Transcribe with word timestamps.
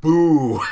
Boo! 0.00 0.60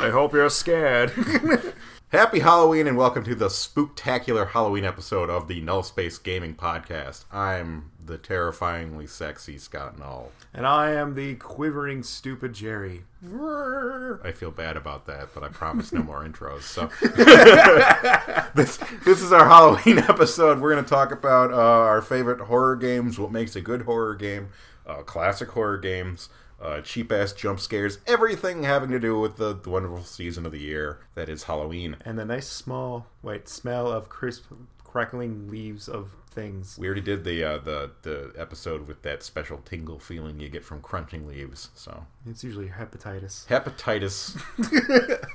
I 0.00 0.08
hope 0.08 0.32
you're 0.32 0.48
scared. 0.48 1.12
Happy 2.12 2.40
Halloween 2.40 2.88
and 2.88 2.96
welcome 2.96 3.22
to 3.22 3.36
the 3.36 3.46
spooktacular 3.46 4.48
Halloween 4.48 4.84
episode 4.84 5.30
of 5.30 5.46
the 5.46 5.60
Null 5.60 5.84
Space 5.84 6.18
Gaming 6.18 6.56
Podcast. 6.56 7.24
I'm 7.32 7.92
the 8.04 8.18
terrifyingly 8.18 9.06
sexy 9.06 9.58
Scott 9.58 9.96
Null. 9.96 10.32
and 10.52 10.66
I 10.66 10.90
am 10.90 11.14
the 11.14 11.36
quivering, 11.36 12.02
stupid 12.02 12.52
Jerry. 12.52 13.04
I 13.24 14.32
feel 14.34 14.50
bad 14.50 14.76
about 14.76 15.06
that, 15.06 15.28
but 15.32 15.44
I 15.44 15.48
promise 15.48 15.92
no 15.92 16.02
more 16.02 16.24
intros. 16.24 16.62
So 16.62 16.86
this 18.56 18.78
this 19.04 19.22
is 19.22 19.32
our 19.32 19.46
Halloween 19.46 19.98
episode. 20.08 20.60
We're 20.60 20.72
going 20.72 20.84
to 20.84 20.90
talk 20.90 21.12
about 21.12 21.52
uh, 21.52 21.56
our 21.56 22.02
favorite 22.02 22.40
horror 22.40 22.74
games, 22.74 23.20
what 23.20 23.30
makes 23.30 23.54
a 23.54 23.60
good 23.60 23.82
horror 23.82 24.16
game, 24.16 24.48
uh, 24.84 25.02
classic 25.02 25.50
horror 25.50 25.78
games, 25.78 26.28
uh, 26.60 26.80
cheap 26.82 27.10
ass 27.12 27.32
jump 27.32 27.58
scares, 27.60 27.98
everything 28.06 28.62
having 28.64 28.90
to 28.90 28.98
do 28.98 29.18
with 29.18 29.36
the, 29.36 29.54
the 29.54 29.70
wonderful 29.70 30.02
season 30.04 30.44
of 30.46 30.52
the 30.52 30.58
year 30.60 31.00
that 31.14 31.28
is 31.28 31.44
Halloween. 31.44 31.96
And 32.04 32.18
the 32.18 32.24
nice 32.24 32.46
small, 32.48 33.06
white 33.22 33.48
smell 33.48 33.90
of 33.90 34.08
crisp, 34.08 34.44
crackling 34.84 35.48
leaves 35.48 35.88
of 35.88 36.10
things. 36.30 36.76
We 36.78 36.86
already 36.86 37.00
did 37.00 37.24
the 37.24 37.42
uh, 37.44 37.58
the 37.58 37.90
the 38.02 38.32
episode 38.36 38.86
with 38.86 39.02
that 39.02 39.22
special 39.22 39.58
tingle 39.64 39.98
feeling 39.98 40.38
you 40.38 40.48
get 40.48 40.64
from 40.64 40.80
crunching 40.80 41.26
leaves. 41.26 41.70
So 41.74 42.06
It's 42.28 42.44
usually 42.44 42.68
hepatitis. 42.68 43.46
hepatitis. 43.46 44.36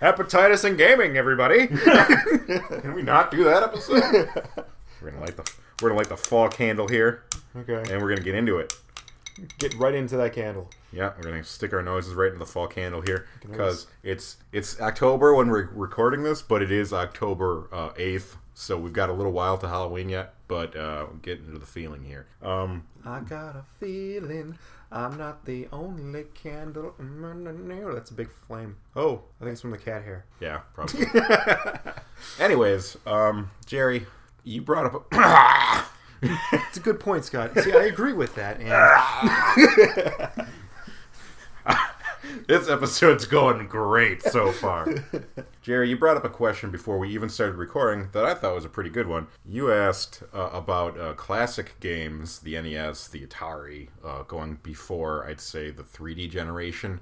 Hepatitis 0.00 0.64
and 0.64 0.76
gaming, 0.78 1.16
everybody. 1.16 1.66
Can 1.66 2.94
we 2.94 3.02
not 3.02 3.30
do 3.30 3.44
that 3.44 3.62
episode? 3.62 4.02
we're 5.02 5.10
gonna 5.10 5.20
light 5.22 5.36
the 5.36 5.50
we're 5.80 5.90
gonna 5.90 5.98
light 5.98 6.08
the 6.08 6.16
fall 6.16 6.48
candle 6.48 6.88
here, 6.88 7.22
okay. 7.56 7.82
and 7.92 8.02
we're 8.02 8.08
gonna 8.08 8.20
get 8.22 8.34
into 8.34 8.58
it. 8.58 8.74
Get 9.58 9.74
right 9.74 9.94
into 9.94 10.16
that 10.16 10.32
candle. 10.32 10.68
Yeah, 10.92 11.12
we're 11.16 11.24
gonna 11.24 11.44
stick 11.44 11.72
our 11.72 11.82
noses 11.82 12.14
right 12.14 12.28
into 12.28 12.38
the 12.38 12.46
fall 12.46 12.66
candle 12.66 13.00
here 13.00 13.26
because 13.40 13.86
it's 14.02 14.36
it's 14.52 14.80
October 14.80 15.34
when 15.34 15.48
we're 15.48 15.70
recording 15.72 16.22
this, 16.22 16.42
but 16.42 16.62
it 16.62 16.70
is 16.70 16.92
October 16.92 17.68
eighth, 17.96 18.36
so 18.54 18.76
we've 18.78 18.92
got 18.92 19.08
a 19.08 19.12
little 19.12 19.32
while 19.32 19.56
to 19.58 19.68
Halloween 19.68 20.08
yet. 20.08 20.34
But 20.48 20.76
uh, 20.76 21.06
we're 21.10 21.18
getting 21.18 21.46
into 21.46 21.58
the 21.58 21.66
feeling 21.66 22.04
here. 22.04 22.26
Um, 22.42 22.84
I 23.06 23.20
got 23.20 23.56
a 23.56 23.64
feeling 23.80 24.58
I'm 24.92 25.16
not 25.16 25.46
the 25.46 25.68
only 25.72 26.24
candle. 26.34 26.94
That's 26.98 28.10
a 28.10 28.14
big 28.14 28.28
flame. 28.46 28.76
Oh, 28.94 29.22
I 29.40 29.44
think 29.44 29.52
it's 29.52 29.62
from 29.62 29.70
the 29.70 29.78
cat 29.78 30.04
hair. 30.04 30.26
yeah, 30.38 30.60
probably. 30.74 31.06
Anyways, 32.38 32.98
um, 33.06 33.50
Jerry, 33.64 34.06
you 34.44 34.60
brought 34.60 34.94
up. 34.94 35.12
A 35.12 35.84
It's 36.22 36.76
a 36.76 36.80
good 36.80 37.00
point, 37.00 37.24
Scott. 37.24 37.58
See, 37.58 37.72
I 37.72 37.84
agree 37.84 38.12
with 38.12 38.34
that. 38.36 38.60
And 38.60 40.46
This 42.46 42.68
episode's 42.68 43.26
going 43.26 43.66
great 43.66 44.22
so 44.22 44.52
far. 44.52 44.86
Jerry, 45.62 45.90
you 45.90 45.96
brought 45.96 46.16
up 46.16 46.24
a 46.24 46.28
question 46.28 46.70
before 46.70 46.98
we 46.98 47.08
even 47.10 47.28
started 47.28 47.56
recording 47.56 48.08
that 48.12 48.24
I 48.24 48.34
thought 48.34 48.54
was 48.54 48.64
a 48.64 48.68
pretty 48.68 48.90
good 48.90 49.06
one. 49.06 49.28
You 49.44 49.72
asked 49.72 50.22
uh, 50.34 50.50
about 50.52 50.98
uh, 50.98 51.12
classic 51.14 51.78
games, 51.80 52.40
the 52.40 52.60
NES, 52.60 53.08
the 53.08 53.26
Atari, 53.26 53.88
uh, 54.04 54.22
going 54.22 54.58
before, 54.62 55.26
I'd 55.26 55.40
say, 55.40 55.70
the 55.70 55.82
3D 55.82 56.30
generation. 56.30 57.00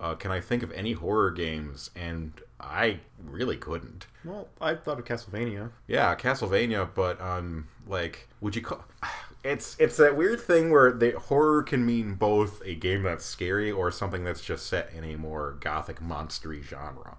Uh, 0.00 0.14
can 0.14 0.30
I 0.30 0.40
think 0.40 0.62
of 0.62 0.72
any 0.72 0.92
horror 0.92 1.30
games? 1.30 1.90
And 1.94 2.32
I 2.60 3.00
really 3.24 3.56
couldn't. 3.56 4.06
well, 4.24 4.48
I 4.60 4.74
thought 4.74 4.98
of 4.98 5.04
Castlevania. 5.04 5.70
Yeah, 5.86 6.14
Castlevania, 6.14 6.88
but 6.94 7.20
um, 7.20 7.68
like, 7.86 8.28
would 8.40 8.56
you 8.56 8.62
call? 8.62 8.84
It's 9.42 9.74
it's 9.78 9.96
that 9.96 10.18
weird 10.18 10.38
thing 10.38 10.70
where 10.70 10.92
the 10.92 11.12
horror 11.12 11.62
can 11.62 11.86
mean 11.86 12.12
both 12.12 12.60
a 12.62 12.74
game 12.74 13.04
that's 13.04 13.24
scary 13.24 13.72
or 13.72 13.90
something 13.90 14.22
that's 14.22 14.42
just 14.42 14.66
set 14.66 14.92
in 14.94 15.02
a 15.02 15.16
more 15.16 15.56
gothic 15.60 15.98
monstery 15.98 16.62
genre. 16.62 17.16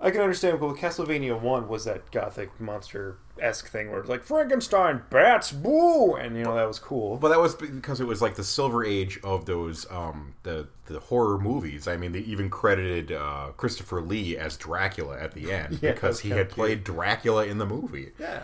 I 0.00 0.10
can 0.10 0.22
understand. 0.22 0.60
Well, 0.60 0.74
Castlevania 0.74 1.38
One 1.38 1.68
was 1.68 1.84
that 1.84 2.10
gothic 2.10 2.58
monster 2.58 3.18
esque 3.40 3.68
thing 3.68 3.90
where 3.90 4.00
it's 4.00 4.08
like 4.08 4.22
Frankenstein, 4.22 5.02
bats, 5.10 5.52
boo, 5.52 6.14
and 6.14 6.36
you 6.36 6.44
know 6.44 6.54
that 6.54 6.66
was 6.66 6.78
cool. 6.78 7.16
But 7.16 7.28
that 7.28 7.40
was 7.40 7.54
because 7.54 8.00
it 8.00 8.06
was 8.06 8.20
like 8.22 8.36
the 8.36 8.44
silver 8.44 8.84
age 8.84 9.18
of 9.22 9.46
those 9.46 9.90
um 9.90 10.34
the 10.42 10.68
the 10.86 11.00
horror 11.00 11.38
movies. 11.38 11.86
I 11.86 11.96
mean, 11.96 12.12
they 12.12 12.20
even 12.20 12.50
credited 12.50 13.12
uh, 13.12 13.48
Christopher 13.56 14.00
Lee 14.00 14.36
as 14.36 14.56
Dracula 14.56 15.18
at 15.18 15.32
the 15.32 15.52
end 15.52 15.78
Yeah, 15.82 15.92
because 15.92 16.20
he 16.20 16.30
had 16.30 16.48
played 16.48 16.82
Dracula 16.82 17.44
in 17.46 17.58
the 17.58 17.66
movie. 17.66 18.12
Yeah. 18.18 18.42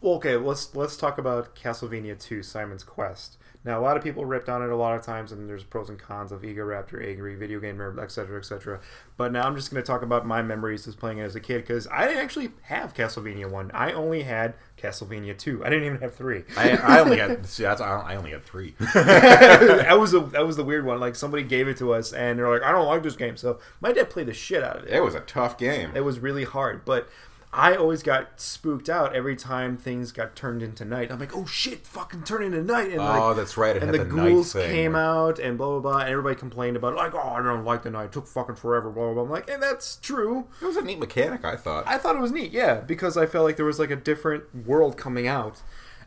Well, 0.00 0.14
okay, 0.14 0.36
let's 0.36 0.74
let's 0.74 0.96
talk 0.96 1.18
about 1.18 1.56
Castlevania 1.56 2.18
2 2.18 2.42
Simon's 2.42 2.84
Quest. 2.84 3.38
Now, 3.66 3.80
a 3.80 3.82
lot 3.82 3.96
of 3.96 4.02
people 4.04 4.24
ripped 4.24 4.48
on 4.48 4.62
it 4.62 4.70
a 4.70 4.76
lot 4.76 4.96
of 4.96 5.02
times, 5.02 5.32
and 5.32 5.48
there's 5.48 5.64
pros 5.64 5.88
and 5.88 5.98
cons 5.98 6.30
of 6.30 6.44
Ego 6.44 6.64
Raptor, 6.64 7.04
Angry, 7.04 7.34
video 7.34 7.58
game, 7.58 7.80
etc., 7.98 8.38
etc. 8.38 8.80
But 9.16 9.32
now 9.32 9.42
I'm 9.42 9.56
just 9.56 9.72
going 9.72 9.82
to 9.82 9.86
talk 9.86 10.02
about 10.02 10.24
my 10.24 10.40
memories 10.40 10.86
as 10.86 10.94
playing 10.94 11.18
it 11.18 11.24
as 11.24 11.34
a 11.34 11.40
kid 11.40 11.62
because 11.62 11.88
I 11.88 12.06
didn't 12.06 12.22
actually 12.22 12.50
have 12.62 12.94
Castlevania 12.94 13.50
1. 13.50 13.72
I 13.74 13.92
only 13.92 14.22
had 14.22 14.54
Castlevania 14.78 15.36
2. 15.36 15.64
I 15.64 15.68
didn't 15.68 15.84
even 15.84 16.00
have 16.00 16.14
3. 16.14 16.44
I, 16.56 16.76
I 16.76 17.00
only 17.00 17.18
had 17.18 17.44
see 17.46 17.64
that's 17.64 17.80
I 17.80 18.00
I 18.00 18.16
only 18.16 18.30
had 18.30 18.44
three. 18.44 18.74
that 18.94 19.98
was 19.98 20.14
a, 20.14 20.20
that 20.20 20.46
was 20.46 20.56
the 20.56 20.64
weird 20.64 20.84
one. 20.84 21.00
Like 21.00 21.16
somebody 21.16 21.42
gave 21.42 21.66
it 21.66 21.76
to 21.78 21.92
us, 21.92 22.12
and 22.12 22.38
they're 22.38 22.48
like, 22.48 22.62
"I 22.62 22.72
don't 22.72 22.86
like 22.86 23.02
this 23.02 23.16
game." 23.16 23.36
So 23.36 23.58
my 23.80 23.92
dad 23.92 24.10
played 24.10 24.26
the 24.26 24.34
shit 24.34 24.62
out 24.62 24.76
of 24.76 24.84
it. 24.84 24.90
it 24.92 25.00
was 25.00 25.14
a 25.14 25.20
tough 25.20 25.58
game. 25.58 25.90
It 25.94 26.04
was 26.04 26.18
really 26.18 26.44
hard, 26.44 26.84
but 26.84 27.08
I 27.56 27.74
always 27.74 28.02
got 28.02 28.38
spooked 28.38 28.90
out 28.90 29.16
every 29.16 29.34
time 29.34 29.78
things 29.78 30.12
got 30.12 30.36
turned 30.36 30.62
into 30.62 30.84
night. 30.84 31.10
I'm 31.10 31.18
like, 31.18 31.34
oh 31.34 31.46
shit, 31.46 31.86
fucking 31.86 32.24
turn 32.24 32.42
into 32.42 32.62
night. 32.62 32.90
And 32.90 33.00
Oh, 33.00 33.28
like, 33.28 33.36
that's 33.36 33.56
right. 33.56 33.74
It 33.74 33.82
and 33.82 33.94
the, 33.94 33.98
the 33.98 34.04
ghouls 34.04 34.52
came 34.52 34.94
out 34.94 35.38
and 35.38 35.56
blah 35.56 35.78
blah 35.78 35.80
blah, 35.80 36.00
and 36.00 36.10
everybody 36.10 36.34
complained 36.36 36.76
about 36.76 36.92
it, 36.92 36.96
like, 36.96 37.14
oh, 37.14 37.18
I 37.18 37.42
don't 37.42 37.64
like 37.64 37.82
the 37.82 37.90
night. 37.90 38.04
It 38.04 38.12
took 38.12 38.26
fucking 38.26 38.56
forever. 38.56 38.90
Blah 38.90 39.06
blah 39.06 39.14
blah. 39.14 39.22
I'm 39.24 39.30
like, 39.30 39.48
and 39.48 39.62
that's 39.62 39.96
true. 39.96 40.46
It 40.60 40.66
was 40.66 40.76
a 40.76 40.82
neat 40.82 40.98
mechanic, 40.98 41.44
I 41.44 41.56
thought. 41.56 41.84
I 41.86 41.96
thought 41.96 42.14
it 42.14 42.20
was 42.20 42.30
neat, 42.32 42.52
yeah, 42.52 42.80
because 42.80 43.16
I 43.16 43.24
felt 43.24 43.44
like 43.46 43.56
there 43.56 43.64
was 43.64 43.78
like 43.78 43.90
a 43.90 43.96
different 43.96 44.44
world 44.66 44.98
coming 44.98 45.26
out, 45.26 45.62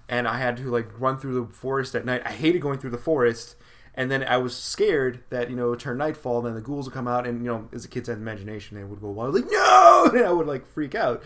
and 0.08 0.28
I 0.28 0.38
had 0.38 0.56
to 0.58 0.70
like 0.70 0.88
run 1.00 1.18
through 1.18 1.34
the 1.48 1.54
forest 1.54 1.96
at 1.96 2.06
night. 2.06 2.22
I 2.26 2.32
hated 2.32 2.62
going 2.62 2.78
through 2.78 2.92
the 2.92 2.98
forest. 3.00 3.56
And 4.00 4.10
then 4.10 4.24
I 4.24 4.38
was 4.38 4.56
scared 4.56 5.26
that 5.30 5.50
you 5.50 5.58
know 5.58 5.68
it 5.68 5.70
would 5.72 5.80
turn 5.82 5.98
nightfall, 5.98 6.38
and 6.38 6.48
then 6.48 6.56
the 6.56 6.62
ghouls 6.62 6.86
would 6.86 6.94
come 6.94 7.06
out, 7.06 7.28
and 7.28 7.44
you 7.44 7.52
know, 7.52 7.68
as 7.74 7.84
a 7.84 7.90
kid's 7.90 8.08
had 8.08 8.18
imagination, 8.18 8.78
they 8.78 8.84
would 8.86 9.02
go 9.02 9.10
wild, 9.10 9.36
like 9.36 9.52
no, 9.52 10.10
and 10.14 10.26
I 10.26 10.32
would 10.32 10.48
like 10.48 10.66
freak 10.66 10.96
out. 10.96 11.22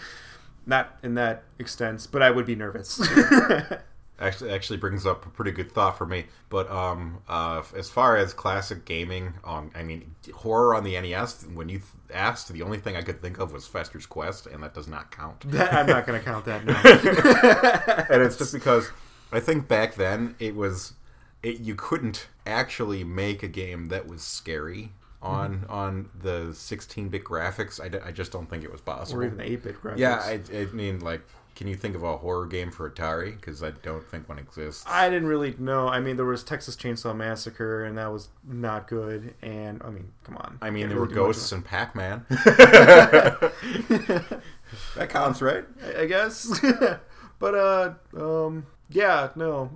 Not 0.66 0.98
in 1.04 1.14
that 1.14 1.44
extent, 1.60 2.08
but 2.12 2.24
I 2.24 2.32
would 2.32 2.48
be 2.48 2.56
nervous. 2.56 3.00
actually 4.20 4.50
actually 4.50 4.78
brings 4.78 5.06
up 5.06 5.24
a 5.24 5.30
pretty 5.30 5.52
good 5.52 5.72
thought 5.72 6.00
for 6.00 6.08
me. 6.08 6.26
But 6.50 6.68
um, 6.72 7.20
uh, 7.28 7.62
as 7.76 7.92
far 7.92 8.18
as 8.18 8.34
classic 8.34 8.86
gaming, 8.86 9.36
on 9.44 9.70
I 9.76 9.84
mean 9.84 10.16
horror 10.34 10.74
on 10.74 10.84
the 10.84 11.00
NES. 11.00 11.46
When 11.54 11.70
you 11.70 11.78
th- 11.78 11.90
asked, 12.12 12.52
the 12.52 12.64
only 12.64 12.80
thing 12.80 12.96
I 12.96 13.04
could 13.04 13.22
think 13.22 13.38
of 13.38 13.54
was 13.54 13.68
Fester's 13.68 14.08
Quest, 14.08 14.48
and 14.48 14.64
that 14.64 14.74
does 14.74 14.88
not 14.88 15.12
count. 15.12 15.46
I'm 15.54 15.86
not 15.86 16.08
going 16.08 16.20
to 16.20 16.26
count 16.26 16.46
that. 16.46 16.66
No. 16.66 16.74
and 18.10 18.24
it's 18.24 18.36
just 18.36 18.52
because 18.52 18.90
I 19.32 19.40
think 19.40 19.68
back 19.68 19.94
then 19.94 20.34
it 20.40 20.56
was 20.56 20.94
it, 21.44 21.60
you 21.60 21.76
couldn't 21.76 22.28
actually 22.48 23.04
make 23.04 23.44
a 23.44 23.48
game 23.48 23.88
that 23.88 24.08
was 24.08 24.22
scary 24.24 24.92
on 25.22 25.66
on 25.70 26.10
the 26.20 26.48
16-bit 26.50 27.24
graphics. 27.24 27.80
I, 27.82 27.88
d- 27.90 28.00
I 28.04 28.12
just 28.12 28.32
don't 28.32 28.50
think 28.50 28.64
it 28.64 28.72
was 28.72 28.82
possible. 28.82 29.22
or 29.22 29.26
even 29.26 29.38
the 29.38 29.44
8-bit 29.44 29.82
graphics. 29.82 29.98
yeah, 29.98 30.16
I, 30.16 30.42
I 30.58 30.66
mean 30.74 31.00
like. 31.00 31.22
Can 31.56 31.68
you 31.68 31.76
think 31.76 31.96
of 31.96 32.02
a 32.02 32.18
horror 32.18 32.48
game 32.48 32.72
for 32.72 32.90
Atari? 32.90 33.36
Because 33.36 33.62
I 33.62 33.70
don't 33.84 34.04
think 34.04 34.28
one 34.28 34.40
exists. 34.40 34.84
I 34.88 35.08
didn't 35.08 35.28
really 35.28 35.54
know. 35.60 35.88
I 35.88 36.00
mean, 36.00 36.16
there 36.16 36.26
was 36.26 36.44
Texas 36.44 36.76
Chainsaw 36.76 37.16
Massacre, 37.16 37.86
and 37.86 37.96
that 38.00 38.12
was 38.12 38.30
not 38.44 38.88
good. 38.88 39.36
And 39.44 39.80
I 39.84 39.92
mean, 39.92 40.12
come 40.24 40.36
on. 40.38 40.58
I 40.64 40.72
mean, 40.72 40.88
Can't 40.88 40.90
there 40.94 41.00
were 41.00 41.06
really 41.06 41.16
much 41.16 41.26
ghosts 41.28 41.52
and 41.52 41.64
Pac 41.64 41.94
Man. 41.96 42.26
that 44.96 45.10
counts, 45.10 45.44
right? 45.44 45.64
I 45.96 46.02
I 46.02 46.06
guess. 46.08 46.60
but 47.40 47.54
uh, 47.56 47.94
um, 48.18 48.66
yeah, 48.90 49.30
no. 49.36 49.70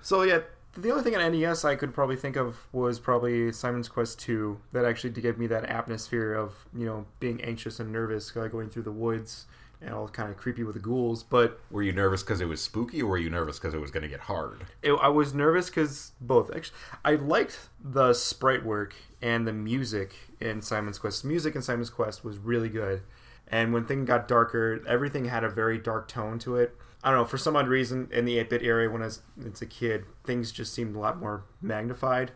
so 0.00 0.22
yeah, 0.22 0.40
the 0.76 0.90
only 0.90 1.02
thing 1.02 1.16
on 1.16 1.32
NES 1.32 1.64
I 1.64 1.74
could 1.74 1.92
probably 1.92 2.16
think 2.16 2.36
of 2.36 2.66
was 2.72 2.98
probably 2.98 3.52
Simon's 3.52 3.88
Quest 3.88 4.18
Two. 4.18 4.60
That 4.72 4.84
actually 4.84 5.10
gave 5.10 5.38
me 5.38 5.46
that 5.48 5.64
atmosphere 5.64 6.32
of 6.34 6.66
you 6.74 6.86
know 6.86 7.06
being 7.18 7.40
anxious 7.42 7.80
and 7.80 7.92
nervous, 7.92 8.34
like 8.36 8.52
going 8.52 8.70
through 8.70 8.84
the 8.84 8.92
woods 8.92 9.46
and 9.82 9.94
all 9.94 10.08
kind 10.08 10.30
of 10.30 10.36
creepy 10.36 10.62
with 10.62 10.74
the 10.74 10.80
ghouls. 10.80 11.22
But 11.22 11.58
Were 11.70 11.82
you 11.82 11.92
nervous 11.92 12.22
because 12.22 12.40
it 12.40 12.46
was 12.46 12.60
spooky, 12.60 13.02
or 13.02 13.10
were 13.10 13.18
you 13.18 13.30
nervous 13.30 13.58
because 13.58 13.74
it 13.74 13.80
was 13.80 13.90
going 13.90 14.02
to 14.02 14.08
get 14.08 14.20
hard? 14.20 14.66
it, 14.82 14.92
I 14.92 15.08
was 15.08 15.34
nervous 15.34 15.70
because 15.70 16.12
both. 16.20 16.54
Actually, 16.54 16.76
I 17.04 17.14
liked 17.14 17.68
the 17.82 18.12
sprite 18.12 18.64
work 18.64 18.94
and 19.22 19.46
the 19.46 19.52
music 19.52 20.14
in 20.38 20.62
Simon's 20.62 20.98
Quest. 20.98 21.22
The 21.22 21.28
music 21.28 21.54
in 21.54 21.62
Simon's 21.62 21.90
Quest 21.90 22.24
was 22.24 22.38
really 22.38 22.68
good, 22.68 23.02
and 23.48 23.72
when 23.72 23.86
things 23.86 24.06
got 24.06 24.28
darker, 24.28 24.82
everything 24.86 25.26
had 25.26 25.44
a 25.44 25.48
very 25.48 25.78
dark 25.78 26.08
tone 26.08 26.38
to 26.40 26.56
it. 26.56 26.76
I 27.02 27.10
don't 27.10 27.20
know 27.20 27.24
for 27.24 27.38
some 27.38 27.56
odd 27.56 27.68
reason 27.68 28.08
in 28.12 28.24
the 28.24 28.36
8-bit 28.38 28.62
area 28.62 28.90
when 28.90 29.02
I 29.02 29.06
was, 29.06 29.22
as 29.44 29.62
a 29.62 29.66
kid, 29.66 30.04
things 30.24 30.52
just 30.52 30.74
seemed 30.74 30.94
a 30.96 30.98
lot 30.98 31.18
more 31.18 31.44
magnified. 31.62 32.32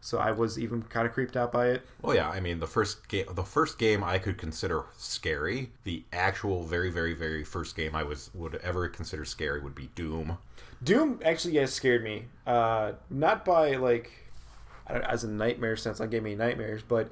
so 0.00 0.18
I 0.18 0.30
was 0.32 0.58
even 0.58 0.82
kind 0.82 1.06
of 1.06 1.12
creeped 1.14 1.36
out 1.36 1.50
by 1.50 1.68
it. 1.68 1.82
Oh 2.04 2.12
yeah, 2.12 2.28
I 2.28 2.38
mean 2.38 2.60
the 2.60 2.66
first 2.66 3.08
game, 3.08 3.24
the 3.32 3.42
first 3.42 3.78
game 3.78 4.04
I 4.04 4.18
could 4.18 4.36
consider 4.38 4.84
scary. 4.96 5.70
The 5.84 6.04
actual 6.12 6.62
very, 6.64 6.90
very, 6.90 7.14
very 7.14 7.42
first 7.42 7.74
game 7.74 7.94
I 7.96 8.02
was 8.02 8.30
would 8.34 8.56
ever 8.56 8.86
consider 8.88 9.24
scary 9.24 9.60
would 9.60 9.74
be 9.74 9.88
Doom. 9.94 10.36
Doom 10.82 11.20
actually 11.24 11.54
yeah 11.54 11.64
scared 11.66 12.04
me. 12.04 12.26
Uh, 12.46 12.92
not 13.08 13.44
by 13.44 13.76
like 13.76 14.10
I 14.86 14.92
don't, 14.92 15.04
as 15.04 15.24
a 15.24 15.28
nightmare 15.28 15.76
sense, 15.76 16.00
like 16.00 16.10
gave 16.10 16.22
me 16.22 16.34
nightmares, 16.34 16.82
but 16.86 17.08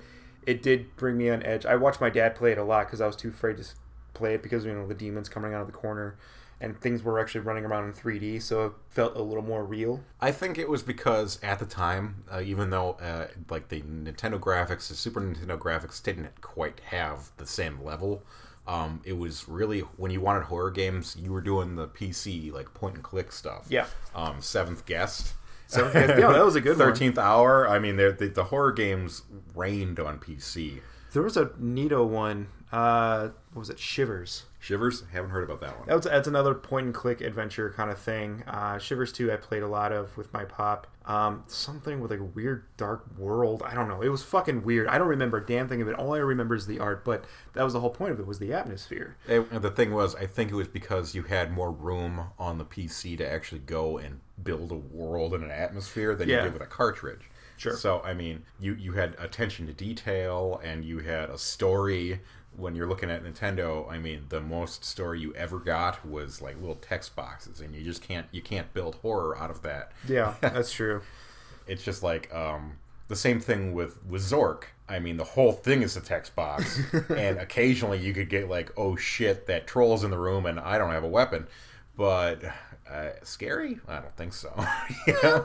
it 0.47 0.63
did 0.63 0.95
bring 0.97 1.17
me 1.17 1.31
on 1.31 1.43
edge. 1.45 1.65
I 1.65 1.77
watched 1.77 2.01
my 2.01 2.11
dad 2.11 2.35
play 2.35 2.53
it 2.53 2.59
a 2.59 2.65
lot 2.65 2.87
because 2.87 3.01
I 3.01 3.07
was 3.07 3.17
too 3.17 3.29
afraid 3.29 3.57
to 3.57 3.65
play 4.13 4.35
it 4.35 4.43
because 4.43 4.67
you 4.67 4.73
know 4.75 4.87
the 4.87 4.95
demons 4.95 5.31
coming 5.31 5.55
out 5.55 5.63
of 5.63 5.67
the 5.67 5.73
corner 5.73 6.17
and 6.63 6.81
things 6.81 7.03
were 7.03 7.19
actually 7.19 7.41
running 7.41 7.65
around 7.65 7.87
in 7.87 7.93
3D, 7.93 8.41
so 8.41 8.67
it 8.67 8.73
felt 8.89 9.17
a 9.17 9.23
little 9.23 9.43
more 9.43 9.65
real. 9.65 10.01
I 10.21 10.31
think 10.31 10.57
it 10.57 10.69
was 10.69 10.85
because 10.85 11.41
at 11.43 11.59
the 11.59 11.67
time, 11.67 12.23
uh, 12.33 12.41
even 12.41 12.71
though 12.71 12.93
uh, 12.93 13.27
like 13.51 13.69
the 13.69 13.83
Nintendo 13.83 14.39
graphics, 14.39 14.87
the 14.89 14.95
Super 14.95 15.21
Nintendo 15.21 15.59
graphics 15.59 16.01
didn't 16.01 16.41
quite 16.41 16.81
have 16.87 17.33
the 17.37 17.47
same 17.47 17.83
level. 17.83 18.23
Um, 18.65 19.03
it 19.05 19.19
was 19.19 19.49
really 19.49 19.81
when 19.81 20.13
you 20.13 20.21
wanted 20.21 20.45
horror 20.45 20.71
games, 20.71 21.17
you 21.21 21.33
were 21.33 21.41
doing 21.41 21.75
the 21.75 21.89
PC 21.89 22.53
like 22.53 22.73
point 22.75 22.95
and 22.95 23.03
click 23.03 23.33
stuff. 23.33 23.67
Yeah. 23.69 23.87
Um, 24.15 24.41
Seventh 24.41 24.87
Guest. 24.87 25.35
So 25.67 25.91
yeah, 25.93 26.07
that 26.07 26.45
was 26.45 26.55
a 26.55 26.61
good 26.61 26.79
one. 26.79 26.87
Thirteenth 26.87 27.19
Hour. 27.19 27.69
I 27.69 27.81
mean, 27.81 27.97
the, 27.97 28.13
the 28.33 28.45
horror 28.45 28.73
games 28.73 29.23
reigned 29.57 29.99
on 29.99 30.19
PC. 30.21 30.81
There 31.13 31.23
was 31.23 31.37
a 31.37 31.51
Nito 31.59 32.05
one. 32.05 32.47
Uh, 32.73 33.29
what 33.53 33.59
was 33.61 33.71
it? 33.71 33.79
Shivers. 33.79 34.45
Shivers. 34.59 35.03
I 35.11 35.15
haven't 35.15 35.31
heard 35.31 35.45
about 35.45 35.61
that 35.61 35.79
one. 35.79 35.87
That's, 35.89 36.07
that's 36.07 36.27
another 36.27 36.55
point 36.55 36.87
and 36.87 36.95
click 36.95 37.21
adventure 37.21 37.71
kind 37.77 37.91
of 37.91 37.99
thing. 37.99 38.43
Uh, 38.47 38.79
Shivers 38.79 39.13
2, 39.13 39.31
I 39.31 39.37
played 39.37 39.63
a 39.63 39.69
lot 39.69 39.93
of 39.93 40.17
with 40.17 40.33
my 40.33 40.45
pop. 40.45 40.87
Um, 41.05 41.43
something 41.49 42.01
with 42.01 42.11
like 42.13 42.21
a 42.21 42.25
weird 42.25 42.65
dark 42.79 43.05
world. 43.19 43.63
I 43.67 43.75
don't 43.75 43.89
know. 43.89 44.01
It 44.01 44.09
was 44.09 44.23
fucking 44.23 44.63
weird. 44.63 44.87
I 44.87 44.97
don't 44.99 45.09
remember 45.09 45.39
a 45.39 45.45
damn 45.45 45.69
thing 45.69 45.83
of 45.83 45.89
it. 45.89 45.97
All 45.97 46.15
I 46.15 46.19
remember 46.19 46.55
is 46.55 46.67
the 46.67 46.79
art, 46.79 47.05
but 47.05 47.25
that 47.55 47.63
was 47.65 47.73
the 47.75 47.81
whole 47.81 47.91
point 47.91 48.13
of 48.13 48.21
it 48.21 48.27
was 48.27 48.39
the 48.39 48.55
atmosphere. 48.55 49.17
It- 49.29 49.47
and 49.51 49.61
the 49.63 49.71
thing 49.71 49.93
was, 49.93 50.15
I 50.15 50.27
think 50.27 50.51
it 50.51 50.55
was 50.55 50.69
because 50.69 51.15
you 51.15 51.25
had 51.25 51.53
more 51.53 51.73
room 51.73 52.29
on 52.39 52.57
the 52.57 52.65
PC 52.65 53.19
to 53.19 53.31
actually 53.31 53.61
go 53.61 53.99
and 53.99 54.21
build 54.43 54.71
a 54.73 54.77
world 54.77 55.35
and 55.35 55.45
an 55.45 55.51
atmosphere 55.51 56.15
than 56.15 56.29
Yeah. 56.29 56.37
you 56.39 56.43
did 56.45 56.53
with 56.55 56.63
a 56.63 56.67
cartridge. 56.67 57.29
Sure. 57.59 57.77
So 57.77 58.01
I 58.05 58.13
mean, 58.15 58.45
you 58.59 58.75
you 58.75 58.93
had 58.93 59.15
attention 59.21 59.67
to 59.67 59.73
detail 59.73 60.61
and 60.65 60.85
you 60.85 60.99
had 61.01 61.31
a 61.31 61.39
story. 61.39 62.21
When 62.57 62.75
you're 62.75 62.87
looking 62.87 63.11
at 63.11 63.25
Nintendo, 63.25 63.91
I 63.91 63.99
mean, 63.99 64.27
the 64.29 64.41
most 64.41 64.85
story 64.85 65.21
you 65.21 65.35
ever 65.35 65.59
got 65.59 66.07
was 66.07 66.43
like 66.43 66.57
little 66.61 66.77
text 66.77 67.17
boxes, 67.17 67.61
and 67.61 67.75
you 67.75 67.83
just 67.83 68.03
can't 68.03 68.27
you 68.31 68.43
can't 68.43 68.73
build 68.75 68.97
horror 68.97 69.37
out 69.37 69.51
of 69.51 69.63
that. 69.63 69.93
Yeah, 70.07 70.35
that's 70.41 70.73
true. 70.73 71.03
It's 71.67 71.83
just 71.83 72.03
like 72.03 72.33
um, 72.35 72.79
the 73.09 73.17
same 73.17 73.41
thing 73.41 73.73
with 73.73 74.05
with 74.05 74.23
Zork. 74.23 74.65
I 74.89 74.99
mean, 74.99 75.17
the 75.17 75.25
whole 75.25 75.53
thing 75.53 75.83
is 75.83 75.97
a 75.97 76.01
text 76.01 76.35
box, 76.35 76.81
and 77.09 77.39
occasionally 77.39 77.99
you 77.99 78.13
could 78.13 78.29
get 78.29 78.49
like, 78.49 78.73
"Oh 78.77 78.97
shit, 78.97 79.47
that 79.47 79.67
troll's 79.67 80.05
in 80.05 80.11
the 80.11 80.19
room, 80.19 80.45
and 80.47 80.61
I 80.61 80.79
don't 80.79 80.91
have 80.91 81.05
a 81.05 81.09
weapon." 81.09 81.47
But 81.97 82.43
uh, 82.91 83.11
scary? 83.23 83.81
I 83.89 84.01
don't 84.01 84.17
think 84.17 84.33
so. 84.33 84.53
yeah. 85.07 85.45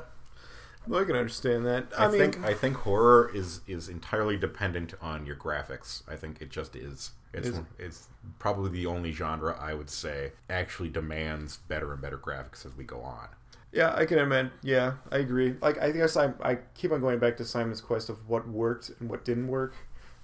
Well, 0.88 1.02
I 1.02 1.06
can 1.06 1.16
understand 1.16 1.66
that. 1.66 1.88
I, 1.98 2.06
I, 2.06 2.08
mean, 2.10 2.20
think 2.20 2.44
I 2.44 2.54
think 2.54 2.78
horror 2.78 3.32
is 3.34 3.62
is 3.68 3.90
entirely 3.90 4.38
dependent 4.38 4.94
on 5.02 5.26
your 5.26 5.36
graphics. 5.36 6.04
I 6.08 6.16
think 6.16 6.42
it 6.42 6.50
just 6.50 6.76
is. 6.76 7.12
It's 7.34 7.50
Is- 7.50 7.60
it's 7.78 8.08
probably 8.40 8.72
the 8.72 8.86
only 8.86 9.12
genre 9.12 9.58
I 9.60 9.74
would 9.74 9.90
say 9.90 10.32
actually 10.50 10.90
demands 10.90 11.58
better 11.68 11.92
and 11.92 12.02
better 12.02 12.18
graphics 12.18 12.66
as 12.66 12.76
we 12.76 12.84
go 12.84 13.02
on. 13.02 13.28
Yeah, 13.72 13.94
I 13.94 14.06
can 14.06 14.18
admit. 14.18 14.52
Yeah, 14.64 14.94
I 15.12 15.18
agree. 15.18 15.56
Like, 15.62 15.80
I 15.80 15.92
guess 15.92 16.16
I, 16.16 16.32
I 16.42 16.60
keep 16.74 16.92
on 16.92 17.02
going 17.02 17.20
back 17.20 17.38
to 17.38 17.46
Simon's 17.46 17.82
quest 17.82 18.10
of 18.10 18.28
what 18.28 18.48
worked 18.48 18.92
and 19.00 19.10
what 19.10 19.26
didn't 19.26 19.50
work. 19.50 19.76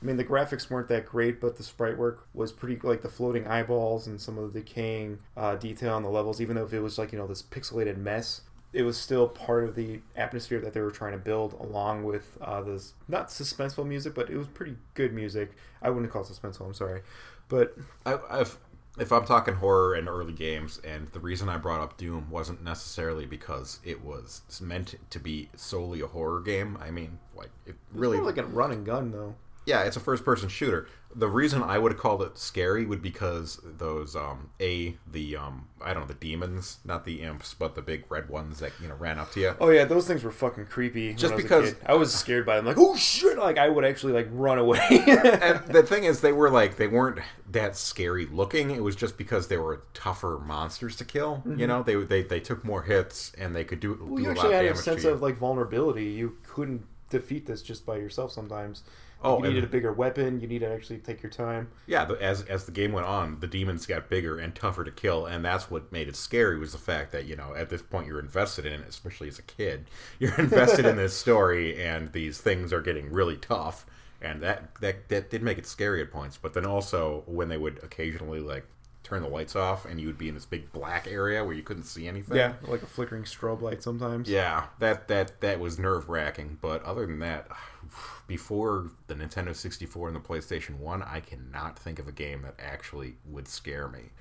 I 0.01 0.06
mean, 0.06 0.18
the 0.18 0.24
graphics 0.24 0.69
weren't 0.69 0.88
that 0.89 1.06
great, 1.06 1.39
but 1.39 1.57
the 1.57 1.63
sprite 1.63 1.98
work 1.98 2.27
was 2.33 2.51
pretty, 2.51 2.80
like 2.86 3.01
the 3.01 3.10
floating 3.10 3.48
eyeballs 3.48 4.07
and 4.07 4.19
some 4.19 4.38
of 4.38 4.54
the 4.54 4.60
decaying 4.60 5.19
uh, 5.38 5.56
detail 5.56 5.94
on 5.94 6.04
the 6.04 6.10
levels, 6.10 6.42
even 6.42 6.56
though 6.56 6.65
if 6.65 6.74
it 6.74 6.80
was 6.80 6.98
like, 6.98 7.12
you 7.12 7.18
know, 7.18 7.27
this 7.27 7.42
pixelated 7.42 7.98
mess, 7.98 8.42
it 8.74 8.84
was 8.84 8.98
still 8.98 9.28
part 9.28 9.64
of 9.64 9.75
the 9.75 10.02
atmosphere 10.16 10.60
that 10.60 10.74
they 10.74 10.81
were 10.81 10.92
trying 10.92 11.12
to 11.12 11.18
build 11.20 11.54
along 11.54 12.04
with 12.04 12.38
uh, 12.42 12.62
this, 12.62 12.94
not 13.08 13.30
suspenseful 13.30 13.86
music, 13.86 14.16
but 14.16 14.30
it 14.30 14.38
was 14.38 14.48
pretty 14.48 14.75
good 14.96 15.14
music. 15.14 15.52
I 15.81 15.92
wouldn't 15.92 16.12
call 16.12 16.24
it 16.24 16.28
suspenseful, 16.28 16.66
I'm 16.66 16.74
sorry. 16.74 17.02
But 17.50 17.78
I, 18.06 18.18
I've, 18.30 18.58
if 19.00 19.12
I'm 19.12 19.25
talking 19.25 19.56
horror 19.56 19.94
and 19.94 20.08
early 20.10 20.34
games, 20.34 20.80
and 20.84 21.08
the 21.10 21.20
reason 21.20 21.50
I 21.50 21.58
brought 21.58 21.81
up 21.81 21.98
Doom 21.98 22.30
wasn't 22.31 22.64
necessarily 22.64 23.25
because 23.25 23.80
it 23.84 24.04
was 24.04 24.42
meant 24.62 24.96
to 25.10 25.20
be 25.20 25.50
solely 25.56 26.02
a 26.02 26.08
horror 26.08 26.42
game. 26.42 26.78
I 26.81 26.90
mean, 26.90 27.20
like 27.36 27.50
it 27.66 27.75
really, 27.94 28.18
really 28.18 28.31
like 28.31 28.38
a 28.38 28.46
run 28.46 28.72
and 28.72 28.86
gun, 28.86 29.12
though. 29.12 29.36
yeah, 29.66 29.84
it's 29.84 29.98
a 29.98 30.00
first-person 30.00 30.50
shooter. 30.50 30.88
The 31.15 31.27
reason 31.27 31.62
I 31.63 31.77
would 31.77 31.92
have 31.92 32.01
called 32.01 32.21
it 32.21 32.38
scary 32.38 32.86
would 32.86 33.01
because 33.01 33.60
those 33.63 34.15
um 34.15 34.50
a 34.60 34.95
the 35.10 35.36
um 35.38 35.68
I 35.81 35.94
don't 35.94 36.04
know 36.04 36.07
the 36.07 36.13
demons, 36.13 36.80
not 36.86 37.06
the 37.06 37.21
imps, 37.21 37.54
but 37.54 37.75
the 37.75 37.81
big 37.81 38.06
red 38.10 38.30
ones 38.30 38.60
that 38.60 38.71
you 38.81 38.88
know 38.88 38.95
ran 38.95 39.19
up 39.19 39.31
to 39.33 39.39
you. 39.39 39.56
Oh 39.60 39.69
yeah, 39.69 39.86
those 39.86 40.07
things 40.07 40.24
were 40.24 40.31
fucking 40.31 40.65
creepy. 40.68 41.13
Just 41.13 41.33
I 41.33 41.38
because-. 41.38 41.75
I 41.86 41.94
was 41.94 42.13
scared 42.13 42.45
by 42.45 42.56
them, 42.56 42.65
like 42.65 42.77
oh 42.77 42.95
shit, 42.95 43.38
like 43.38 43.57
I 43.57 43.69
would 43.69 43.86
actually 43.86 44.13
like 44.13 44.27
run 44.31 44.57
away. 44.57 44.80
and 44.89 45.65
the 45.68 45.83
thing 45.83 46.06
is, 46.06 46.21
they 46.21 46.31
were 46.31 46.50
like 46.50 46.77
they 46.77 46.88
weren't 46.88 47.19
that 47.51 47.75
scary 47.75 48.25
looking. 48.25 48.71
It 48.71 48.81
was 48.83 48.95
just 48.95 49.18
because 49.18 49.48
they 49.48 49.57
were 49.57 49.83
tougher 49.94 50.42
monsters 50.44 50.95
to 50.98 51.06
kill. 51.06 51.44
You 51.45 51.68
know, 51.68 51.83
they 51.83 51.95
they 51.95 52.24
they 52.24 52.39
took 52.39 52.63
more 52.63 52.83
hits 52.83 53.31
and 53.38 53.56
they 53.56 53.63
could 53.63 53.80
do, 53.80 53.94
Mm-hmm. 53.94 54.07
well, 54.07 54.18
do 54.18 54.24
you 54.24 54.31
actually 54.31 54.54
had 54.54 54.65
a 54.65 54.75
sense 54.75 55.04
of 55.04 55.21
like 55.21 55.38
vulnerability. 55.38 56.06
You 56.06 56.38
couldn't 56.44 56.86
defeat 57.10 57.45
this 57.45 57.62
just 57.62 57.86
by 57.86 57.98
yourself. 57.98 58.31
Sometimes. 58.31 58.83
Oh, 59.24 59.38
you 59.42 59.50
needed 59.50 59.64
a 59.64 59.68
bigger 59.68 59.94
weapon. 59.94 60.40
You 60.40 60.48
needed 60.48 60.68
to 60.68 60.74
actually 60.74 61.00
take 61.00 61.24
your 61.24 61.31
time. 61.31 61.70
yeah, 61.88 62.06
the, 62.06 62.22
as 62.22 62.44
as 62.44 62.66
the 62.66 62.72
game 62.72 62.92
went 62.92 63.08
on, 63.08 63.40
the 63.40 63.48
demons 63.48 63.86
got 63.86 64.10
bigger 64.10 64.38
and 64.38 64.54
tougher 64.54 64.84
to 64.84 64.92
kill, 64.92 65.25
and 65.25 65.44
that's 65.46 65.72
what 65.72 65.92
made 65.92 66.08
it 66.08 66.16
scary. 66.16 66.58
Was 66.58 66.74
the 66.74 66.78
fact 66.78 67.12
that 67.14 67.25
you 67.25 67.36
know 67.36 67.54
at 67.56 67.70
this 67.70 67.81
point 67.81 68.08
you're 68.08 68.20
invested 68.20 68.66
in 68.66 68.74
it, 68.74 68.88
especially 68.88 69.28
as 69.28 69.40
a 69.40 69.44
kid. 69.44 69.86
You're 70.20 70.40
invested 70.40 70.86
in 70.86 70.96
this 70.96 71.14
story, 71.14 71.81
and 71.84 72.12
these 72.14 72.40
things 72.40 72.72
are 72.72 72.81
getting 72.81 73.12
really 73.12 73.38
tough, 73.38 73.86
and 74.22 74.42
that 74.42 74.75
that 74.81 75.10
that 75.10 75.30
did 75.30 75.42
make 75.42 75.58
it 75.58 75.66
scary 75.66 76.02
at 76.02 76.12
points. 76.12 76.38
But 76.38 76.54
then 76.54 76.66
also 76.66 77.24
when 77.25 77.50
they 77.50 77.58
would 77.58 77.84
occasionally 77.84 78.40
like 78.40 78.66
turn 79.04 79.22
the 79.22 79.28
lights 79.28 79.56
off, 79.56 79.86
and 79.86 80.00
you 80.00 80.08
would 80.08 80.18
be 80.18 80.30
in 80.30 80.34
this 80.34 80.46
big 80.46 80.72
black 80.72 81.08
area 81.08 81.44
where 81.44 81.54
you 81.54 81.64
couldn't 81.64 81.84
see 81.84 82.08
anything. 82.08 82.38
Yeah, 82.38 82.54
like 82.64 82.82
a 82.82 82.88
flickering 82.88 83.24
strobe 83.24 83.62
light 83.62 83.84
sometimes. 83.84 84.30
Yeah, 84.30 84.66
that 84.80 85.08
that 85.10 85.42
that 85.42 85.60
was 85.60 85.78
nerve 85.78 86.10
wracking. 86.10 86.58
But 86.62 86.84
other 86.84 87.06
than 87.06 87.20
that, 87.20 87.48
before 88.28 88.92
the 89.08 89.16
Nintendo 89.16 89.56
64 89.56 90.08
and 90.08 90.16
the 90.16 90.22
PlayStation 90.22 90.77
1, 90.77 91.04
I 91.04 91.20
cannot 91.20 91.77
think 91.77 92.00
of 92.00 92.08
a 92.08 92.12
game 92.12 92.42
that 92.44 92.56
actually 92.60 93.16
would 93.25 93.48
scare 93.48 93.88
me. 93.88 94.12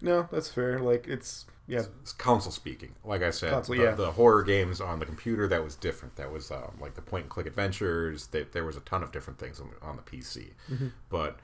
No, 0.00 0.28
that's 0.30 0.48
fair. 0.48 0.78
Like 0.78 1.06
it's 1.08 1.46
yeah. 1.68 1.82
It's 2.00 2.12
console 2.12 2.50
speaking. 2.50 2.94
Like 3.04 3.22
I 3.22 3.30
said, 3.30 3.50
Console, 3.50 3.76
the, 3.76 3.82
yeah. 3.82 3.90
the 3.94 4.12
horror 4.12 4.42
games 4.42 4.80
on 4.80 4.98
the 4.98 5.04
computer 5.04 5.46
that 5.48 5.62
was 5.62 5.76
different. 5.76 6.16
That 6.16 6.32
was 6.32 6.50
um, 6.50 6.78
like 6.80 6.94
the 6.94 7.02
point 7.02 7.24
and 7.24 7.30
click 7.30 7.46
adventures. 7.46 8.28
That 8.28 8.52
there 8.52 8.64
was 8.64 8.76
a 8.76 8.80
ton 8.80 9.02
of 9.02 9.12
different 9.12 9.38
things 9.38 9.60
on, 9.60 9.70
on 9.82 9.96
the 9.96 10.02
PC. 10.02 10.48
Mm-hmm. 10.70 10.88
But 11.10 11.38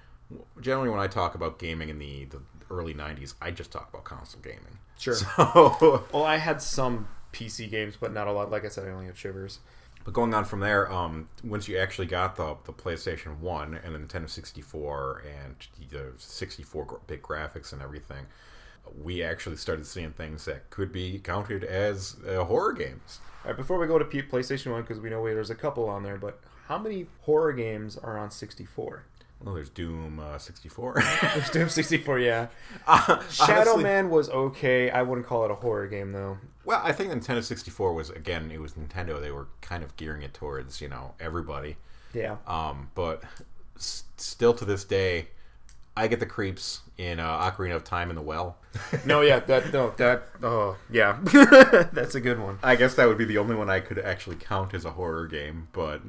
generally, 0.62 0.88
when 0.88 0.99
I 0.99 1.09
talk 1.09 1.35
about 1.35 1.59
gaming 1.59 1.90
in 1.90 1.99
the, 1.99 2.25
the 2.25 2.40
early 2.71 2.94
90s, 2.94 3.35
I 3.40 3.50
just 3.50 3.71
talk 3.73 3.88
about 3.90 4.04
console 4.04 4.40
gaming. 4.40 4.78
Sure. 4.99 5.14
So 5.14 6.04
Well, 6.12 6.25
I 6.25 6.37
had 6.37 6.62
some 6.62 7.09
PC 7.33 7.71
games, 7.71 7.97
but 7.99 8.12
not 8.12 8.26
a 8.26 8.33
lot. 8.33 8.50
Like 8.50 8.64
I 8.64 8.68
said, 8.68 8.87
I 8.87 8.90
only 8.90 9.06
have 9.06 9.18
shivers. 9.18 9.59
But 10.04 10.12
going 10.12 10.35
on 10.35 10.44
from 10.44 10.61
there, 10.61 10.90
um, 10.92 11.28
once 11.42 11.66
you 11.66 11.78
actually 11.78 12.06
got 12.06 12.37
the, 12.37 12.56
the 12.64 12.73
PlayStation 12.73 13.38
1 13.38 13.80
and 13.83 13.94
the 13.94 13.99
Nintendo 13.99 14.28
64 14.28 15.25
and 15.42 15.56
the 15.90 16.12
64 16.18 17.00
bit 17.06 17.23
graphics 17.23 17.73
and 17.73 17.80
everything, 17.80 18.26
we 19.02 19.23
actually 19.23 19.56
started 19.56 19.87
seeing 19.87 20.12
things 20.12 20.44
that 20.44 20.68
could 20.68 20.92
be 20.92 21.18
counted 21.18 21.64
as 21.64 22.16
uh, 22.28 22.44
horror 22.44 22.75
games. 22.75 23.21
All 23.44 23.50
right, 23.50 23.56
before 23.56 23.78
we 23.78 23.87
go 23.87 23.99
to 23.99 24.04
P- 24.04 24.23
PlayStation 24.23 24.73
One, 24.73 24.83
because 24.83 25.00
we 25.00 25.09
know 25.09 25.25
there's 25.25 25.49
a 25.50 25.54
couple 25.54 25.88
on 25.88 26.02
there, 26.02 26.16
but 26.16 26.38
how 26.68 26.78
many 26.78 27.06
horror 27.23 27.52
games 27.52 27.97
are 27.97 28.18
on 28.18 28.30
64? 28.30 29.04
Well, 29.44 29.54
there's 29.54 29.68
Doom 29.68 30.18
uh, 30.18 30.38
64. 30.38 31.02
There's 31.34 31.50
Doom 31.50 31.68
64, 31.68 32.18
yeah. 32.18 32.46
Uh, 32.86 33.22
Shadow 33.28 33.52
honestly- 33.72 33.82
Man 33.82 34.08
was 34.10 34.28
okay. 34.30 34.90
I 34.90 35.02
wouldn't 35.02 35.26
call 35.26 35.44
it 35.44 35.50
a 35.50 35.54
horror 35.54 35.86
game 35.86 36.12
though. 36.12 36.38
Well, 36.64 36.80
I 36.82 36.92
think 36.92 37.12
Nintendo 37.12 37.42
64 37.44 37.92
was, 37.92 38.08
again, 38.08 38.50
it 38.50 38.60
was 38.60 38.72
Nintendo. 38.72 39.20
They 39.20 39.30
were 39.30 39.48
kind 39.60 39.84
of 39.84 39.94
gearing 39.96 40.22
it 40.22 40.32
towards, 40.32 40.80
you 40.80 40.88
know, 40.88 41.12
everybody. 41.20 41.76
Yeah. 42.14 42.36
Um, 42.46 42.90
but 42.94 43.22
s- 43.76 44.04
still 44.16 44.54
to 44.54 44.64
this 44.64 44.82
day, 44.84 45.28
I 45.96 46.08
get 46.08 46.20
the 46.20 46.26
creeps 46.26 46.80
in 46.96 47.20
uh, 47.20 47.38
Ocarina 47.50 47.74
of 47.76 47.84
Time 47.84 48.08
in 48.08 48.16
the 48.16 48.22
Well. 48.22 48.56
No, 49.04 49.20
yeah, 49.20 49.40
that 49.40 49.72
no, 49.72 49.90
that 49.98 50.24
oh 50.42 50.76
yeah, 50.90 51.18
that's 51.92 52.14
a 52.16 52.20
good 52.20 52.40
one. 52.40 52.58
I 52.62 52.74
guess 52.76 52.94
that 52.96 53.06
would 53.06 53.18
be 53.18 53.24
the 53.24 53.38
only 53.38 53.54
one 53.54 53.68
I 53.70 53.78
could 53.80 53.98
actually 54.00 54.36
count 54.36 54.74
as 54.74 54.84
a 54.84 54.90
horror 54.92 55.26
game, 55.28 55.68
but 55.72 56.00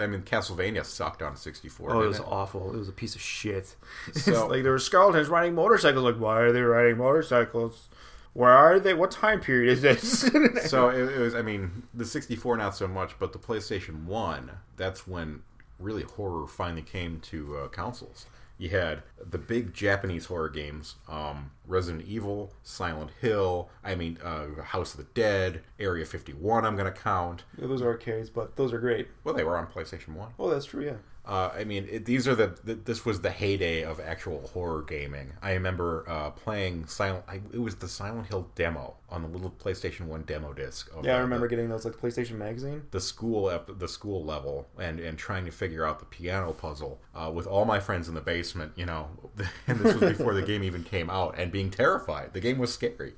I 0.00 0.06
mean, 0.06 0.22
Castlevania 0.22 0.84
sucked 0.84 1.22
on 1.22 1.36
64. 1.36 1.94
Oh, 1.94 2.02
it 2.02 2.06
was 2.06 2.18
it? 2.18 2.26
awful. 2.26 2.74
It 2.74 2.78
was 2.78 2.88
a 2.88 2.92
piece 2.92 3.14
of 3.14 3.20
shit. 3.20 3.76
So- 4.14 4.46
like 4.46 4.62
there 4.62 4.72
were 4.72 4.78
skeletons 4.78 5.28
riding 5.28 5.54
motorcycles. 5.54 6.04
Like, 6.04 6.16
why 6.16 6.40
are 6.40 6.52
they 6.52 6.62
riding 6.62 6.98
motorcycles? 6.98 7.88
Where 8.32 8.50
are 8.50 8.78
they? 8.78 8.94
What 8.94 9.10
time 9.10 9.40
period 9.40 9.72
is 9.72 9.82
this? 9.82 10.20
so 10.70 10.88
it, 10.88 11.12
it 11.12 11.18
was. 11.18 11.34
I 11.34 11.42
mean, 11.42 11.82
the 11.92 12.04
64 12.04 12.56
not 12.56 12.76
so 12.76 12.86
much, 12.86 13.18
but 13.18 13.32
the 13.32 13.38
PlayStation 13.40 14.04
One. 14.04 14.52
That's 14.76 15.06
when 15.06 15.42
really 15.80 16.02
horror 16.04 16.46
finally 16.46 16.82
came 16.82 17.18
to 17.20 17.56
uh, 17.56 17.68
consoles. 17.68 18.26
You 18.60 18.68
had 18.68 19.02
the 19.18 19.38
big 19.38 19.72
Japanese 19.72 20.26
horror 20.26 20.50
games, 20.50 20.96
um, 21.08 21.50
Resident 21.66 22.04
Evil, 22.06 22.52
Silent 22.62 23.10
Hill. 23.18 23.70
I 23.82 23.94
mean, 23.94 24.18
uh, 24.22 24.60
House 24.60 24.92
of 24.92 24.98
the 24.98 25.10
Dead, 25.14 25.62
Area 25.78 26.04
51. 26.04 26.66
I'm 26.66 26.76
gonna 26.76 26.92
count. 26.92 27.44
Yeah, 27.58 27.68
those 27.68 27.80
are 27.80 27.88
arcades, 27.88 28.28
but 28.28 28.56
those 28.56 28.74
are 28.74 28.78
great. 28.78 29.08
Well, 29.24 29.34
they 29.34 29.44
were 29.44 29.56
on 29.56 29.66
PlayStation 29.66 30.10
One. 30.10 30.32
Oh, 30.38 30.50
that's 30.50 30.66
true. 30.66 30.84
Yeah. 30.84 30.96
Uh, 31.30 31.52
I 31.56 31.62
mean, 31.62 31.86
it, 31.88 32.06
these 32.06 32.26
are 32.26 32.34
the, 32.34 32.58
the, 32.64 32.74
This 32.74 33.04
was 33.06 33.20
the 33.20 33.30
heyday 33.30 33.84
of 33.84 34.00
actual 34.00 34.48
horror 34.48 34.82
gaming. 34.82 35.32
I 35.40 35.52
remember 35.52 36.04
uh, 36.08 36.30
playing 36.30 36.86
Silent. 36.88 37.24
I, 37.28 37.36
it 37.52 37.60
was 37.60 37.76
the 37.76 37.86
Silent 37.86 38.26
Hill 38.26 38.48
demo 38.56 38.96
on 39.08 39.22
the 39.22 39.28
little 39.28 39.50
PlayStation 39.52 40.06
One 40.06 40.22
demo 40.22 40.52
disc. 40.52 40.90
yeah, 40.96 41.02
the, 41.02 41.12
I 41.12 41.18
remember 41.18 41.46
getting 41.46 41.68
those 41.68 41.84
like 41.84 41.94
PlayStation 41.94 42.32
Magazine. 42.32 42.82
The 42.90 43.00
school 43.00 43.48
ep- 43.48 43.78
the 43.78 43.86
school 43.86 44.24
level, 44.24 44.66
and 44.76 44.98
and 44.98 45.16
trying 45.16 45.44
to 45.44 45.52
figure 45.52 45.86
out 45.86 46.00
the 46.00 46.04
piano 46.06 46.52
puzzle 46.52 47.00
uh, 47.14 47.30
with 47.32 47.46
all 47.46 47.64
my 47.64 47.78
friends 47.78 48.08
in 48.08 48.14
the 48.16 48.20
basement. 48.20 48.72
You 48.74 48.86
know, 48.86 49.10
and 49.68 49.78
this 49.78 49.94
was 49.94 50.16
before 50.18 50.34
the 50.34 50.42
game 50.42 50.64
even 50.64 50.82
came 50.82 51.08
out, 51.08 51.38
and 51.38 51.52
being 51.52 51.70
terrified. 51.70 52.32
The 52.32 52.40
game 52.40 52.58
was 52.58 52.74
scary. 52.74 53.14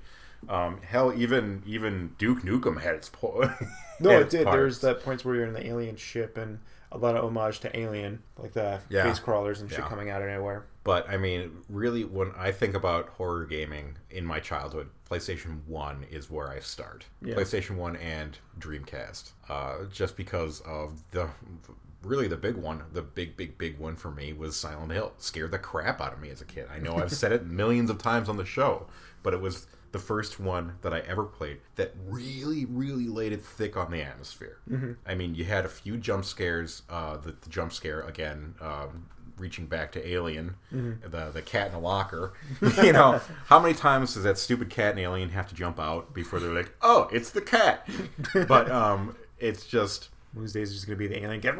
Um, 0.50 0.80
hell, 0.82 1.14
even 1.16 1.62
even 1.64 2.14
Duke 2.18 2.42
Nukem 2.42 2.82
had 2.82 2.94
its 2.94 3.08
po- 3.08 3.50
No, 4.00 4.10
had 4.10 4.22
it 4.22 4.30
did. 4.30 4.44
parts. 4.44 4.56
There's 4.56 4.78
that 4.80 5.02
points 5.02 5.24
where 5.24 5.34
you're 5.36 5.46
in 5.46 5.54
the 5.54 5.66
alien 5.66 5.96
ship 5.96 6.36
and 6.36 6.58
a 6.94 6.98
lot 6.98 7.16
of 7.16 7.24
homage 7.24 7.60
to 7.60 7.76
Alien, 7.78 8.22
like 8.38 8.52
the 8.52 8.80
Yeah. 8.88 9.04
face 9.04 9.18
crawlers 9.18 9.60
and 9.60 9.70
shit 9.70 9.80
Yeah. 9.80 9.88
coming 9.88 10.10
out 10.10 10.22
of 10.22 10.28
nowhere. 10.28 10.66
But 10.84 11.08
I 11.08 11.16
mean, 11.16 11.62
really, 11.68 12.04
when 12.04 12.32
I 12.36 12.50
think 12.52 12.74
about 12.74 13.08
horror 13.10 13.44
gaming 13.46 13.96
in 14.10 14.24
my 14.26 14.40
childhood, 14.40 14.90
PlayStation 15.10 15.64
One 15.66 16.04
is 16.10 16.30
where 16.30 16.48
I 16.48 16.58
start. 16.60 17.06
Yeah. 17.20 17.34
PlayStation 17.36 17.76
One 17.76 17.96
and 17.96 18.38
Dreamcast, 18.58 19.32
uh, 19.48 19.84
just 19.90 20.16
because 20.16 20.60
of 20.62 21.00
the 21.12 21.28
really 22.02 22.26
the 22.26 22.36
big 22.36 22.56
one, 22.56 22.82
the 22.92 23.00
big, 23.02 23.36
big, 23.36 23.56
big 23.58 23.78
one 23.78 23.94
for 23.94 24.10
me 24.10 24.32
was 24.32 24.56
Silent 24.56 24.90
Hill. 24.90 25.12
Scared 25.18 25.52
the 25.52 25.58
crap 25.58 26.00
out 26.00 26.12
of 26.12 26.20
me 26.20 26.30
as 26.30 26.40
a 26.40 26.44
kid. 26.44 26.66
I 26.72 26.78
know 26.80 26.96
I've 26.96 27.12
said 27.12 27.30
it 27.30 27.46
millions 27.46 27.90
of 27.90 27.98
times 27.98 28.28
on 28.28 28.36
the 28.36 28.44
show, 28.44 28.88
but 29.22 29.32
it 29.32 29.40
was 29.40 29.68
the 29.92 29.98
first 29.98 30.40
one 30.40 30.74
that 30.82 30.92
I 30.92 31.00
ever 31.00 31.24
played 31.24 31.58
that 31.76 31.94
really, 32.06 32.64
really 32.64 33.06
laid 33.06 33.32
it 33.32 33.42
thick 33.42 33.76
on 33.76 33.90
the 33.90 34.02
atmosphere. 34.02 34.58
Mm-hmm. 34.68 34.92
I 35.06 35.14
mean, 35.14 35.34
you 35.34 35.44
had 35.44 35.64
a 35.64 35.68
few 35.68 35.98
jump 35.98 36.24
scares. 36.24 36.82
Uh, 36.88 37.18
the, 37.18 37.32
the 37.32 37.50
jump 37.50 37.72
scare 37.72 38.00
again, 38.00 38.54
um, 38.60 39.06
reaching 39.36 39.66
back 39.66 39.92
to 39.92 40.08
Alien, 40.08 40.54
the 40.70 41.30
the 41.32 41.42
cat 41.42 41.66
in 41.66 41.72
the 41.72 41.78
locker. 41.78 42.32
you 42.82 42.92
know, 42.92 43.20
how 43.46 43.60
many 43.60 43.74
times 43.74 44.14
does 44.14 44.24
that 44.24 44.38
stupid 44.38 44.70
cat 44.70 44.92
in 44.92 44.98
Alien 44.98 45.30
have 45.30 45.48
to 45.48 45.54
jump 45.54 45.78
out 45.78 46.14
before 46.14 46.40
they're 46.40 46.54
like, 46.54 46.74
"Oh, 46.80 47.08
it's 47.12 47.30
the 47.30 47.42
cat"? 47.42 47.86
but 48.48 48.70
um, 48.70 49.16
it's 49.38 49.66
just. 49.66 50.08
These 50.34 50.52
days, 50.52 50.68
it's 50.70 50.76
just 50.78 50.86
gonna 50.86 50.96
be 50.96 51.06
the 51.08 51.22
alien. 51.22 51.40
Get 51.40 51.54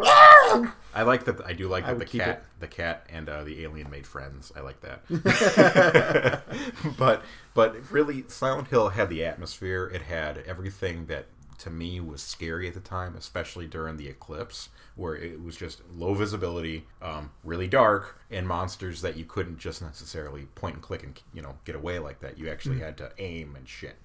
I 0.94 1.02
like 1.02 1.24
that. 1.24 1.44
I 1.44 1.52
do 1.52 1.68
like 1.68 1.84
I 1.84 1.88
that 1.88 1.92
the 1.94 1.98
would 2.00 2.08
keep 2.08 2.22
cat, 2.22 2.44
the 2.60 2.66
cat, 2.68 3.06
and 3.10 3.28
uh, 3.28 3.44
the 3.44 3.62
alien 3.64 3.90
made 3.90 4.06
friends. 4.06 4.50
I 4.56 4.60
like 4.60 4.80
that. 4.80 5.02
but 6.98 7.22
but 7.54 7.90
really, 7.90 8.24
Silent 8.28 8.68
Hill 8.68 8.90
had 8.90 9.08
the 9.08 9.24
atmosphere. 9.24 9.90
It 9.92 10.02
had 10.02 10.38
everything 10.46 11.06
that 11.06 11.26
to 11.58 11.70
me 11.70 12.00
was 12.00 12.22
scary 12.22 12.66
at 12.66 12.74
the 12.74 12.80
time, 12.80 13.14
especially 13.16 13.66
during 13.66 13.96
the 13.96 14.08
eclipse, 14.08 14.68
where 14.96 15.14
it 15.14 15.40
was 15.42 15.56
just 15.56 15.80
low 15.94 16.12
visibility, 16.14 16.86
um, 17.00 17.30
really 17.44 17.68
dark, 17.68 18.18
and 18.30 18.48
monsters 18.48 19.00
that 19.02 19.16
you 19.16 19.24
couldn't 19.24 19.58
just 19.58 19.80
necessarily 19.80 20.46
point 20.56 20.74
and 20.76 20.82
click 20.82 21.02
and 21.04 21.20
you 21.32 21.42
know 21.42 21.54
get 21.64 21.76
away 21.76 21.98
like 21.98 22.20
that. 22.20 22.38
You 22.38 22.48
actually 22.50 22.76
Mm-hmm. 22.76 22.84
had 22.84 22.96
to 22.98 23.12
aim 23.18 23.54
and 23.56 23.68
shit. 23.68 23.96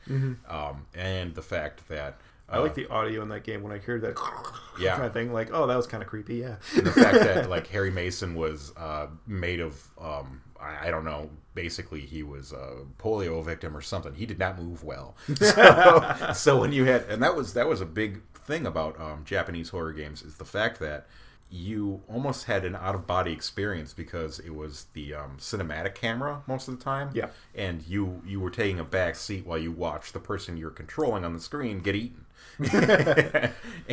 Um, 0.49 0.85
and 0.93 1.33
the 1.35 1.41
fact 1.41 1.87
that 1.89 2.19
I 2.49 2.59
like 2.59 2.75
the 2.75 2.87
audio 2.87 3.21
in 3.21 3.29
that 3.29 3.43
game 3.43 3.61
when 3.61 3.73
I 3.73 3.77
heard 3.79 4.01
that 4.03 4.15
Yeah. 4.79 4.93
kind 4.95 5.05
of 5.07 5.13
thing. 5.13 5.33
Like, 5.33 5.49
oh, 5.51 5.67
that 5.67 5.75
was 5.75 5.87
kind 5.87 6.01
of 6.03 6.07
creepy. 6.09 6.35
Yeah. 6.35 6.55
and 6.75 6.85
the 6.85 6.91
fact 6.91 7.15
that 7.19 7.49
like 7.55 7.67
Harry 7.67 7.91
Mason 7.91 8.35
was 8.35 8.71
uh, 8.77 9.07
made 9.25 9.59
of 9.59 9.85
um, 9.99 10.41
I, 10.59 10.87
I 10.87 10.91
don't 10.91 11.03
know 11.05 11.29
basically 11.55 12.01
he 12.01 12.21
was 12.23 12.51
a 12.51 12.83
polio 12.99 13.43
victim 13.43 13.75
or 13.75 13.81
something 13.81 14.13
he 14.13 14.25
did 14.27 14.37
not 14.37 14.59
move 14.61 14.83
well 14.83 15.15
so, 15.35 16.31
so 16.35 16.59
when 16.61 16.71
you 16.71 16.85
had 16.85 17.03
and 17.09 17.21
that 17.23 17.35
was 17.35 17.53
that 17.53 17.67
was 17.67 17.81
a 17.81 17.85
big 17.85 18.21
thing 18.33 18.65
about 18.67 18.99
um, 19.01 19.23
Japanese 19.25 19.69
horror 19.69 19.91
games 19.91 20.21
is 20.21 20.35
the 20.35 20.45
fact 20.45 20.79
that 20.79 21.07
you 21.49 22.01
almost 22.09 22.45
had 22.45 22.65
an 22.65 22.75
out 22.75 22.93
of 22.95 23.07
body 23.07 23.31
experience 23.31 23.93
because 23.93 24.39
it 24.39 24.53
was 24.53 24.87
the 24.93 25.13
um, 25.13 25.37
cinematic 25.39 25.95
camera 25.95 26.41
most 26.47 26.67
of 26.67 26.77
the 26.77 26.83
time 26.83 27.09
Yeah. 27.13 27.27
and 27.55 27.83
you 27.87 28.21
you 28.25 28.39
were 28.41 28.49
taking 28.49 28.79
a 28.79 28.83
back 28.83 29.15
seat 29.15 29.45
while 29.45 29.57
you 29.57 29.71
watched 29.71 30.11
the 30.13 30.19
person 30.19 30.57
you're 30.57 30.69
controlling 30.71 31.23
on 31.23 31.33
the 31.33 31.39
screen 31.39 31.79
get 31.79 31.95
eaten 31.95 32.25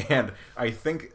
and 0.08 0.32
I 0.56 0.70
think 0.70 1.12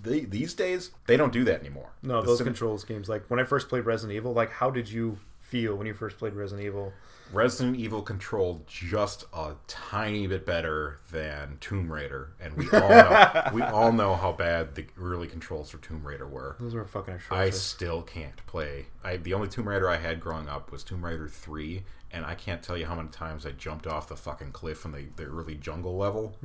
they, 0.00 0.20
these 0.20 0.54
days 0.54 0.90
they 1.06 1.16
don't 1.16 1.32
do 1.32 1.44
that 1.44 1.60
anymore. 1.60 1.90
No, 2.02 2.20
The 2.20 2.28
those 2.28 2.38
cin- 2.38 2.46
controls 2.46 2.84
games. 2.84 3.08
Like 3.08 3.24
when 3.28 3.40
I 3.40 3.44
first 3.44 3.68
played 3.68 3.84
Resident 3.84 4.16
Evil, 4.16 4.32
like 4.32 4.52
how 4.52 4.70
did 4.70 4.88
you 4.90 5.18
feel 5.40 5.76
when 5.76 5.86
you 5.86 5.94
first 5.94 6.18
played 6.18 6.34
Resident 6.34 6.66
Evil? 6.66 6.92
Resident 7.32 7.76
Evil 7.76 8.02
controlled 8.02 8.66
just 8.66 9.24
a 9.34 9.52
tiny 9.66 10.26
bit 10.26 10.46
better 10.46 10.98
than 11.10 11.58
Tomb 11.60 11.92
Raider, 11.92 12.30
and 12.40 12.54
we 12.54 12.68
all 12.70 12.88
know, 12.88 13.42
we 13.52 13.62
all 13.62 13.92
know 13.92 14.14
how 14.16 14.32
bad 14.32 14.74
the 14.74 14.86
early 15.00 15.26
controls 15.26 15.70
for 15.70 15.78
Tomb 15.78 16.06
Raider 16.06 16.26
were. 16.26 16.56
Those 16.58 16.74
were 16.74 16.84
fucking 16.84 17.14
atrocious. 17.14 17.54
I 17.54 17.56
still 17.56 18.02
can't 18.02 18.36
play. 18.46 18.86
I 19.04 19.16
the 19.18 19.34
only 19.34 19.48
Tomb 19.48 19.68
Raider 19.68 19.88
I 19.88 19.96
had 19.98 20.20
growing 20.20 20.48
up 20.48 20.72
was 20.72 20.82
Tomb 20.84 21.04
Raider 21.04 21.28
three, 21.28 21.84
and 22.10 22.24
I 22.24 22.34
can't 22.34 22.62
tell 22.62 22.76
you 22.76 22.86
how 22.86 22.94
many 22.94 23.08
times 23.08 23.44
I 23.44 23.50
jumped 23.52 23.86
off 23.86 24.08
the 24.08 24.16
fucking 24.16 24.52
cliff 24.52 24.84
in 24.84 24.92
the, 24.92 25.06
the 25.16 25.24
early 25.24 25.54
jungle 25.56 25.96
level. 25.96 26.36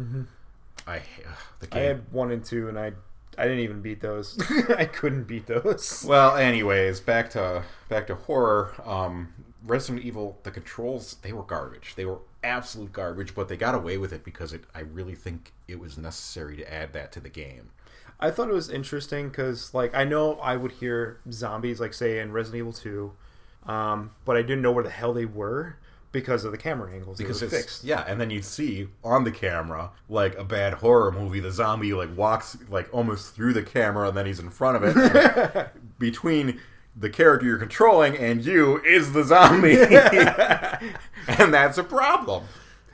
I 0.87 0.97
ugh, 0.97 1.03
the 1.59 1.67
I 1.71 1.79
game. 1.79 1.87
had 1.87 2.11
one 2.11 2.31
and 2.31 2.43
two, 2.43 2.67
and 2.67 2.77
I 2.77 2.91
I 3.37 3.43
didn't 3.43 3.59
even 3.59 3.81
beat 3.81 4.01
those. 4.01 4.39
I 4.77 4.85
couldn't 4.85 5.23
beat 5.23 5.47
those. 5.47 6.05
Well, 6.07 6.35
anyways, 6.35 6.99
back 6.99 7.29
to 7.31 7.63
back 7.89 8.07
to 8.07 8.15
horror. 8.15 8.73
Um, 8.85 9.33
Resident 9.65 10.05
Evil, 10.05 10.39
the 10.43 10.51
controls 10.51 11.17
they 11.21 11.33
were 11.33 11.43
garbage. 11.43 11.95
They 11.95 12.05
were 12.05 12.19
absolute 12.43 12.91
garbage, 12.91 13.33
but 13.33 13.47
they 13.47 13.57
got 13.57 13.75
away 13.75 13.97
with 13.97 14.11
it 14.11 14.23
because 14.23 14.53
it. 14.53 14.63
I 14.75 14.81
really 14.81 15.15
think 15.15 15.53
it 15.67 15.79
was 15.79 15.97
necessary 15.97 16.57
to 16.57 16.73
add 16.73 16.93
that 16.93 17.11
to 17.13 17.19
the 17.19 17.29
game. 17.29 17.69
I 18.19 18.31
thought 18.31 18.49
it 18.49 18.53
was 18.53 18.69
interesting 18.69 19.29
because, 19.29 19.73
like, 19.73 19.93
I 19.93 20.03
know 20.03 20.35
I 20.35 20.55
would 20.55 20.71
hear 20.73 21.19
zombies, 21.31 21.79
like, 21.79 21.93
say 21.93 22.19
in 22.19 22.31
Resident 22.31 22.59
Evil 22.59 22.73
2, 22.73 23.11
um, 23.65 24.11
but 24.23 24.37
I 24.37 24.41
didn't 24.41 24.61
know 24.61 24.71
where 24.71 24.83
the 24.83 24.89
hell 24.89 25.13
they 25.13 25.25
were 25.25 25.77
because 26.13 26.45
of 26.45 26.51
the 26.51 26.57
camera 26.57 26.93
angles. 26.93 27.17
Because 27.17 27.41
it's 27.41 27.53
fixed. 27.53 27.83
yeah, 27.83 28.05
and 28.07 28.21
then 28.21 28.29
you'd 28.29 28.45
see 28.45 28.87
on 29.03 29.23
the 29.23 29.31
camera 29.31 29.91
like 30.07 30.37
a 30.37 30.43
bad 30.43 30.75
horror 30.75 31.11
movie, 31.11 31.39
the 31.39 31.51
zombie 31.51 31.93
like 31.93 32.15
walks 32.15 32.57
like 32.69 32.87
almost 32.93 33.35
through 33.35 33.53
the 33.53 33.63
camera, 33.63 34.07
and 34.07 34.15
then 34.15 34.25
he's 34.25 34.39
in 34.39 34.49
front 34.49 34.81
of 34.81 34.95
it. 34.95 35.69
between 35.99 36.61
the 36.95 37.09
character 37.09 37.45
you're 37.47 37.57
controlling 37.57 38.17
and 38.17 38.45
you 38.45 38.81
is 38.83 39.13
the 39.13 39.23
zombie, 39.23 39.77
and 41.39 41.53
that's 41.53 41.77
a 41.77 41.83
problem. 41.83 42.45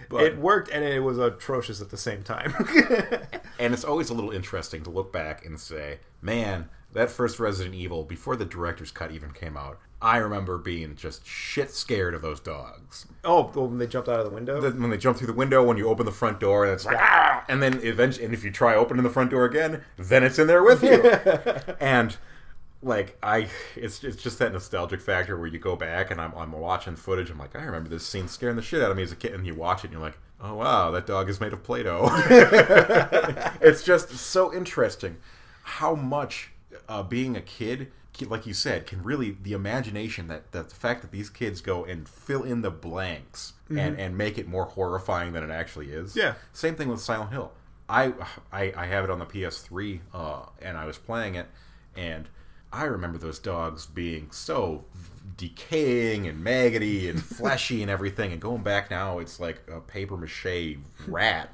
But, 0.10 0.24
It 0.24 0.38
worked, 0.40 0.70
and 0.72 0.84
it 0.84 1.02
was 1.04 1.20
atrocious 1.20 1.82
at 1.82 1.90
the 1.92 1.98
same 1.98 2.24
time. 2.24 2.54
And 3.60 3.74
it's 3.74 3.84
always 3.84 4.10
a 4.10 4.14
little 4.14 4.32
interesting 4.32 4.84
to 4.84 4.90
look 4.90 5.12
back 5.12 5.46
and 5.46 5.60
say, 5.60 6.00
man, 6.22 6.70
that 6.94 7.12
first 7.12 7.42
Resident 7.42 7.76
Evil, 7.76 8.06
before 8.06 8.38
the 8.38 8.46
director's 8.46 8.90
cut 8.90 9.12
even 9.12 9.32
came 9.32 9.58
out, 9.58 9.80
I 10.02 10.16
remember 10.16 10.58
being 10.58 10.96
just 10.96 11.28
shit 11.28 11.72
scared 11.72 12.14
of 12.14 12.22
those 12.22 12.40
dogs. 12.40 13.06
oh, 13.26 13.44
when 13.54 13.80
they 13.80 13.86
jumped 13.86 14.08
out 14.08 14.20
of 14.22 14.26
the 14.26 14.34
window? 14.34 14.62
Then 14.62 14.80
When 14.82 14.90
they 14.92 14.98
jump 14.98 15.18
through 15.18 15.28
the 15.28 15.34
window, 15.34 15.62
when 15.62 15.76
you 15.76 15.90
open 15.90 16.06
the 16.06 16.12
front 16.14 16.40
door, 16.40 16.64
and 16.64 16.74
it's 16.74 16.86
like, 16.86 16.96
ah! 16.98 17.44
And 17.50 17.62
then 17.62 17.82
eventually, 17.84 18.24
and 18.24 18.34
if 18.34 18.46
you 18.46 18.50
try 18.52 18.76
opening 18.76 19.04
the 19.04 19.10
front 19.10 19.30
door 19.32 19.44
again, 19.44 19.84
then 19.98 20.24
it's 20.24 20.40
in 20.40 20.48
there 20.48 20.64
with 20.64 20.82
you. 20.84 21.04
and 21.82 22.16
like 22.82 23.18
I, 23.22 23.50
it's 23.76 24.04
it's 24.04 24.22
just 24.22 24.40
that 24.40 24.54
nostalgic 24.54 25.02
factor 25.02 25.38
where 25.38 25.48
you 25.48 25.60
go 25.60 25.76
back 25.76 26.12
and 26.12 26.22
I'm 26.22 26.34
I'm 26.36 26.52
watching 26.52 26.96
footage. 26.96 27.30
I'm 27.30 27.40
like, 27.40 27.56
I 27.56 27.64
remember 27.64 27.90
this 27.90 28.06
scene 28.06 28.28
scaring 28.28 28.56
the 28.56 28.62
shit 28.62 28.82
out 28.82 28.92
of 28.92 28.98
me 28.98 29.04
as 29.04 29.12
a 29.12 29.16
kid, 29.16 29.34
and 29.34 29.46
you 29.46 29.56
watch 29.56 29.80
it 29.80 29.86
and 29.86 29.94
you're 29.94 30.02
like, 30.02 30.18
oh 30.42 30.56
wow, 30.56 30.92
that 30.92 31.06
dog 31.06 31.30
is 31.30 31.42
made 31.42 31.54
of 31.54 31.64
Play-Doh. 31.64 32.10
it's 33.62 33.84
just 33.84 34.10
so 34.12 34.54
interesting 34.54 35.18
how 35.64 35.94
much 35.94 36.52
uh, 36.88 37.04
being 37.04 37.36
a 37.36 37.42
kid, 37.42 37.92
like 38.28 38.48
you 38.48 38.54
said, 38.54 38.88
can 38.88 39.04
really 39.04 39.38
the 39.42 39.54
imagination 39.54 40.28
that, 40.28 40.52
that 40.52 40.70
the 40.70 40.76
fact 40.76 41.02
that 41.02 41.12
these 41.12 41.30
kids 41.30 41.62
go 41.62 41.84
and 41.84 42.08
fill 42.08 42.44
in 42.44 42.62
the 42.62 42.72
blanks 42.72 43.54
and 43.70 44.00
and 44.00 44.18
make 44.18 44.38
it 44.38 44.48
more 44.48 44.66
horrifying 44.66 45.34
than 45.34 45.44
it 45.44 45.52
actually 45.52 45.92
is. 45.92 46.16
Yeah. 46.16 46.36
Same 46.54 46.76
thing 46.76 46.88
with 46.88 47.02
Silent 47.02 47.32
Hill. 47.32 47.52
I 47.90 48.14
I, 48.52 48.74
I 48.76 48.86
have 48.86 49.04
it 49.04 49.10
on 49.10 49.20
the 49.20 49.26
PS3, 49.26 50.00
uh, 50.14 50.44
and 50.62 50.78
I 50.78 50.86
was 50.86 50.98
playing 50.98 51.36
it, 51.36 51.48
and 51.96 52.30
I 52.72 52.84
remember 52.86 53.18
those 53.18 53.40
dogs 53.40 53.86
being 53.86 54.30
so 54.32 54.86
decaying 55.38 56.28
and 56.28 56.44
maggoty 56.44 57.10
and 57.10 57.22
fleshy 57.24 57.82
and 57.82 57.90
everything. 57.90 58.32
And 58.32 58.42
going 58.42 58.62
back 58.62 58.92
now, 58.92 59.20
it's 59.20 59.40
like 59.40 59.62
a 59.72 59.80
paper 59.80 60.18
mache 60.18 60.78
rat, 61.08 61.50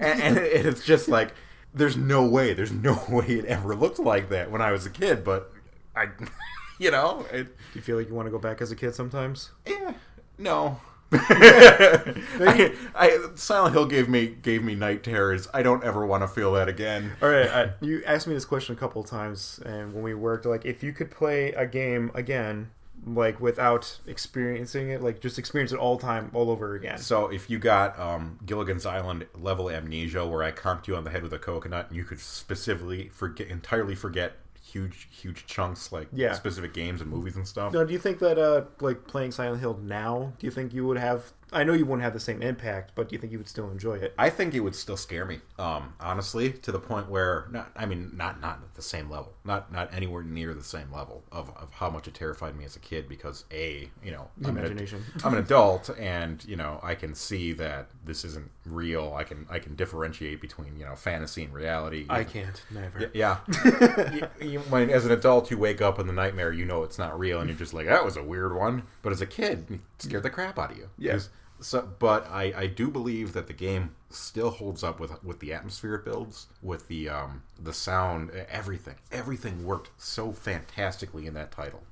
and, 0.00 0.20
and 0.22 0.36
it- 0.38 0.66
it's 0.66 0.84
just 0.84 1.08
like 1.08 1.34
there's 1.72 1.96
no 1.96 2.24
way, 2.24 2.52
there's 2.54 2.72
no 2.72 3.00
way 3.08 3.26
it 3.26 3.44
ever 3.44 3.74
looked 3.76 3.98
like 4.00 4.28
that 4.30 4.50
when 4.50 4.60
I 4.62 4.72
was 4.72 4.86
a 4.86 4.90
kid. 4.90 5.22
But 5.24 5.52
I, 5.94 6.08
you 6.78 6.90
know, 6.90 7.24
it, 7.32 7.44
Do 7.46 7.52
you 7.74 7.82
feel 7.82 7.96
like 7.96 8.08
you 8.08 8.14
want 8.14 8.26
to 8.26 8.30
go 8.32 8.38
back 8.38 8.60
as 8.60 8.70
a 8.72 8.76
kid 8.76 8.94
sometimes? 8.94 9.50
yeah, 9.66 9.92
no, 10.38 10.80
I, 11.12 12.72
I, 12.94 13.26
Silent 13.34 13.74
Hill 13.74 13.86
gave 13.86 14.08
me 14.08 14.28
gave 14.28 14.62
me 14.62 14.74
night 14.76 15.02
terrors. 15.02 15.48
I 15.52 15.62
don't 15.62 15.82
ever 15.82 16.06
want 16.06 16.22
to 16.22 16.28
feel 16.28 16.52
that 16.52 16.68
again. 16.68 17.12
All 17.20 17.28
right, 17.28 17.48
I, 17.48 17.70
you 17.80 18.02
asked 18.06 18.28
me 18.28 18.34
this 18.34 18.44
question 18.44 18.76
a 18.76 18.78
couple 18.78 19.02
of 19.02 19.08
times, 19.08 19.60
and 19.64 19.92
when 19.92 20.04
we 20.04 20.14
worked, 20.14 20.46
like, 20.46 20.64
if 20.64 20.82
you 20.84 20.92
could 20.92 21.10
play 21.10 21.52
a 21.52 21.66
game 21.66 22.12
again, 22.14 22.70
like 23.06 23.40
without 23.40 23.98
experiencing 24.06 24.90
it, 24.90 25.02
like 25.02 25.20
just 25.20 25.38
experience 25.38 25.72
it 25.72 25.78
all 25.78 25.98
time, 25.98 26.30
all 26.34 26.50
over 26.50 26.74
again. 26.74 26.98
So 26.98 27.26
if 27.26 27.48
you 27.50 27.58
got 27.58 27.98
um, 27.98 28.38
Gilligan's 28.44 28.86
Island 28.86 29.26
level 29.34 29.70
amnesia, 29.70 30.26
where 30.26 30.42
I 30.42 30.52
conked 30.52 30.86
you 30.86 30.96
on 30.96 31.04
the 31.04 31.10
head 31.10 31.22
with 31.22 31.32
a 31.32 31.38
coconut, 31.38 31.88
and 31.88 31.96
you 31.96 32.04
could 32.04 32.20
specifically 32.20 33.08
forget 33.08 33.48
entirely 33.48 33.94
forget 33.94 34.36
huge 34.70 35.08
huge 35.10 35.46
chunks 35.46 35.92
like 35.92 36.08
Yeah. 36.12 36.32
specific 36.34 36.72
games 36.72 37.00
and 37.00 37.10
movies 37.10 37.36
and 37.36 37.46
stuff. 37.46 37.72
Now, 37.72 37.84
do 37.84 37.92
you 37.92 37.98
think 37.98 38.18
that, 38.20 38.38
uh, 38.38 38.64
like 38.80 39.06
playing 39.06 39.32
Silent 39.32 39.60
Hill 39.60 39.78
now, 39.82 40.32
do 40.38 40.46
you 40.46 40.50
think 40.50 40.72
you 40.72 40.86
would 40.86 40.98
have? 40.98 41.32
I 41.52 41.64
know 41.64 41.72
you 41.72 41.84
wouldn't 41.84 42.04
have 42.04 42.12
the 42.12 42.20
same 42.20 42.42
impact, 42.42 42.92
but 42.94 43.08
do 43.08 43.16
you 43.16 43.20
think 43.20 43.32
you 43.32 43.38
would 43.38 43.48
still 43.48 43.68
enjoy 43.72 43.94
it? 43.96 44.14
I 44.16 44.30
think 44.30 44.54
it 44.54 44.60
would 44.60 44.76
still 44.76 44.96
scare 44.96 45.24
me, 45.24 45.40
um, 45.58 45.94
honestly, 45.98 46.52
to 46.52 46.70
the 46.70 46.78
point 46.78 47.08
where 47.08 47.48
not 47.50 47.72
I 47.74 47.86
mean 47.86 48.12
not 48.14 48.40
not 48.40 48.58
at 48.62 48.74
the 48.76 48.82
same 48.82 49.10
level, 49.10 49.32
not 49.44 49.72
not 49.72 49.92
anywhere 49.92 50.22
near 50.22 50.54
the 50.54 50.62
same 50.62 50.92
level 50.92 51.24
of, 51.32 51.48
of 51.56 51.72
how 51.72 51.90
much 51.90 52.06
it 52.06 52.14
terrified 52.14 52.54
me 52.56 52.64
as 52.64 52.76
a 52.76 52.78
kid 52.78 53.08
because 53.08 53.46
a 53.50 53.88
you 54.04 54.12
know 54.12 54.28
I'm 54.44 54.50
an, 54.50 54.58
Imagination. 54.58 55.02
I'm 55.24 55.32
an 55.34 55.40
adult 55.40 55.90
and 55.98 56.44
you 56.44 56.54
know 56.54 56.78
I 56.84 56.94
can 56.94 57.16
see 57.16 57.52
that 57.54 57.90
this 58.04 58.24
isn't 58.24 58.48
real. 58.70 59.14
I 59.16 59.24
can 59.24 59.46
I 59.50 59.58
can 59.58 59.74
differentiate 59.76 60.40
between 60.40 60.76
you 60.76 60.84
know 60.84 60.94
fantasy 60.96 61.44
and 61.44 61.52
reality. 61.52 62.06
I 62.08 62.24
can't. 62.24 62.62
Never. 62.70 63.10
Yeah. 63.14 63.38
You- 64.40 64.48
you- 64.52 64.60
when, 64.70 64.90
as 64.90 65.04
an 65.06 65.12
adult, 65.12 65.50
you 65.50 65.58
wake 65.58 65.80
up 65.82 65.98
in 65.98 66.06
the 66.06 66.12
nightmare, 66.12 66.52
you 66.52 66.64
know 66.64 66.82
it's 66.82 66.98
not 66.98 67.18
real, 67.18 67.40
and 67.40 67.48
you're 67.48 67.58
just 67.58 67.74
like, 67.74 67.86
that 67.86 68.04
was 68.04 68.16
a 68.16 68.22
weird 68.22 68.54
one. 68.54 68.84
But 69.02 69.12
as 69.12 69.20
a 69.20 69.26
kid, 69.26 69.66
it 69.70 69.80
scared 69.98 70.22
the 70.22 70.30
crap 70.30 70.58
out 70.58 70.70
of 70.72 70.76
you. 70.78 70.88
Yeah. 70.98 71.12
'Cause- 71.12 71.28
So, 71.62 71.86
but 71.98 72.26
I, 72.30 72.54
I 72.56 72.66
do 72.68 72.90
believe 72.90 73.34
that 73.34 73.46
the 73.46 73.52
game 73.52 73.94
still 74.08 74.48
holds 74.50 74.82
up 74.82 74.98
with 74.98 75.12
with 75.22 75.40
the 75.40 75.52
atmosphere 75.52 75.94
it 75.96 76.04
builds, 76.06 76.46
with 76.62 76.88
the 76.88 77.08
um, 77.10 77.42
the 77.62 77.72
sound, 77.74 78.30
everything. 78.50 78.94
Everything 79.12 79.64
worked 79.66 79.90
so 79.98 80.32
fantastically 80.32 81.26
in 81.26 81.34
that 81.34 81.50
title. 81.52 81.82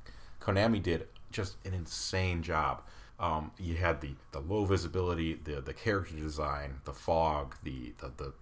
Konami 0.41 0.83
did 0.83 1.07
just 1.31 1.57
an 1.67 1.75
insane 1.75 2.43
job. 2.43 2.81
Um, 3.21 3.51
you 3.59 3.75
had 3.75 4.01
the, 4.01 4.13
the 4.31 4.41
low 4.41 4.65
visibility, 4.65 5.35
the 5.43 5.61
the 5.61 5.75
character 5.75 6.15
design, 6.15 6.81
the 6.85 6.93
fog, 6.93 7.57
the, 7.65 7.93
the 7.99 8.13
the 8.17 8.33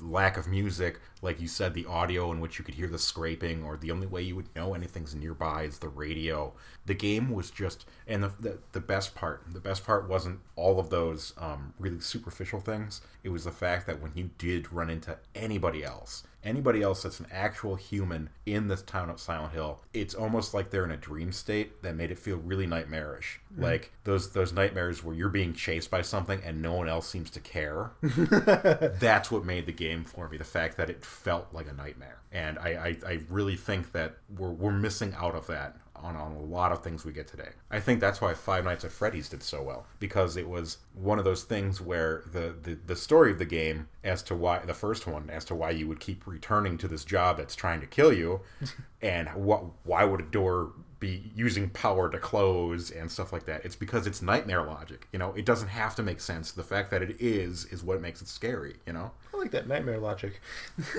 lack 0.00 0.36
of 0.36 0.46
music, 0.46 1.00
like 1.22 1.40
you 1.40 1.48
said, 1.48 1.74
the 1.74 1.86
audio 1.86 2.30
in 2.32 2.40
which 2.40 2.58
you 2.58 2.64
could 2.64 2.74
hear 2.74 2.88
the 2.88 2.98
scraping, 2.98 3.62
or 3.64 3.76
the 3.76 3.90
only 3.90 4.06
way 4.06 4.22
you 4.22 4.36
would 4.36 4.54
know 4.54 4.74
anything's 4.74 5.14
nearby 5.14 5.64
is 5.64 5.78
the 5.78 5.88
radio. 5.88 6.52
The 6.86 6.94
game 6.94 7.30
was 7.30 7.50
just, 7.50 7.84
and 8.06 8.22
the 8.22 8.32
the, 8.40 8.58
the 8.72 8.80
best 8.80 9.14
part, 9.14 9.42
the 9.52 9.60
best 9.60 9.84
part 9.84 10.08
wasn't 10.08 10.40
all 10.56 10.78
of 10.78 10.90
those 10.90 11.34
um, 11.38 11.74
really 11.78 12.00
superficial 12.00 12.60
things. 12.60 13.02
It 13.24 13.30
was 13.30 13.44
the 13.44 13.50
fact 13.50 13.86
that 13.86 14.00
when 14.00 14.12
you 14.14 14.30
did 14.38 14.72
run 14.72 14.90
into 14.90 15.16
anybody 15.34 15.84
else, 15.84 16.24
anybody 16.44 16.82
else 16.82 17.02
that's 17.02 17.20
an 17.20 17.26
actual 17.30 17.76
human 17.76 18.28
in 18.46 18.68
this 18.68 18.82
town 18.82 19.10
of 19.10 19.20
Silent 19.20 19.52
Hill, 19.52 19.80
it's 19.94 20.14
almost 20.14 20.54
like 20.54 20.70
they're 20.70 20.84
in 20.84 20.90
a 20.90 20.96
dream 20.96 21.32
state 21.32 21.82
that 21.82 21.94
made 21.94 22.10
it 22.10 22.18
feel 22.18 22.36
really 22.36 22.66
nightmarish. 22.66 23.40
Mm-hmm. 23.52 23.62
Like 23.62 23.92
those 24.04 24.32
those 24.32 24.52
nightmares 24.52 25.04
where 25.04 25.14
you're 25.14 25.28
being 25.28 25.54
chased 25.54 25.90
by 25.90 26.02
something 26.02 26.40
and 26.44 26.60
no 26.60 26.74
one 26.74 26.88
else 26.88 27.08
seems 27.08 27.30
to 27.30 27.40
care. 27.40 27.92
That's 28.02 29.30
what 29.30 29.44
made 29.44 29.66
the 29.66 29.72
game 29.72 30.04
for 30.04 30.28
me. 30.28 30.36
The 30.36 30.44
fact 30.44 30.76
that 30.76 30.90
it 30.90 31.04
felt 31.04 31.48
like 31.52 31.68
a 31.68 31.72
nightmare, 31.72 32.18
and 32.32 32.58
I 32.58 32.96
I, 33.06 33.10
I 33.12 33.20
really 33.28 33.56
think 33.56 33.92
that 33.92 34.16
we're 34.36 34.50
we're 34.50 34.72
missing 34.72 35.14
out 35.16 35.34
of 35.34 35.46
that. 35.46 35.76
On, 36.02 36.16
on 36.16 36.32
a 36.32 36.40
lot 36.40 36.72
of 36.72 36.82
things 36.82 37.04
we 37.04 37.12
get 37.12 37.28
today. 37.28 37.50
I 37.70 37.78
think 37.78 38.00
that's 38.00 38.20
why 38.20 38.34
Five 38.34 38.64
Nights 38.64 38.84
at 38.84 38.90
Freddy's 38.90 39.28
did 39.28 39.42
so 39.42 39.62
well 39.62 39.86
because 40.00 40.36
it 40.36 40.48
was 40.48 40.78
one 40.94 41.18
of 41.18 41.24
those 41.24 41.44
things 41.44 41.80
where 41.80 42.24
the, 42.32 42.54
the, 42.60 42.74
the 42.74 42.96
story 42.96 43.30
of 43.30 43.38
the 43.38 43.44
game 43.44 43.88
as 44.02 44.22
to 44.24 44.34
why 44.34 44.58
the 44.58 44.74
first 44.74 45.06
one 45.06 45.30
as 45.30 45.44
to 45.46 45.54
why 45.54 45.70
you 45.70 45.86
would 45.86 46.00
keep 46.00 46.26
returning 46.26 46.76
to 46.78 46.88
this 46.88 47.04
job 47.04 47.36
that's 47.36 47.54
trying 47.54 47.80
to 47.80 47.86
kill 47.86 48.12
you 48.12 48.40
and 49.02 49.28
what 49.30 49.64
why 49.84 50.04
would 50.04 50.20
a 50.20 50.24
door 50.24 50.72
be 51.02 51.32
using 51.34 51.68
power 51.68 52.08
to 52.08 52.16
close 52.16 52.92
and 52.92 53.10
stuff 53.10 53.32
like 53.32 53.44
that. 53.46 53.64
It's 53.64 53.74
because 53.74 54.06
it's 54.06 54.22
nightmare 54.22 54.62
logic 54.62 55.08
you 55.12 55.18
know? 55.18 55.32
It 55.32 55.44
doesn't 55.44 55.68
have 55.68 55.96
to 55.96 56.02
make 56.02 56.20
sense. 56.20 56.52
The 56.52 56.62
fact 56.62 56.92
that 56.92 57.02
it 57.02 57.16
is 57.18 57.64
is 57.66 57.82
what 57.82 58.00
makes 58.00 58.22
it 58.22 58.28
scary 58.28 58.76
you 58.86 58.92
know? 58.92 59.10
I 59.34 59.36
like 59.36 59.50
that 59.50 59.66
nightmare 59.66 59.98
logic. 59.98 60.40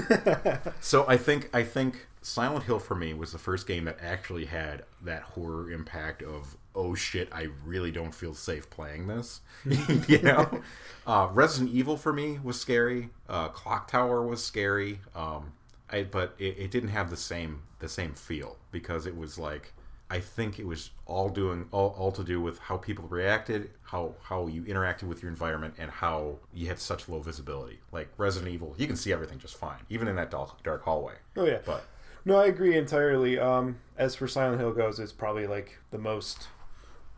so 0.81 1.05
I 1.07 1.15
think 1.15 1.49
I 1.53 1.63
think 1.63 2.07
Silent 2.21 2.65
Hill 2.65 2.79
for 2.79 2.95
me 2.95 3.13
was 3.13 3.31
the 3.31 3.37
first 3.37 3.65
game 3.65 3.85
that 3.85 3.97
actually 4.01 4.45
had 4.45 4.83
that 5.01 5.23
horror 5.23 5.71
impact 5.71 6.21
of 6.21 6.57
oh 6.75 6.95
shit 6.95 7.29
I 7.31 7.47
really 7.65 7.91
don't 7.91 8.13
feel 8.13 8.33
safe 8.33 8.69
playing 8.69 9.07
this 9.07 9.39
you 10.07 10.21
know? 10.21 10.61
Uh, 11.05 11.27
Resident 11.33 11.75
Evil 11.75 11.97
for 11.97 12.13
me 12.13 12.39
was 12.41 12.57
scary. 12.57 13.09
Uh, 13.27 13.49
Clock 13.49 13.89
Tower 13.89 14.25
was 14.25 14.41
scary. 14.41 15.01
Um, 15.13 15.51
I, 15.89 16.03
but 16.03 16.33
it, 16.39 16.57
it 16.57 16.71
didn't 16.71 16.89
have 16.89 17.09
the 17.09 17.17
same 17.17 17.63
the 17.79 17.89
same 17.89 18.13
feel 18.13 18.57
because 18.71 19.05
it 19.05 19.17
was 19.17 19.37
like 19.37 19.73
I 20.13 20.19
think 20.19 20.59
it 20.59 20.67
was 20.67 20.91
all 21.07 21.27
doing 21.27 21.65
all, 21.71 21.95
all 21.97 22.11
to 22.11 22.23
do 22.23 22.39
with 22.39 22.59
how 22.59 22.77
people 22.77 23.05
reacted, 23.07 23.71
how 23.81 24.13
how 24.21 24.45
you 24.45 24.61
interacted 24.61 25.05
with 25.05 25.23
your 25.23 25.31
environment, 25.31 25.73
and 25.79 25.89
how 25.89 26.37
you 26.53 26.67
had 26.67 26.77
such 26.77 27.09
low 27.09 27.19
visibility. 27.19 27.79
Like 27.91 28.09
Resident 28.17 28.53
Evil, 28.53 28.75
you 28.77 28.85
can 28.85 28.95
see 28.95 29.11
everything 29.11 29.39
just 29.39 29.57
fine, 29.57 29.79
even 29.89 30.07
in 30.07 30.15
that 30.17 30.29
dark, 30.29 30.61
dark 30.61 30.83
hallway. 30.83 31.15
Oh 31.35 31.45
yeah. 31.45 31.61
But 31.65 31.85
No, 32.25 32.37
I 32.37 32.45
agree 32.45 32.77
entirely. 32.77 33.39
Um, 33.39 33.79
as 33.97 34.13
for 34.13 34.27
Silent 34.27 34.59
Hill 34.59 34.73
goes, 34.73 34.99
it's 34.99 35.11
probably 35.11 35.47
like 35.47 35.79
the 35.89 35.97
most 35.97 36.47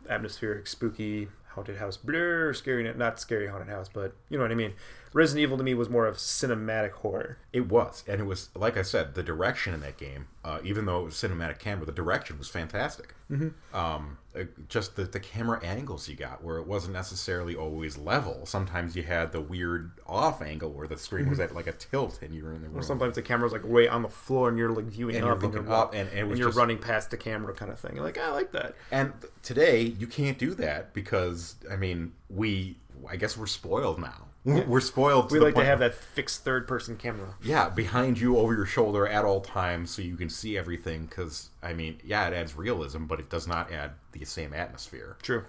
atmospheric, 0.08 0.66
spooky 0.66 1.28
haunted 1.50 1.76
house, 1.76 1.98
blur, 1.98 2.54
scary, 2.54 2.90
not 2.94 3.20
scary 3.20 3.48
haunted 3.48 3.68
house, 3.68 3.90
but 3.92 4.14
you 4.30 4.38
know 4.38 4.44
what 4.44 4.52
I 4.52 4.54
mean. 4.54 4.72
Resident 5.12 5.42
Evil 5.42 5.56
to 5.58 5.64
me 5.64 5.74
was 5.74 5.88
more 5.88 6.06
of 6.06 6.16
cinematic 6.16 6.92
horror. 6.92 7.38
it 7.52 7.68
was, 7.68 8.04
and 8.06 8.20
it 8.20 8.24
was 8.24 8.50
like 8.54 8.76
I 8.76 8.82
said, 8.82 9.14
the 9.14 9.22
direction 9.22 9.72
in 9.74 9.80
that 9.80 9.96
game, 9.96 10.28
uh, 10.44 10.58
even 10.62 10.86
though 10.86 11.00
it 11.00 11.04
was 11.04 11.14
cinematic 11.14 11.58
camera, 11.58 11.86
the 11.86 11.92
direction 11.92 12.38
was 12.38 12.48
fantastic. 12.48 13.14
Mm-hmm. 13.30 13.76
Um, 13.76 14.18
uh, 14.38 14.44
just 14.68 14.94
the, 14.96 15.04
the 15.04 15.18
camera 15.18 15.58
angles 15.64 16.08
you 16.08 16.14
got, 16.14 16.44
where 16.44 16.58
it 16.58 16.66
wasn't 16.66 16.92
necessarily 16.92 17.56
always 17.56 17.96
level. 17.98 18.44
Sometimes 18.46 18.94
you 18.94 19.02
had 19.02 19.32
the 19.32 19.40
weird 19.40 19.90
off 20.06 20.40
angle 20.42 20.70
where 20.70 20.86
the 20.86 20.96
screen 20.98 21.28
was 21.30 21.40
at 21.40 21.54
like 21.54 21.66
a 21.66 21.72
tilt, 21.72 22.20
and 22.22 22.34
you 22.34 22.44
were 22.44 22.52
in 22.52 22.62
the 22.62 22.68
room. 22.68 22.82
Sometimes 22.82 23.14
the 23.16 23.22
camera's 23.22 23.52
like 23.52 23.66
way 23.66 23.88
on 23.88 24.02
the 24.02 24.08
floor, 24.08 24.48
and 24.50 24.58
you're 24.58 24.70
like 24.70 24.84
viewing 24.84 25.16
And 25.16 25.24
up, 25.24 25.40
you're 25.42 25.50
and 25.56 25.66
you're, 25.66 25.72
up, 25.74 25.94
and- 25.94 26.08
and 26.10 26.28
was 26.28 26.38
you're 26.38 26.48
just- 26.48 26.58
running 26.58 26.78
past 26.78 27.10
the 27.10 27.16
camera, 27.16 27.54
kind 27.54 27.72
of 27.72 27.80
thing. 27.80 27.96
You're 27.96 28.04
like, 28.04 28.18
I 28.18 28.30
like 28.32 28.52
that. 28.52 28.74
And 28.92 29.12
th- 29.20 29.32
today 29.42 29.80
you 29.80 30.06
can't 30.06 30.38
do 30.38 30.54
that 30.54 30.92
because 30.92 31.56
I 31.70 31.76
mean 31.76 32.12
we 32.28 32.76
I 33.08 33.16
guess 33.16 33.36
we're 33.36 33.46
spoiled 33.46 34.00
now. 34.00 34.26
We're 34.44 34.80
spoiled. 34.80 35.28
To 35.30 35.34
We 35.34 35.40
like 35.40 35.56
to 35.56 35.64
have 35.64 35.80
that 35.80 35.94
fixed 35.94 36.44
third-person 36.44 36.98
camera. 36.98 37.34
yeah 37.42 37.68
behind 37.68 38.20
you 38.20 38.36
over 38.38 38.54
your 38.54 38.66
shoulder 38.66 39.06
at 39.06 39.24
all 39.24 39.40
times 39.40 39.90
so 39.90 40.02
you 40.02 40.16
can 40.16 40.30
see 40.30 40.56
everything. 40.56 41.06
Because 41.06 41.50
I 41.62 41.72
mean, 41.72 41.98
yeah, 42.04 42.28
it 42.28 42.32
adds 42.32 42.54
realism, 42.56 43.06
but 43.06 43.18
it 43.18 43.28
does 43.28 43.48
not 43.48 43.72
add 43.72 43.92
the 44.12 44.24
same 44.24 44.54
atmosphere. 44.54 45.16
True. 45.22 45.44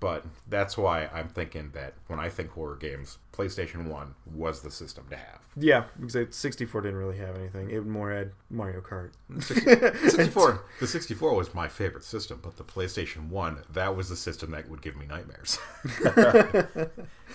But 0.00 0.26
that's 0.46 0.76
why 0.76 1.08
I'm 1.14 1.28
thinking 1.28 1.70
that 1.72 1.94
when 2.08 2.20
I 2.20 2.28
think 2.28 2.50
horror 2.50 2.76
games, 2.76 3.16
PlayStation 3.36 3.86
One 3.86 4.14
was 4.34 4.62
the 4.62 4.70
system 4.70 5.06
to 5.10 5.16
have. 5.16 5.40
Yeah, 5.56 5.84
because 5.98 6.34
64 6.34 6.82
didn't 6.82 6.98
really 6.98 7.18
have 7.18 7.36
anything. 7.36 7.70
It 7.70 7.86
more 7.86 8.12
had 8.12 8.32
Mario 8.50 8.80
Kart. 8.80 9.12
64. 9.42 10.64
the 10.80 10.86
64 10.86 11.34
was 11.34 11.54
my 11.54 11.68
favorite 11.68 12.04
system, 12.04 12.40
but 12.42 12.56
the 12.56 12.64
PlayStation 12.64 13.28
1, 13.28 13.58
that 13.72 13.96
was 13.96 14.08
the 14.08 14.16
system 14.16 14.50
that 14.52 14.68
would 14.68 14.82
give 14.82 14.96
me 14.96 15.06
nightmares. 15.06 15.58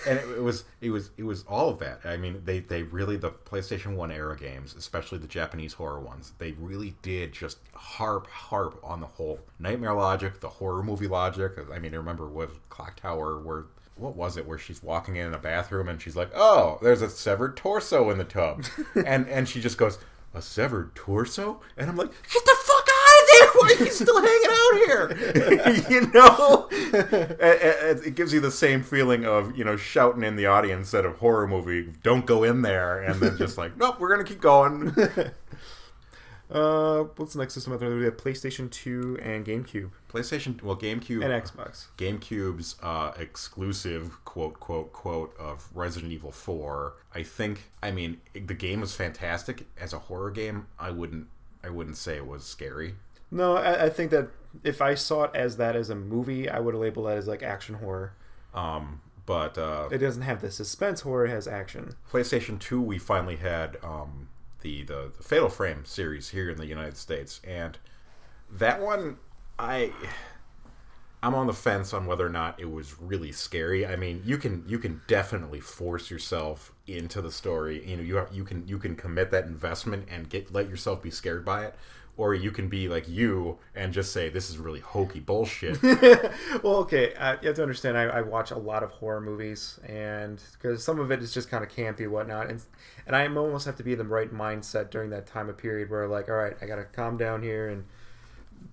and 0.06 0.18
it, 0.18 0.28
it 0.36 0.42
was 0.42 0.64
it 0.80 0.90
was 0.90 1.10
it 1.16 1.24
was 1.24 1.44
all 1.44 1.68
of 1.68 1.78
that. 1.80 2.00
I 2.04 2.16
mean, 2.16 2.42
they 2.44 2.60
they 2.60 2.82
really 2.82 3.16
the 3.16 3.30
PlayStation 3.30 3.96
1 3.96 4.10
era 4.10 4.36
games, 4.36 4.74
especially 4.74 5.18
the 5.18 5.26
Japanese 5.28 5.74
horror 5.74 6.00
ones, 6.00 6.32
they 6.38 6.52
really 6.52 6.94
did 7.02 7.32
just 7.32 7.58
harp 7.74 8.28
harp 8.28 8.80
on 8.82 9.00
the 9.00 9.06
whole 9.06 9.40
nightmare 9.58 9.94
logic, 9.94 10.40
the 10.40 10.48
horror 10.48 10.82
movie 10.82 11.08
logic. 11.08 11.52
I 11.72 11.78
mean, 11.78 11.94
I 11.94 11.96
remember 11.96 12.28
what 12.28 12.50
Clock 12.70 13.00
Tower 13.00 13.40
where 13.40 13.64
what 13.96 14.16
was 14.16 14.36
it 14.36 14.46
where 14.46 14.58
she's 14.58 14.82
walking 14.82 15.16
in 15.16 15.34
a 15.34 15.38
bathroom 15.38 15.88
and 15.88 16.00
she's 16.00 16.16
like, 16.16 16.30
"Oh, 16.34 16.78
there's 16.82 17.02
a 17.02 17.10
severed 17.10 17.56
torso 17.56 18.10
in 18.10 18.18
the 18.18 18.24
tub," 18.24 18.64
and 19.06 19.28
and 19.28 19.48
she 19.48 19.60
just 19.60 19.78
goes, 19.78 19.98
"A 20.34 20.42
severed 20.42 20.94
torso," 20.94 21.60
and 21.76 21.88
I'm 21.88 21.96
like, 21.96 22.10
"Get 22.32 22.44
the 22.44 22.56
fuck 22.62 22.88
out 22.88 23.22
of 23.22 23.28
there! 23.32 23.48
Why 23.52 23.76
are 23.78 23.84
you 23.84 23.90
still 23.90 24.20
hanging 24.20 24.50
out 24.50 24.86
here?" 24.86 25.84
you 25.90 26.06
know, 26.12 26.68
it, 26.70 27.40
it, 27.40 28.06
it 28.06 28.14
gives 28.14 28.32
you 28.32 28.40
the 28.40 28.50
same 28.50 28.82
feeling 28.82 29.24
of 29.24 29.56
you 29.56 29.64
know 29.64 29.76
shouting 29.76 30.22
in 30.22 30.36
the 30.36 30.46
audience 30.46 30.92
at 30.94 31.04
a 31.04 31.10
horror 31.10 31.46
movie, 31.46 31.92
"Don't 32.02 32.26
go 32.26 32.44
in 32.44 32.62
there," 32.62 33.00
and 33.00 33.20
then 33.20 33.36
just 33.36 33.58
like, 33.58 33.76
"Nope, 33.76 34.00
we're 34.00 34.10
gonna 34.10 34.24
keep 34.24 34.40
going." 34.40 34.94
Uh, 36.52 37.04
what's 37.16 37.32
the 37.32 37.38
next 37.38 37.54
system 37.54 37.72
out 37.72 37.80
there? 37.80 37.94
We 37.94 38.04
have 38.04 38.16
PlayStation 38.16 38.70
2 38.70 39.18
and 39.22 39.44
GameCube 39.44 39.90
PlayStation, 40.10 40.62
well, 40.62 40.76
GameCube, 40.76 41.24
and 41.24 41.44
Xbox. 41.44 41.86
GameCube's 41.96 42.76
uh, 42.82 43.12
exclusive 43.18 44.22
quote 44.24 44.60
quote 44.60 44.92
quote 44.92 45.34
of 45.38 45.68
Resident 45.74 46.12
Evil 46.12 46.30
4. 46.30 46.94
I 47.14 47.22
think 47.22 47.70
I 47.82 47.90
mean 47.90 48.20
the 48.34 48.54
game 48.54 48.80
was 48.80 48.94
fantastic 48.94 49.66
as 49.80 49.92
a 49.92 49.98
horror 49.98 50.30
game. 50.30 50.66
I 50.78 50.90
wouldn't 50.90 51.28
I 51.64 51.70
wouldn't 51.70 51.96
say 51.96 52.16
it 52.16 52.26
was 52.26 52.44
scary. 52.44 52.96
No, 53.30 53.56
I, 53.56 53.86
I 53.86 53.88
think 53.88 54.10
that 54.10 54.28
if 54.62 54.82
I 54.82 54.94
saw 54.94 55.24
it 55.24 55.30
as 55.34 55.56
that 55.56 55.74
as 55.74 55.88
a 55.88 55.94
movie, 55.94 56.50
I 56.50 56.58
would 56.58 56.74
label 56.74 57.04
that 57.04 57.16
as 57.16 57.26
like 57.26 57.42
action 57.42 57.76
horror. 57.76 58.12
Um, 58.52 59.00
but 59.24 59.56
uh, 59.56 59.88
It 59.90 59.98
doesn't 59.98 60.22
have 60.22 60.42
the 60.42 60.50
suspense 60.50 61.00
horror; 61.00 61.24
it 61.24 61.30
has 61.30 61.48
action. 61.48 61.94
PlayStation 62.10 62.58
2, 62.58 62.82
we 62.82 62.98
finally 62.98 63.36
had 63.36 63.78
um, 63.82 64.28
the, 64.62 64.82
the 64.82 65.12
the 65.16 65.22
Fatal 65.22 65.48
Frame 65.48 65.84
series 65.84 66.30
here 66.30 66.50
in 66.50 66.56
the 66.56 66.66
United 66.66 66.96
States, 66.96 67.40
and 67.46 67.78
that 68.50 68.80
one, 68.80 69.18
I. 69.58 69.92
I'm 71.24 71.36
on 71.36 71.46
the 71.46 71.52
fence 71.52 71.94
on 71.94 72.06
whether 72.06 72.26
or 72.26 72.30
not 72.30 72.58
it 72.58 72.68
was 72.68 73.00
really 73.00 73.30
scary. 73.30 73.86
I 73.86 73.94
mean, 73.94 74.22
you 74.26 74.36
can 74.38 74.64
you 74.66 74.80
can 74.80 75.02
definitely 75.06 75.60
force 75.60 76.10
yourself 76.10 76.72
into 76.88 77.22
the 77.22 77.30
story. 77.30 77.88
You 77.88 77.96
know, 77.96 78.02
you 78.02 78.16
have, 78.16 78.32
you 78.32 78.42
can 78.42 78.66
you 78.66 78.76
can 78.76 78.96
commit 78.96 79.30
that 79.30 79.44
investment 79.44 80.08
and 80.10 80.28
get 80.28 80.52
let 80.52 80.68
yourself 80.68 81.00
be 81.00 81.12
scared 81.12 81.44
by 81.44 81.66
it, 81.66 81.76
or 82.16 82.34
you 82.34 82.50
can 82.50 82.68
be 82.68 82.88
like 82.88 83.08
you 83.08 83.58
and 83.74 83.92
just 83.92 84.12
say 84.12 84.28
this 84.28 84.50
is 84.50 84.58
really 84.58 84.80
hokey 84.80 85.20
bullshit. 85.20 85.82
well, 86.62 86.76
okay, 86.76 87.14
uh, 87.14 87.36
you 87.40 87.48
have 87.48 87.56
to 87.56 87.62
understand. 87.62 87.96
I, 87.96 88.04
I 88.04 88.20
watch 88.20 88.50
a 88.50 88.58
lot 88.58 88.82
of 88.82 88.90
horror 88.90 89.20
movies, 89.20 89.80
and 89.86 90.42
because 90.52 90.84
some 90.84 90.98
of 90.98 91.10
it 91.10 91.22
is 91.22 91.32
just 91.32 91.48
kind 91.50 91.64
of 91.64 91.70
campy, 91.70 92.00
and 92.00 92.12
whatnot, 92.12 92.50
and 92.50 92.62
and 93.06 93.16
I 93.16 93.26
almost 93.26 93.66
have 93.66 93.76
to 93.76 93.82
be 93.82 93.92
in 93.92 93.98
the 93.98 94.04
right 94.04 94.32
mindset 94.32 94.90
during 94.90 95.10
that 95.10 95.26
time 95.26 95.48
of 95.48 95.56
period 95.56 95.90
where, 95.90 96.06
like, 96.06 96.28
all 96.28 96.36
right, 96.36 96.56
I 96.60 96.66
gotta 96.66 96.84
calm 96.84 97.16
down 97.16 97.42
here 97.42 97.68
and 97.68 97.84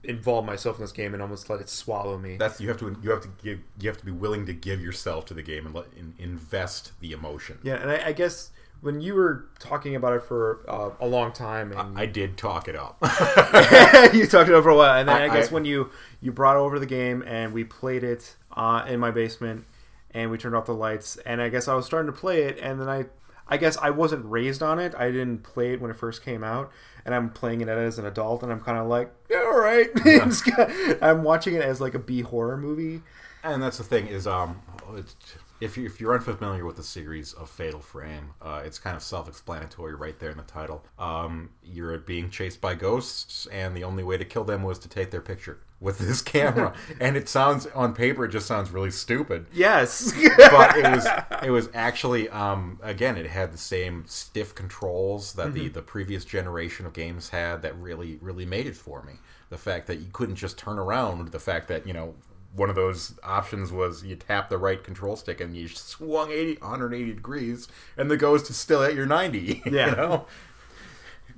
involve 0.04 0.46
myself 0.46 0.78
in 0.78 0.82
this 0.82 0.92
game 0.92 1.14
and 1.14 1.22
almost 1.22 1.50
let 1.50 1.60
it 1.60 1.70
swallow 1.70 2.18
me. 2.18 2.38
That's 2.38 2.60
you 2.60 2.68
have 2.68 2.78
to 2.78 2.96
you 3.02 3.10
have 3.12 3.22
to 3.22 3.30
give 3.42 3.60
you 3.80 3.90
have 3.90 3.98
to 3.98 4.06
be 4.06 4.12
willing 4.12 4.46
to 4.46 4.54
give 4.54 4.82
yourself 4.82 5.26
to 5.28 5.34
the 5.34 5.42
game 5.42 5.66
and 5.66 5.74
let 5.74 5.86
in, 5.96 6.14
invest 6.18 6.92
the 7.00 7.12
emotion. 7.12 7.60
yeah, 7.64 7.76
and 7.76 7.90
I, 7.90 8.08
I 8.08 8.12
guess 8.12 8.52
when 8.82 9.02
you 9.02 9.14
were 9.16 9.46
talking 9.60 9.96
about 9.96 10.14
it 10.14 10.24
for 10.24 10.62
uh, 10.68 10.92
a 11.00 11.08
long 11.08 11.32
time, 11.32 11.72
and 11.72 11.98
I 12.00 12.06
did 12.06 12.38
talk 12.38 12.68
it 12.68 12.76
up. 12.76 12.98
you 14.14 14.26
talked 14.28 14.50
it 14.50 14.54
over 14.54 14.64
for 14.64 14.70
a 14.70 14.76
while, 14.76 15.00
and 15.00 15.08
then 15.10 15.22
I, 15.22 15.26
I- 15.26 15.34
guess 15.36 15.50
I- 15.50 15.54
when 15.54 15.66
you 15.66 15.90
you 16.22 16.32
brought 16.32 16.58
over 16.58 16.80
the 16.80 16.86
game 16.86 17.24
and 17.26 17.54
we 17.54 17.64
played 17.64 18.04
it 18.04 18.36
uh, 18.56 18.86
in 18.88 19.00
my 19.00 19.12
basement, 19.12 19.66
and 20.12 20.32
we 20.32 20.38
turned 20.38 20.56
off 20.56 20.66
the 20.66 20.74
lights, 20.74 21.18
and 21.26 21.42
I 21.42 21.50
guess 21.50 21.68
I 21.68 21.74
was 21.76 21.86
starting 21.86 22.12
to 22.12 22.18
play 22.18 22.44
it, 22.44 22.58
and 22.62 22.80
then 22.80 22.90
I 22.90 23.06
I 23.48 23.58
guess 23.58 23.78
I 23.78 23.90
wasn't 23.90 24.26
raised 24.30 24.62
on 24.62 24.78
it. 24.80 24.94
I 24.96 25.10
didn't 25.12 25.40
play 25.44 25.74
it 25.74 25.82
when 25.82 25.90
it 25.92 25.98
first 25.98 26.24
came 26.24 26.44
out, 26.44 26.72
and 27.06 27.16
I'm 27.16 27.32
playing 27.32 27.62
it 27.62 27.68
as 27.68 27.98
an 28.00 28.06
adult, 28.06 28.44
and 28.44 28.52
I'm 28.52 28.60
kind 28.62 28.78
of 28.78 28.88
like, 28.88 29.12
yeah, 29.30 29.38
all 29.40 29.60
right. 29.60 29.88
Kinda- 30.04 30.98
I'm 31.02 31.24
watching 31.24 31.56
it 31.56 31.64
as 31.64 31.82
like 31.82 31.96
a 31.96 32.00
B 32.00 32.22
horror 32.22 32.58
movie. 32.58 33.02
And 33.44 33.64
that's 33.64 33.78
the 33.78 33.84
thing 33.86 34.08
is, 34.08 34.28
um, 34.28 34.62
it's, 34.96 35.16
if 35.62 35.78
you 35.78 35.86
if 35.86 36.00
you're 36.00 36.14
unfamiliar 36.14 36.66
with 36.66 36.78
the 36.78 36.84
series 36.84 37.34
of 37.34 37.50
Fatal 37.50 37.80
Frame, 37.80 38.32
uh, 38.42 38.62
it's 38.64 38.80
kind 38.80 38.96
of 38.96 39.04
self-explanatory 39.04 39.96
right 39.96 40.18
there 40.20 40.30
in 40.30 40.38
the 40.38 40.44
title. 40.44 40.84
Um, 40.98 41.50
you're 41.64 41.98
being 41.98 42.30
chased 42.30 42.62
by 42.62 42.76
ghosts, 42.76 43.48
and 43.52 43.76
the 43.76 43.84
only 43.84 44.04
way 44.04 44.18
to 44.18 44.26
kill 44.26 44.44
them 44.44 44.64
was 44.64 44.80
to 44.80 44.90
take 44.90 45.12
their 45.12 45.22
picture 45.22 45.60
with 45.80 46.00
this 46.00 46.22
camera. 46.22 46.74
and 47.00 47.18
it 47.18 47.28
sounds 47.28 47.68
on 47.68 47.94
paper, 47.94 48.26
it 48.26 48.30
just 48.30 48.48
sounds 48.48 48.72
really 48.72 48.92
stupid. 48.92 49.48
Yes, 49.54 50.14
but 50.38 50.78
it 50.78 50.90
was 50.90 51.08
it 51.44 51.52
was 51.52 51.70
actually 51.74 52.30
um, 52.30 52.80
again 52.82 53.18
it 53.18 53.28
had 53.28 53.52
the 53.52 53.58
same 53.58 54.06
stiff 54.08 54.56
controls 54.56 55.34
that 55.34 55.54
the 55.54 55.68
the 55.68 55.82
previous 55.82 56.26
generation 56.26 56.86
of 56.86 56.94
games 56.94 57.30
had 57.30 57.62
that 57.62 57.78
really 57.78 58.18
really 58.22 58.46
made 58.46 58.68
it 58.68 58.76
for 58.76 59.04
me 59.04 59.14
the 59.50 59.58
fact 59.58 59.88
that 59.88 60.00
you 60.00 60.08
couldn't 60.14 60.36
just 60.36 60.58
turn 60.58 60.78
around 60.78 61.30
the 61.30 61.40
fact 61.40 61.68
that 61.68 61.86
you 61.88 61.94
know 61.94 62.14
one 62.56 62.70
of 62.70 62.76
those 62.76 63.18
options 63.24 63.72
was 63.72 64.04
you 64.04 64.16
tap 64.16 64.50
the 64.50 64.58
right 64.58 64.84
control 64.84 65.16
stick 65.16 65.40
and 65.40 65.56
you 65.56 65.68
swung 65.68 66.32
80 66.32 66.56
180 66.62 67.14
degrees 67.14 67.68
and 67.98 68.10
the 68.10 68.18
ghost 68.18 68.50
is 68.50 68.58
still 68.58 68.82
at 68.84 68.96
your 68.96 69.06
90 69.06 69.62
Yeah. 69.72 69.90
you 69.90 69.96
know 69.96 70.26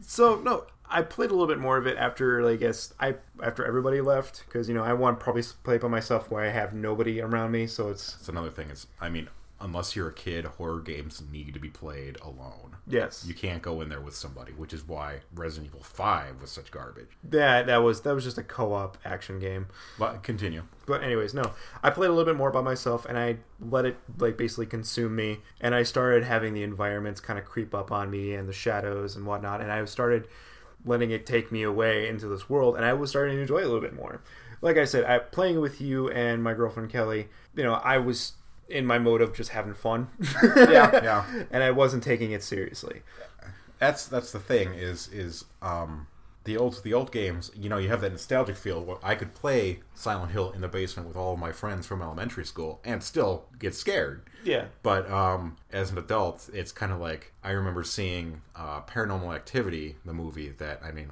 So 0.01 0.39
no, 0.39 0.65
I 0.89 1.01
played 1.03 1.29
a 1.29 1.33
little 1.33 1.47
bit 1.47 1.59
more 1.59 1.77
of 1.77 1.87
it 1.87 1.97
after, 1.97 2.43
like, 2.43 2.55
I 2.55 2.57
guess, 2.57 2.93
I 2.99 3.15
after 3.41 3.63
everybody 3.65 4.01
left 4.01 4.43
because 4.45 4.67
you 4.67 4.73
know 4.75 4.83
I 4.83 4.93
want 4.93 5.19
to 5.19 5.23
probably 5.23 5.43
play 5.63 5.77
by 5.77 5.87
myself 5.87 6.29
where 6.29 6.43
I 6.43 6.49
have 6.49 6.73
nobody 6.73 7.21
around 7.21 7.51
me. 7.51 7.67
So 7.67 7.89
it's 7.89 8.13
that's 8.13 8.27
another 8.29 8.49
thing 8.49 8.69
is 8.69 8.87
i 8.99 9.07
mean 9.09 9.29
unless 9.61 9.95
you're 9.95 10.09
a 10.09 10.13
kid 10.13 10.45
horror 10.45 10.79
games 10.79 11.21
need 11.31 11.53
to 11.53 11.59
be 11.59 11.69
played 11.69 12.17
alone 12.21 12.75
yes, 12.87 13.25
you 13.27 13.33
can't 13.33 13.61
go 13.61 13.81
in 13.81 13.89
there 13.89 14.01
with 14.01 14.15
somebody 14.15 14.51
which 14.53 14.73
is 14.73 14.87
why 14.87 15.19
resident 15.33 15.71
evil 15.71 15.83
5 15.83 16.41
was 16.41 16.51
such 16.51 16.71
garbage 16.71 17.17
that 17.23 17.65
that 17.67 17.77
was 17.77 18.01
that 18.01 18.13
was 18.15 18.23
just 18.23 18.37
a 18.37 18.43
co-op 18.43 18.97
action 19.05 19.39
game. 19.39 19.67
but 19.99 20.23
continue 20.23 20.63
But 20.87 21.03
anyways, 21.03 21.33
no, 21.33 21.51
I 21.83 21.89
played 21.89 22.09
a 22.09 22.13
little 22.13 22.25
bit 22.25 22.37
more 22.37 22.51
by 22.51 22.61
myself, 22.61 23.05
and 23.05 23.17
I 23.17 23.37
let 23.59 23.85
it 23.85 23.97
like 24.17 24.35
basically 24.35 24.65
consume 24.65 25.15
me, 25.15 25.37
and 25.61 25.73
I 25.73 25.83
started 25.83 26.23
having 26.23 26.53
the 26.53 26.63
environments 26.63 27.21
kind 27.21 27.39
of 27.39 27.45
creep 27.45 27.73
up 27.73 27.91
on 27.91 28.09
me 28.09 28.33
and 28.33 28.49
the 28.49 28.53
shadows 28.53 29.15
and 29.15 29.25
whatnot, 29.25 29.61
and 29.61 29.71
I 29.71 29.85
started 29.85 30.27
letting 30.83 31.11
it 31.11 31.25
take 31.25 31.51
me 31.51 31.63
away 31.63 32.07
into 32.07 32.27
this 32.27 32.49
world, 32.49 32.75
and 32.75 32.83
I 32.83 32.93
was 32.93 33.09
starting 33.09 33.35
to 33.35 33.41
enjoy 33.41 33.59
it 33.59 33.63
a 33.63 33.67
little 33.67 33.81
bit 33.81 33.93
more. 33.93 34.21
Like 34.61 34.77
I 34.77 34.85
said, 34.85 35.05
I 35.05 35.19
playing 35.19 35.59
with 35.61 35.79
you 35.79 36.09
and 36.09 36.43
my 36.43 36.53
girlfriend 36.53 36.89
Kelly. 36.89 37.29
You 37.55 37.63
know, 37.63 37.75
I 37.75 37.97
was 37.97 38.33
in 38.69 38.85
my 38.85 38.97
mode 38.99 39.21
of 39.21 39.33
just 39.35 39.51
having 39.51 39.73
fun. 39.73 40.07
Yeah, 40.55 40.91
yeah. 41.03 41.25
and 41.51 41.63
I 41.63 41.71
wasn't 41.71 42.03
taking 42.03 42.31
it 42.31 42.43
seriously. 42.43 43.01
that's 43.79 44.07
that's 44.07 44.31
the 44.31 44.39
thing 44.39 44.73
is 44.73 45.07
is 45.09 45.45
um 45.61 46.07
the 46.43 46.57
old 46.57 46.81
the 46.83 46.93
old 46.93 47.11
games 47.11 47.51
you 47.55 47.69
know 47.69 47.77
you 47.77 47.87
have 47.89 48.01
that 48.01 48.11
nostalgic 48.11 48.55
feel 48.55 48.83
where 48.83 48.97
i 49.03 49.13
could 49.15 49.33
play 49.33 49.79
silent 49.93 50.31
hill 50.31 50.51
in 50.51 50.61
the 50.61 50.67
basement 50.67 51.07
with 51.07 51.17
all 51.17 51.33
of 51.33 51.39
my 51.39 51.51
friends 51.51 51.85
from 51.85 52.01
elementary 52.01 52.45
school 52.45 52.79
and 52.83 53.03
still 53.03 53.45
get 53.59 53.75
scared 53.75 54.23
Yeah. 54.43 54.65
but 54.83 55.09
um 55.11 55.57
as 55.71 55.91
an 55.91 55.97
adult 55.97 56.49
it's 56.53 56.71
kind 56.71 56.91
of 56.91 56.99
like 56.99 57.31
i 57.43 57.51
remember 57.51 57.83
seeing 57.83 58.41
uh, 58.55 58.81
paranormal 58.81 59.33
activity 59.35 59.95
the 60.05 60.13
movie 60.13 60.49
that 60.57 60.81
i 60.83 60.91
mean 60.91 61.11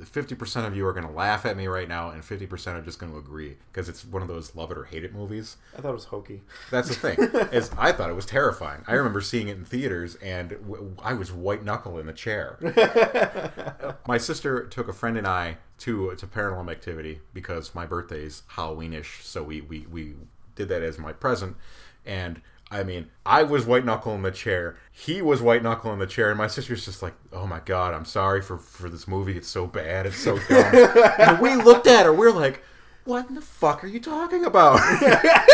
50% 0.00 0.66
of 0.66 0.76
you 0.76 0.86
are 0.86 0.92
going 0.92 1.06
to 1.06 1.12
laugh 1.12 1.44
at 1.46 1.56
me 1.56 1.66
right 1.66 1.88
now 1.88 2.10
and 2.10 2.22
50% 2.22 2.74
are 2.74 2.80
just 2.82 2.98
going 2.98 3.12
to 3.12 3.18
agree 3.18 3.56
because 3.72 3.88
it's 3.88 4.04
one 4.04 4.22
of 4.22 4.28
those 4.28 4.54
love 4.54 4.70
it 4.70 4.78
or 4.78 4.84
hate 4.84 5.04
it 5.04 5.14
movies 5.14 5.56
I 5.76 5.80
thought 5.80 5.90
it 5.90 5.94
was 5.94 6.04
hokey. 6.06 6.42
that's 6.70 6.88
the 6.88 6.94
thing. 6.94 7.18
is 7.52 7.70
I 7.78 7.92
thought 7.92 8.10
it 8.10 8.16
was 8.16 8.26
terrifying. 8.26 8.82
I 8.86 8.94
remember 8.94 9.20
seeing 9.20 9.48
it 9.48 9.56
in 9.56 9.64
theaters, 9.64 10.16
and 10.16 10.50
w- 10.50 10.94
I 11.02 11.14
was 11.14 11.32
white 11.32 11.64
knuckle 11.64 11.98
in 11.98 12.06
the 12.06 12.12
chair. 12.12 12.58
my 14.06 14.18
sister 14.18 14.66
took 14.66 14.88
a 14.88 14.92
friend 14.92 15.16
and 15.16 15.26
I 15.26 15.58
to 15.78 16.14
to 16.14 16.26
Paranormal 16.26 16.70
Activity 16.70 17.20
because 17.32 17.74
my 17.74 17.86
birthday's 17.86 18.42
Halloweenish, 18.56 19.22
so 19.22 19.42
we 19.42 19.60
we 19.60 19.86
we 19.90 20.14
did 20.54 20.68
that 20.68 20.82
as 20.82 20.98
my 20.98 21.12
present, 21.12 21.56
and. 22.04 22.40
I 22.72 22.84
mean, 22.84 23.10
I 23.26 23.42
was 23.42 23.66
white 23.66 23.84
knuckle 23.84 24.14
in 24.14 24.22
the 24.22 24.30
chair. 24.30 24.76
He 24.92 25.20
was 25.20 25.42
white 25.42 25.62
knuckle 25.62 25.92
in 25.92 25.98
the 25.98 26.06
chair, 26.06 26.28
and 26.30 26.38
my 26.38 26.46
sister's 26.46 26.84
just 26.84 27.02
like, 27.02 27.14
"Oh 27.32 27.46
my 27.46 27.60
god, 27.60 27.94
I'm 27.94 28.04
sorry 28.04 28.40
for 28.42 28.58
for 28.58 28.88
this 28.88 29.08
movie. 29.08 29.36
It's 29.36 29.48
so 29.48 29.66
bad. 29.66 30.06
It's 30.06 30.16
so 30.18 30.38
dumb." 30.48 30.88
and 31.18 31.40
we 31.40 31.56
looked 31.56 31.86
at 31.88 32.06
her. 32.06 32.12
We're 32.12 32.30
like, 32.32 32.62
"What 33.04 33.28
in 33.28 33.34
the 33.34 33.40
fuck 33.40 33.82
are 33.82 33.88
you 33.88 34.00
talking 34.00 34.44
about?" 34.44 34.80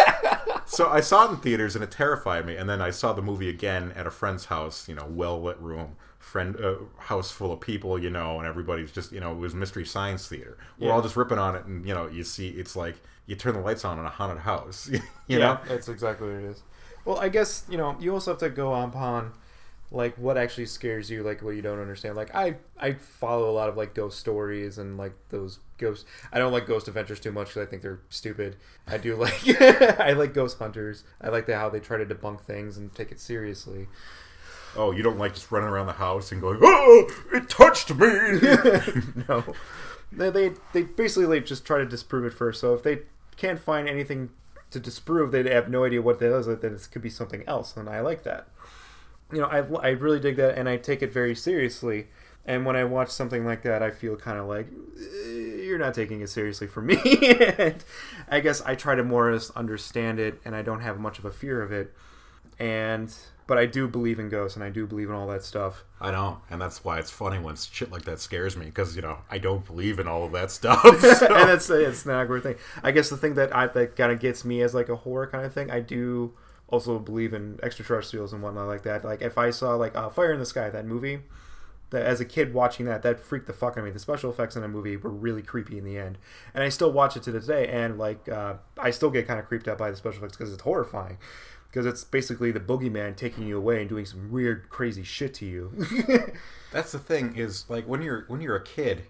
So 0.69 0.89
I 0.89 1.01
saw 1.01 1.27
it 1.27 1.31
in 1.31 1.37
theaters 1.37 1.77
and 1.77 1.85
it 1.85 1.93
terrified 1.93 2.45
me. 2.45 2.57
And 2.57 2.69
then 2.69 2.83
I 2.83 2.91
saw 2.91 3.13
the 3.13 3.23
movie 3.23 3.49
again 3.49 3.93
at 3.95 4.05
a 4.07 4.11
friend's 4.11 4.47
house, 4.47 4.89
you 4.89 4.97
know, 4.97 5.07
well 5.09 5.41
lit 5.41 5.59
room, 5.61 5.97
friend 6.19 6.57
uh, 6.61 6.75
house 6.99 7.31
full 7.31 7.53
of 7.53 7.61
people, 7.61 7.97
you 7.99 8.11
know, 8.11 8.39
and 8.39 8.49
everybody's 8.49 8.91
just, 8.91 9.13
you 9.13 9.21
know, 9.21 9.31
it 9.31 9.39
was 9.39 9.55
mystery 9.55 9.87
science 9.87 10.27
theater. 10.27 10.59
We're 10.79 10.89
Yeah. 10.89 10.95
all 10.95 11.03
just 11.03 11.17
ripping 11.17 11.39
on 11.39 11.55
it, 11.55 11.65
and 11.67 11.87
you 11.87 11.95
know, 11.95 12.09
you 12.09 12.25
see, 12.25 12.49
it's 12.49 12.75
like 12.75 12.97
you 13.27 13.37
turn 13.37 13.55
the 13.55 13.61
lights 13.61 13.85
on 13.85 14.01
in 14.01 14.05
a 14.05 14.11
haunted 14.11 14.39
house, 14.39 14.89
you 14.93 15.01
yeah, 15.29 15.39
know. 15.39 15.59
that's 15.69 15.89
exactly 15.89 16.27
what 16.29 16.37
it 16.43 16.45
is. 16.51 16.63
Well, 17.07 17.19
I 17.19 17.31
guess 17.31 17.65
you 17.71 17.79
know 17.79 17.97
you 17.99 18.13
also 18.13 18.33
have 18.33 18.41
to 18.41 18.51
go 18.51 18.75
upon 18.75 19.33
like 19.91 20.17
what 20.19 20.37
actually 20.37 20.67
scares 20.67 21.09
you, 21.09 21.23
like 21.23 21.41
what 21.41 21.55
you 21.55 21.63
don't 21.63 21.79
understand. 21.79 22.17
Like 22.17 22.35
I, 22.35 22.57
I 22.77 22.95
follow 22.95 23.49
a 23.49 23.53
lot 23.53 23.69
of 23.69 23.77
like 23.77 23.95
ghost 23.95 24.19
stories 24.19 24.79
and 24.79 24.99
like 24.99 25.13
those 25.29 25.61
ghost. 25.79 26.05
I 26.33 26.39
don't 26.39 26.53
like 26.53 26.67
ghost 26.67 26.89
adventures 26.89 27.21
too 27.21 27.31
much 27.31 27.49
because 27.49 27.63
I 27.67 27.71
think 27.71 27.83
they're 27.83 28.01
stupid. 28.11 28.57
I 28.89 28.99
do 28.99 29.15
like 29.17 29.61
I 29.61 30.13
like 30.13 30.35
ghost 30.35 30.59
hunters. 30.59 31.05
I 31.21 31.29
like 31.29 31.47
the 31.47 31.57
how 31.57 31.69
they 31.69 31.81
try 31.81 31.97
to 31.97 32.05
debunk 32.05 32.41
things 32.41 32.77
and 32.77 32.93
take 32.95 33.13
it 33.13 33.21
seriously. 33.21 33.87
Oh, 34.75 34.91
you 34.91 35.03
don't 35.03 35.19
like 35.19 35.33
just 35.33 35.51
running 35.51 35.69
around 35.69 35.87
the 35.87 35.93
house 35.93 36.33
and 36.33 36.41
going, 36.41 36.59
"Oh, 36.61 37.09
it 37.33 37.49
touched 37.49 37.95
me." 37.95 38.07
no, 39.29 39.45
they, 40.13 40.31
they 40.31 40.53
they 40.73 40.83
basically 40.83 41.27
like 41.27 41.47
just 41.47 41.65
try 41.65 41.79
to 41.79 41.87
disprove 41.87 42.25
it 42.25 42.35
first. 42.35 42.61
So 42.61 42.75
if 42.75 42.83
they 42.83 43.03
can't 43.37 43.61
find 43.61 43.89
anything 43.89 44.31
to 44.71 44.81
disprove, 44.81 45.33
they 45.33 45.49
have 45.53 45.69
no 45.69 45.85
idea 45.85 46.03
what 46.03 46.19
that 46.19 46.37
is. 46.37 46.47
Then 46.47 46.75
it 46.75 46.89
could 46.91 47.03
be 47.03 47.11
something 47.11 47.45
else, 47.47 47.77
and 47.77 47.89
I 47.89 48.01
like 48.01 48.23
that. 48.25 48.49
You 49.33 49.41
know, 49.41 49.47
I 49.47 49.89
I 49.89 49.91
really 49.91 50.21
dig 50.21 50.37
that, 50.37 50.57
and 50.59 50.69
I 50.69 50.77
take 50.77 51.03
it 51.03 51.13
very 51.13 51.35
seriously. 51.35 52.09
And 52.45 52.65
when 52.65 52.77
I 52.77 52.85
watch 52.85 53.11
something 53.11 53.45
like 53.45 53.63
that, 53.63 53.83
I 53.83 53.91
feel 53.91 54.17
kind 54.17 54.39
of 54.39 54.47
like 54.47 54.69
"Eh, 54.99 55.65
you're 55.65 55.79
not 55.79 55.95
taking 55.95 56.21
it 56.21 56.29
seriously 56.29 56.67
for 56.67 56.81
me. 56.81 56.97
and 57.59 57.85
I 58.29 58.41
guess 58.41 58.63
I 58.63 58.75
try 58.75 58.95
to 58.95 59.03
more 59.03 59.29
or 59.29 59.33
less 59.33 59.51
understand 59.51 60.21
it, 60.21 60.41
and 60.45 60.55
I 60.55 60.63
don't 60.63 60.81
have 60.81 60.99
much 60.99 61.19
of 61.19 61.25
a 61.25 61.33
fear 61.33 61.63
of 61.63 61.73
it. 61.73 61.93
And 62.59 63.15
but 63.47 63.59
I 63.59 63.67
do 63.67 63.87
believe 63.89 64.19
in 64.19 64.29
ghosts, 64.29 64.57
and 64.57 64.65
I 64.65 64.71
do 64.71 64.87
believe 64.87 65.09
in 65.09 65.15
all 65.15 65.27
that 65.29 65.45
stuff. 65.45 65.85
I 66.01 66.11
know, 66.11 66.41
and 66.51 66.61
that's 66.61 66.85
why 66.85 66.99
it's 66.99 67.11
funny 67.11 67.39
when 67.39 67.57
shit 67.57 67.91
like 67.93 68.03
that 68.05 68.21
scares 68.21 68.57
me 68.57 68.67
because 68.67 68.97
you 68.97 69.03
know 69.03 69.19
I 69.31 69.39
don't 69.39 69.65
believe 69.65 69.99
in 69.99 70.09
all 70.09 70.25
of 70.25 70.33
that 70.33 70.51
stuff. 70.51 70.83
so- 71.01 71.27
and 71.27 71.49
that's 71.49 71.71
it's 71.71 72.05
not 72.07 72.23
a 72.23 72.27
great 72.27 72.43
thing. 72.43 72.57
I 72.83 72.91
guess 72.91 73.09
the 73.11 73.17
thing 73.17 73.35
that 73.35 73.55
I 73.55 73.67
that 73.69 73.97
kind 73.97 74.13
of 74.13 74.21
gets 74.21 74.45
me 74.45 74.63
as 74.63 74.75
like 74.75 74.89
a 74.89 74.97
horror 74.97 75.27
kind 75.27 75.45
of 75.45 75.53
thing. 75.53 75.71
I 75.71 75.81
do 75.81 76.35
also 76.69 76.99
believe 76.99 77.33
in 77.33 77.61
extraterrestrials 77.63 78.33
and 78.33 78.43
whatnot 78.43 78.67
like 78.67 78.83
that. 78.83 79.05
Like 79.05 79.23
if 79.23 79.39
I 79.39 79.51
saw 79.51 79.75
like 79.77 79.95
uh, 79.97 80.09
Fire 80.09 80.33
in 80.33 80.41
the 80.41 80.47
Sky, 80.47 80.69
that 80.69 80.85
movie, 80.85 81.21
that 81.91 82.05
as 82.05 82.21
a 82.21 82.25
kid 82.25 82.53
watching 82.53 82.87
that, 82.87 83.03
that 83.03 83.21
freaked 83.21 83.47
the 83.47 83.53
fuck 83.53 83.73
out 83.75 83.79
of 83.79 83.85
me. 83.85 83.91
The 83.93 84.01
special 84.01 84.31
effects 84.31 84.57
in 84.57 84.65
a 84.65 84.69
movie 84.69 84.97
were 84.97 85.11
really 85.11 85.43
creepy 85.43 85.79
in 85.79 85.85
the 85.85 85.97
end, 85.97 86.19
and 86.53 86.65
I 86.65 86.69
still 86.69 86.91
watch 86.91 87.17
it 87.17 87.23
to 87.25 87.31
this 87.33 87.47
day, 87.47 87.69
and 87.69 87.99
like 87.99 88.29
uh, 88.29 88.55
I 88.77 88.91
still 88.91 89.11
get 89.11 89.29
kind 89.29 89.39
of 89.39 89.47
creeped 89.47 89.69
out 89.69 89.79
by 89.79 89.91
the 89.91 89.97
special 89.97 90.19
effects 90.19 90.37
because 90.37 90.53
it's 90.53 90.63
horrifying. 90.63 91.19
Because 91.77 91.93
it's 91.93 92.05
basically 92.05 92.53
the 92.53 92.59
boogeyman 92.59 93.17
taking 93.17 93.47
you 93.47 93.59
away 93.59 93.81
and 93.81 93.89
doing 93.91 94.07
some 94.07 94.33
weird, 94.33 94.71
crazy 94.71 95.03
shit 95.03 95.35
to 95.35 95.45
you. 95.45 95.73
That's 96.73 96.93
the 96.93 96.99
thing 96.99 97.37
is 97.37 97.69
like 97.69 97.87
when 97.87 98.01
you're 98.01 98.25
when 98.29 98.41
you're 98.41 98.57
a 98.57 98.65
kid, 98.65 99.03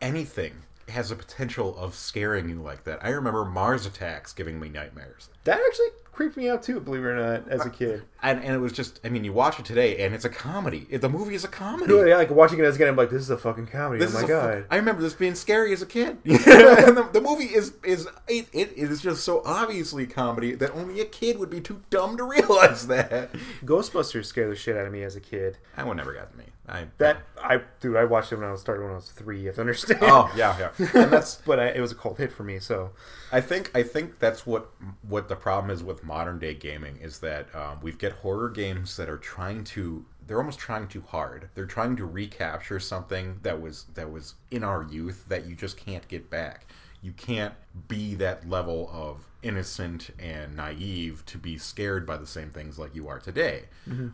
anything 0.00 0.52
has 0.88 1.10
a 1.10 1.16
potential 1.16 1.76
of 1.76 1.94
scaring 1.94 2.48
you 2.48 2.60
like 2.62 2.84
that. 2.84 3.04
I 3.04 3.10
remember 3.10 3.44
Mars 3.44 3.86
attacks 3.86 4.32
giving 4.32 4.60
me 4.60 4.68
nightmares. 4.68 5.28
that 5.44 5.60
actually 5.66 5.88
creeped 6.12 6.36
me 6.36 6.48
out 6.48 6.62
too, 6.62 6.78
believe 6.78 7.02
it 7.02 7.06
or 7.08 7.16
not, 7.16 7.48
as 7.48 7.62
a 7.62 7.64
uh, 7.64 7.68
kid. 7.70 8.02
And, 8.22 8.38
and 8.44 8.54
it 8.54 8.58
was 8.58 8.72
just, 8.72 9.00
I 9.04 9.08
mean, 9.08 9.24
you 9.24 9.32
watch 9.32 9.58
it 9.58 9.64
today, 9.64 10.04
and 10.04 10.14
it's 10.14 10.24
a 10.24 10.28
comedy. 10.28 10.86
It- 10.88 11.00
The 11.00 11.08
movie 11.08 11.34
is 11.34 11.42
a 11.42 11.48
comedy. 11.48 11.92
Yeah, 11.92 12.16
like 12.18 12.30
watching 12.30 12.60
it 12.60 12.64
as 12.64 12.76
again, 12.76 12.86
I'm 12.88 12.94
like, 12.96 13.10
this 13.10 13.22
is 13.22 13.30
a 13.30 13.36
fucking 13.36 13.66
comedy. 13.66 13.98
This 14.04 14.14
oh 14.14 14.18
my 14.18 14.20
a 14.20 14.22
fu- 14.22 14.28
god. 14.28 14.64
I 14.70 14.76
remember 14.76 15.02
this 15.02 15.14
being 15.14 15.34
scary 15.34 15.72
as 15.72 15.82
a 15.82 15.86
kid. 15.86 16.18
and 16.24 16.96
the, 16.96 17.08
the 17.12 17.20
movie 17.20 17.46
is 17.46 17.72
is 17.82 18.06
it, 18.28 18.46
it 18.52 18.72
is 18.76 19.00
just 19.02 19.24
so 19.24 19.42
obviously 19.44 20.06
comedy 20.06 20.54
that 20.54 20.70
only 20.72 21.00
a 21.00 21.04
kid 21.04 21.38
would 21.40 21.50
be 21.50 21.60
too 21.60 21.82
dumb 21.90 22.16
to 22.18 22.22
realize 22.36 22.86
that. 22.86 23.30
Ghostbusters 23.64 24.26
scared 24.26 24.52
the 24.52 24.56
shit 24.56 24.76
out 24.76 24.86
of 24.86 24.92
me 24.92 25.02
as 25.02 25.16
a 25.16 25.20
kid. 25.20 25.58
That 25.76 25.86
one 25.86 25.96
never 25.96 26.12
got 26.12 26.30
to 26.30 26.38
me. 26.38 26.44
I 26.68 26.86
That 26.98 27.18
I 27.42 27.60
dude, 27.80 27.96
I 27.96 28.04
watched 28.04 28.32
it 28.32 28.36
when 28.36 28.46
I 28.46 28.52
was 28.52 28.60
started 28.60 28.82
when 28.82 28.92
I 28.92 28.96
was 28.96 29.10
three. 29.10 29.40
You 29.40 29.46
have 29.46 29.56
to 29.56 29.60
understand. 29.60 30.00
oh 30.02 30.32
yeah 30.36 30.56
yeah, 30.58 30.86
and 31.02 31.12
that's 31.12 31.36
but 31.36 31.60
I, 31.60 31.68
it 31.68 31.80
was 31.80 31.92
a 31.92 31.94
cult 31.94 32.18
hit 32.18 32.32
for 32.32 32.42
me. 32.42 32.58
So 32.58 32.90
I 33.30 33.40
think 33.40 33.70
I 33.74 33.82
think 33.82 34.18
that's 34.18 34.46
what 34.46 34.70
what 35.06 35.28
the 35.28 35.36
problem 35.36 35.70
is 35.70 35.82
with 35.82 36.02
modern 36.02 36.38
day 36.38 36.54
gaming 36.54 36.96
is 36.98 37.18
that 37.20 37.54
um, 37.54 37.80
we've 37.82 37.98
get 37.98 38.12
horror 38.12 38.48
games 38.48 38.96
that 38.96 39.08
are 39.10 39.18
trying 39.18 39.64
to 39.64 40.06
they're 40.26 40.38
almost 40.38 40.58
trying 40.58 40.88
too 40.88 41.02
hard. 41.02 41.50
They're 41.54 41.66
trying 41.66 41.96
to 41.96 42.06
recapture 42.06 42.80
something 42.80 43.40
that 43.42 43.60
was 43.60 43.84
that 43.94 44.10
was 44.10 44.34
in 44.50 44.64
our 44.64 44.82
youth 44.82 45.26
that 45.28 45.46
you 45.46 45.54
just 45.54 45.76
can't 45.76 46.06
get 46.08 46.30
back. 46.30 46.66
You 47.02 47.12
can't 47.12 47.54
be 47.88 48.14
that 48.14 48.48
level 48.48 48.88
of 48.92 49.26
innocent 49.44 50.10
and 50.18 50.56
naive 50.56 51.22
to 51.26 51.38
be 51.38 51.58
scared 51.58 52.06
by 52.06 52.16
the 52.16 52.26
same 52.26 52.50
things 52.50 52.78
like 52.78 52.94
you 52.94 53.06
are 53.08 53.18
today. 53.20 53.64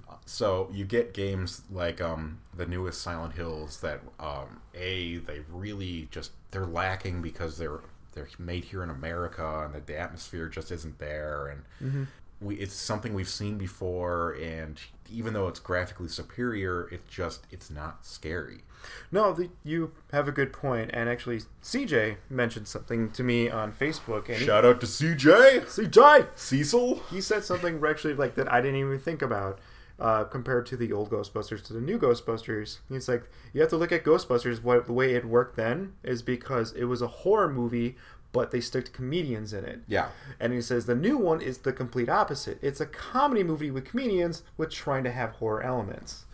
Uh, 0.08 0.14
So 0.26 0.68
you 0.72 0.84
get 0.84 1.14
games 1.14 1.62
like 1.70 2.00
um, 2.00 2.38
the 2.56 2.66
newest 2.66 3.00
Silent 3.00 3.34
Hills 3.34 3.80
that 3.80 4.00
um, 4.18 4.60
a 4.74 5.16
they 5.18 5.40
really 5.50 6.08
just 6.10 6.32
they're 6.50 6.66
lacking 6.66 7.22
because 7.22 7.58
they're 7.58 7.80
they're 8.12 8.28
made 8.38 8.64
here 8.64 8.82
in 8.82 8.90
America 8.90 9.62
and 9.64 9.72
the, 9.74 9.80
the 9.80 9.96
atmosphere 9.96 10.48
just 10.48 10.70
isn't 10.72 10.98
there. 10.98 11.46
And 11.80 12.08
we 12.40 12.56
it's 12.56 12.74
something 12.74 13.14
we've 13.14 13.28
seen 13.28 13.56
before. 13.56 14.32
And 14.32 14.80
even 15.12 15.32
though 15.34 15.48
it's 15.48 15.60
graphically 15.60 16.08
superior 16.08 16.88
it 16.92 17.06
just 17.08 17.46
it's 17.50 17.70
not 17.70 18.04
scary 18.04 18.62
no, 19.10 19.32
the, 19.32 19.50
you 19.64 19.92
have 20.12 20.28
a 20.28 20.32
good 20.32 20.52
point. 20.52 20.90
And 20.92 21.08
actually, 21.08 21.40
CJ 21.62 22.16
mentioned 22.28 22.68
something 22.68 23.10
to 23.12 23.22
me 23.22 23.48
on 23.50 23.72
Facebook. 23.72 24.28
And 24.28 24.38
he- 24.38 24.46
shout 24.46 24.64
out 24.64 24.80
to 24.80 24.86
CJ 24.86 25.62
CJ, 25.66 26.26
Cecil 26.34 27.02
he 27.10 27.20
said 27.20 27.44
something 27.44 27.82
actually 27.86 28.14
like 28.14 28.34
that 28.36 28.50
I 28.52 28.60
didn't 28.60 28.80
even 28.80 28.98
think 28.98 29.22
about. 29.22 29.58
Uh, 29.98 30.24
compared 30.24 30.64
to 30.64 30.78
the 30.78 30.90
old 30.94 31.10
Ghostbusters 31.10 31.62
to 31.64 31.74
the 31.74 31.80
new 31.80 31.98
Ghostbusters, 31.98 32.78
he's 32.88 33.06
like, 33.06 33.24
you 33.52 33.60
have 33.60 33.68
to 33.68 33.76
look 33.76 33.92
at 33.92 34.02
Ghostbusters. 34.02 34.62
What 34.62 34.86
the 34.86 34.94
way 34.94 35.12
it 35.14 35.26
worked 35.26 35.56
then 35.56 35.92
is 36.02 36.22
because 36.22 36.72
it 36.72 36.84
was 36.84 37.02
a 37.02 37.06
horror 37.06 37.52
movie, 37.52 37.96
but 38.32 38.50
they 38.50 38.62
stick 38.62 38.94
comedians 38.94 39.52
in 39.52 39.66
it. 39.66 39.80
yeah 39.86 40.08
And 40.40 40.54
he 40.54 40.62
says 40.62 40.86
the 40.86 40.94
new 40.94 41.18
one 41.18 41.42
is 41.42 41.58
the 41.58 41.72
complete 41.74 42.08
opposite. 42.08 42.58
It's 42.62 42.80
a 42.80 42.86
comedy 42.86 43.42
movie 43.42 43.70
with 43.70 43.84
comedians 43.84 44.42
with 44.56 44.70
trying 44.70 45.04
to 45.04 45.10
have 45.12 45.32
horror 45.32 45.62
elements. 45.62 46.24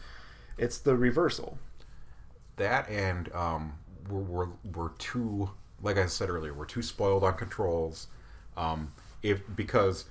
It's 0.57 0.79
the 0.79 0.95
reversal. 0.97 1.59
That 2.57 2.89
and 2.89 3.33
um, 3.33 3.75
we're, 4.09 4.21
we're, 4.21 4.49
we're 4.75 4.89
too 4.99 5.51
like 5.83 5.99
i 5.99 6.07
said 6.07 6.29
earlier 6.29 6.55
we're 6.55 6.65
too 6.65 6.83
spoiled 6.83 7.25
on 7.25 7.35
controls. 7.35 8.09
Um, 8.57 8.93
if 9.23 9.43
because 9.55 10.07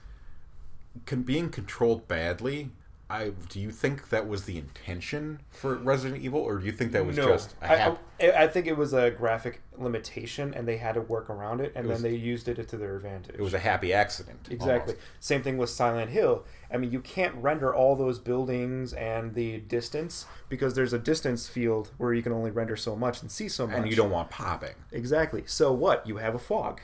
con- 1.06 1.24
being 1.24 1.50
controlled 1.50 2.08
badly 2.08 2.70
I 3.08 3.34
do 3.50 3.60
you 3.60 3.70
think 3.70 4.10
that 4.10 4.28
was 4.28 4.46
the 4.46 4.58
intention 4.58 5.40
for 5.52 5.76
Resident 5.76 6.24
Evil, 6.24 6.40
or 6.40 6.58
do 6.58 6.66
you 6.66 6.72
think 6.72 6.92
that 6.94 7.06
was 7.06 7.16
just 7.16 7.54
a 7.62 7.72
I, 7.72 7.76
hap- 7.76 8.00
I, 8.20 8.32
I 8.32 8.48
think 8.48 8.66
it 8.66 8.76
was 8.76 8.94
a 8.94 9.12
graphic 9.12 9.62
limitation, 9.78 10.56
and 10.56 10.68
they 10.68 10.78
had 10.78 10.94
to 10.96 11.02
work 11.02 11.30
around 11.30 11.62
it, 11.62 11.72
and 11.76 11.88
was- 11.88 12.02
then 12.02 12.12
they 12.12 12.18
used 12.18 12.48
it 12.48 12.68
to 12.68 12.78
their 12.78 12.96
advantage. 12.96 13.36
it 13.36 13.42
was 13.42 13.54
a 13.54 13.60
happy 13.60 13.94
accident? 13.94 14.48
Exactly. 14.50 14.94
almost. 14.96 15.08
Same 15.20 15.44
thing 15.44 15.58
with 15.60 15.70
Silent 15.70 16.10
Hill. 16.10 16.46
I 16.74 16.78
mean, 16.78 16.92
you 16.92 17.00
can't 17.00 17.36
render 17.36 17.74
all 17.76 17.96
those 17.96 18.18
buildings 18.18 18.92
and 18.94 19.36
the 19.36 19.60
distance 19.60 20.26
because 20.50 20.74
there's 20.74 20.94
a 20.94 20.98
distance 21.00 21.48
field 21.48 21.92
where 21.98 22.12
you 22.12 22.24
can 22.24 22.32
only 22.32 22.50
render 22.50 22.76
so 22.76 22.96
much 22.96 23.22
and 23.22 23.30
see 23.32 23.48
so 23.48 23.68
much. 23.68 23.78
and 23.78 23.88
you 23.88 23.96
don't 23.96 24.10
want 24.10 24.32
popping. 24.32 24.74
Exactly. 24.92 25.44
So 25.46 25.72
what? 25.72 26.08
You 26.08 26.18
have 26.18 26.34
a 26.34 26.40
fog. 26.40 26.82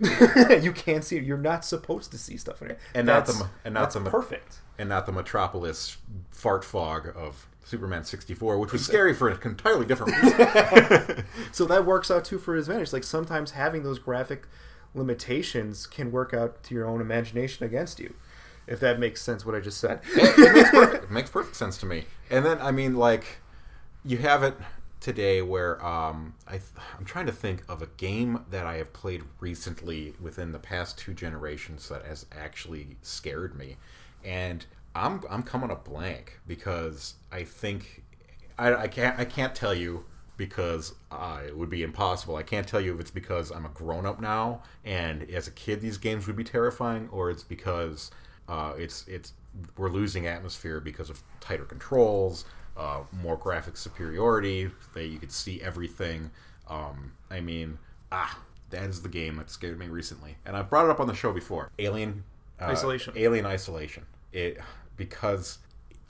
you 0.00 0.72
can't 0.72 1.04
see. 1.04 1.20
You're 1.20 1.38
not 1.38 1.64
supposed 1.64 2.10
to 2.10 2.18
see 2.18 2.36
stuff 2.36 2.60
in 2.62 2.72
it. 2.72 2.80
And 2.94 3.06
not 3.06 3.26
That's- 3.26 3.38
the- 3.42 3.48
and 3.64 3.74
not 3.74 3.80
that's 3.82 3.94
the- 3.94 4.10
perfect. 4.10 4.58
And 4.78 4.88
not 4.88 5.06
the 5.06 5.12
Metropolis 5.12 5.96
fart 6.30 6.64
fog 6.64 7.12
of 7.14 7.46
Superman 7.64 8.04
64, 8.04 8.58
which 8.58 8.72
was 8.72 8.84
scary 8.84 9.14
for 9.14 9.28
an 9.28 9.38
entirely 9.44 9.86
different 9.86 10.20
reason. 10.22 11.24
So 11.52 11.66
that 11.66 11.84
works 11.84 12.10
out 12.10 12.24
too 12.24 12.38
for 12.38 12.54
his 12.54 12.68
advantage. 12.68 12.92
Like 12.92 13.04
sometimes 13.04 13.52
having 13.52 13.82
those 13.82 13.98
graphic 13.98 14.46
limitations 14.94 15.86
can 15.86 16.10
work 16.10 16.32
out 16.32 16.62
to 16.64 16.74
your 16.74 16.86
own 16.86 17.00
imagination 17.00 17.64
against 17.66 18.00
you. 18.00 18.14
If 18.66 18.80
that 18.80 18.98
makes 18.98 19.20
sense, 19.20 19.44
what 19.44 19.54
I 19.54 19.60
just 19.60 19.78
said. 19.78 20.00
it, 20.14 20.54
makes 20.54 20.70
perfect, 20.70 21.04
it 21.04 21.10
makes 21.10 21.30
perfect 21.30 21.56
sense 21.56 21.76
to 21.78 21.86
me. 21.86 22.04
And 22.30 22.44
then, 22.44 22.58
I 22.60 22.70
mean, 22.70 22.96
like, 22.96 23.38
you 24.04 24.18
have 24.18 24.42
it 24.42 24.54
today 25.00 25.42
where 25.42 25.84
um, 25.84 26.34
I 26.46 26.52
th- 26.52 26.62
I'm 26.98 27.04
trying 27.04 27.26
to 27.26 27.32
think 27.32 27.64
of 27.68 27.82
a 27.82 27.86
game 27.86 28.44
that 28.50 28.66
I 28.66 28.76
have 28.76 28.92
played 28.92 29.22
recently 29.40 30.14
within 30.20 30.52
the 30.52 30.60
past 30.60 30.96
two 30.96 31.12
generations 31.12 31.88
that 31.88 32.04
has 32.04 32.24
actually 32.30 32.96
scared 33.02 33.56
me, 33.56 33.76
and 34.24 34.64
I'm 34.94 35.22
I'm 35.30 35.42
coming 35.42 35.70
up 35.70 35.84
blank 35.84 36.40
because 36.46 37.14
I 37.30 37.44
think 37.44 38.02
I, 38.58 38.74
I 38.74 38.88
can't 38.88 39.18
I 39.18 39.24
can't 39.24 39.54
tell 39.54 39.74
you 39.74 40.04
because 40.36 40.94
uh, 41.10 41.40
it 41.46 41.56
would 41.56 41.70
be 41.70 41.82
impossible. 41.82 42.36
I 42.36 42.42
can't 42.42 42.66
tell 42.66 42.80
you 42.80 42.94
if 42.94 43.00
it's 43.00 43.10
because 43.10 43.50
I'm 43.50 43.64
a 43.64 43.68
grown 43.68 44.06
up 44.06 44.20
now 44.20 44.62
and 44.84 45.28
as 45.30 45.46
a 45.46 45.50
kid 45.50 45.80
these 45.80 45.98
games 45.98 46.26
would 46.26 46.36
be 46.36 46.44
terrifying, 46.44 47.08
or 47.10 47.30
it's 47.30 47.44
because 47.44 48.10
uh, 48.48 48.72
it's 48.76 49.06
it's 49.06 49.32
we're 49.76 49.90
losing 49.90 50.26
atmosphere 50.26 50.80
because 50.80 51.10
of 51.10 51.22
tighter 51.40 51.64
controls, 51.64 52.44
uh, 52.76 53.00
more 53.12 53.36
graphic 53.36 53.76
superiority. 53.76 54.70
That 54.94 55.06
you 55.06 55.18
could 55.18 55.32
see 55.32 55.60
everything. 55.62 56.30
Um, 56.68 57.12
I 57.30 57.40
mean, 57.40 57.78
ah, 58.10 58.38
that 58.70 58.84
is 58.84 59.02
the 59.02 59.08
game 59.08 59.36
that 59.36 59.50
scared 59.50 59.78
me 59.78 59.86
recently, 59.86 60.36
and 60.44 60.56
I've 60.56 60.70
brought 60.70 60.86
it 60.86 60.90
up 60.90 61.00
on 61.00 61.06
the 61.06 61.14
show 61.14 61.32
before. 61.32 61.70
Alien 61.78 62.24
uh, 62.68 62.70
Isolation. 62.72 63.14
Alien 63.16 63.46
Isolation. 63.46 64.04
It 64.32 64.58
because 64.96 65.58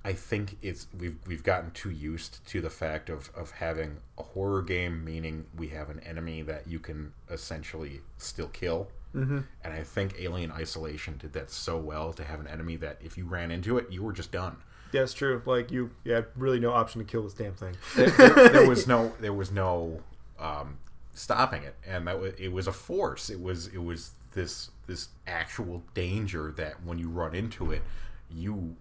I 0.05 0.13
think 0.13 0.57
it's 0.63 0.87
we've 0.99 1.17
we've 1.27 1.43
gotten 1.45 1.71
too 1.73 1.91
used 1.91 2.45
to 2.49 2.61
the 2.61 2.71
fact 2.71 3.09
of 3.11 3.31
of 3.37 3.51
having 3.53 3.99
a 4.19 4.23
horror 4.23 4.63
game, 4.63 5.05
meaning 5.05 5.47
we 5.57 5.69
have 5.69 5.91
an 5.91 6.01
enemy 6.01 6.43
that 6.43 6.67
you 6.67 6.79
can 6.79 7.13
essentially 7.31 8.01
still 8.19 8.49
kill. 8.49 8.89
Mm-hmm. 9.15 9.41
And 9.63 9.73
I 9.75 9.83
think 9.83 10.15
Alien 10.19 10.51
Isolation 10.53 11.19
did 11.19 11.35
that 11.35 11.51
so 11.51 11.77
well 11.77 12.13
to 12.15 12.25
have 12.25 12.41
an 12.41 12.47
enemy 12.47 12.77
that 12.77 12.99
if 13.05 13.19
you 13.19 13.27
ran 13.27 13.51
into 13.51 13.77
it, 13.77 13.91
you 13.91 14.03
were 14.03 14.13
just 14.13 14.33
done. 14.33 14.57
yeah, 14.93 15.03
it's 15.03 15.13
true. 15.13 15.43
Like 15.45 15.71
you, 15.71 15.91
you 16.05 16.13
had 16.13 16.27
really 16.35 16.59
no 16.59 16.73
option 16.73 16.99
to 17.01 17.05
kill 17.05 17.23
this 17.23 17.35
damn 17.35 17.53
thing. 17.55 17.77
There, 17.95 18.09
there- 18.11 18.49
there 18.49 18.69
was 18.69 18.87
no 18.87 19.13
there 19.21 19.35
was 19.35 19.53
no 19.53 20.01
um, 20.41 20.79
stopping 21.15 21.63
it, 21.63 21.77
and 21.87 22.07
that 22.09 22.19
was 22.21 22.33
it 22.39 22.49
was 22.53 22.67
a 22.67 22.73
force. 22.73 23.29
It 23.31 23.41
was 23.41 23.67
it 23.69 23.83
was 23.85 24.13
this 24.35 24.71
this 24.93 25.09
actual 25.27 25.83
danger 25.95 26.53
that 26.57 26.85
when 26.85 26.99
you 26.99 27.09
run 27.09 27.35
into 27.35 27.73
it, 27.73 27.83
you 28.31 28.77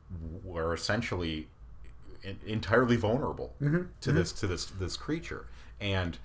are 0.53 0.73
essentially 0.73 1.47
entirely 2.45 2.97
vulnerable 2.97 3.53
mm-hmm. 3.61 3.77
to 3.77 4.09
mm-hmm. 4.09 4.17
this 4.17 4.31
to 4.33 4.47
this 4.47 4.65
this 4.65 4.97
creature. 4.97 5.47
And 5.79 6.17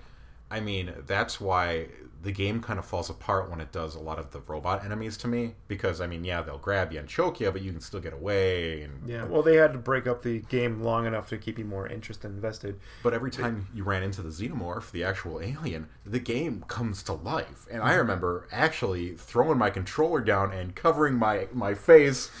i 0.49 0.61
mean 0.61 0.93
that's 1.05 1.41
why 1.41 1.87
the 2.23 2.31
game 2.31 2.61
kind 2.61 2.79
of 2.79 2.85
falls 2.85 3.09
apart 3.09 3.49
when 3.49 3.61
it 3.61 3.71
does 3.71 3.93
a 3.95 3.99
lot 3.99 4.17
of 4.17 4.31
the 4.31 4.39
robot 4.41 4.83
enemies 4.83 5.15
to 5.17 5.27
me 5.27 5.53
because 5.67 6.01
i 6.01 6.07
mean 6.07 6.23
yeah 6.23 6.41
they'll 6.41 6.57
grab 6.57 6.91
you 6.91 6.99
and 6.99 7.07
choke 7.07 7.39
you 7.39 7.51
but 7.51 7.61
you 7.61 7.71
can 7.71 7.79
still 7.79 7.99
get 7.99 8.11
away 8.13 8.81
and 8.81 9.07
Yeah. 9.07 9.25
Well, 9.25 9.43
they 9.43 9.55
had 9.55 9.71
to 9.73 9.77
break 9.79 10.07
up 10.07 10.23
the 10.23 10.39
game 10.39 10.81
long 10.81 11.05
enough 11.05 11.27
to 11.29 11.37
keep 11.37 11.59
you 11.59 11.65
more 11.65 11.87
interested 11.87 12.27
and 12.27 12.35
invested. 12.35 12.79
but 13.03 13.13
every 13.13 13.29
time 13.31 13.67
you 13.73 13.83
ran 13.83 14.03
into 14.03 14.21
the 14.21 14.29
xenomorph 14.29 14.91
the 14.91 15.03
actual 15.03 15.39
alien 15.41 15.87
the 16.05 16.19
game 16.19 16.63
comes 16.67 17.03
to 17.03 17.13
life 17.13 17.67
and 17.69 17.81
i 17.83 17.93
remember 17.93 18.47
actually 18.51 19.11
throwing 19.15 19.57
my 19.57 19.69
controller 19.69 20.21
down 20.21 20.51
and 20.51 20.75
covering 20.75 21.15
my 21.15 21.47
my 21.53 21.73
face 21.73 22.31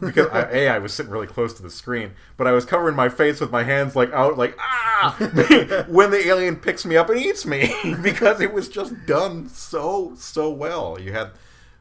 because 0.00 0.28
I, 0.28 0.48
a 0.50 0.68
I 0.68 0.78
was 0.78 0.92
sitting 0.92 1.12
really 1.12 1.26
close 1.26 1.54
to 1.54 1.62
the 1.62 1.70
screen, 1.70 2.12
but 2.36 2.46
I 2.46 2.52
was 2.52 2.64
covering 2.64 2.96
my 2.96 3.08
face 3.08 3.40
with 3.40 3.50
my 3.50 3.64
hands 3.64 3.94
like 3.96 4.12
out, 4.12 4.38
like 4.38 4.56
ah, 4.58 5.16
when 5.88 6.10
the 6.10 6.26
alien 6.26 6.56
picks 6.56 6.84
me 6.84 6.96
up 6.96 7.10
and 7.10 7.18
eats 7.18 7.44
me 7.46 7.74
because 8.02 8.40
it 8.40 8.52
was 8.52 8.68
just 8.68 8.94
done 9.06 9.48
so 9.48 10.12
so 10.16 10.50
well. 10.50 10.98
You 11.00 11.12
had 11.12 11.30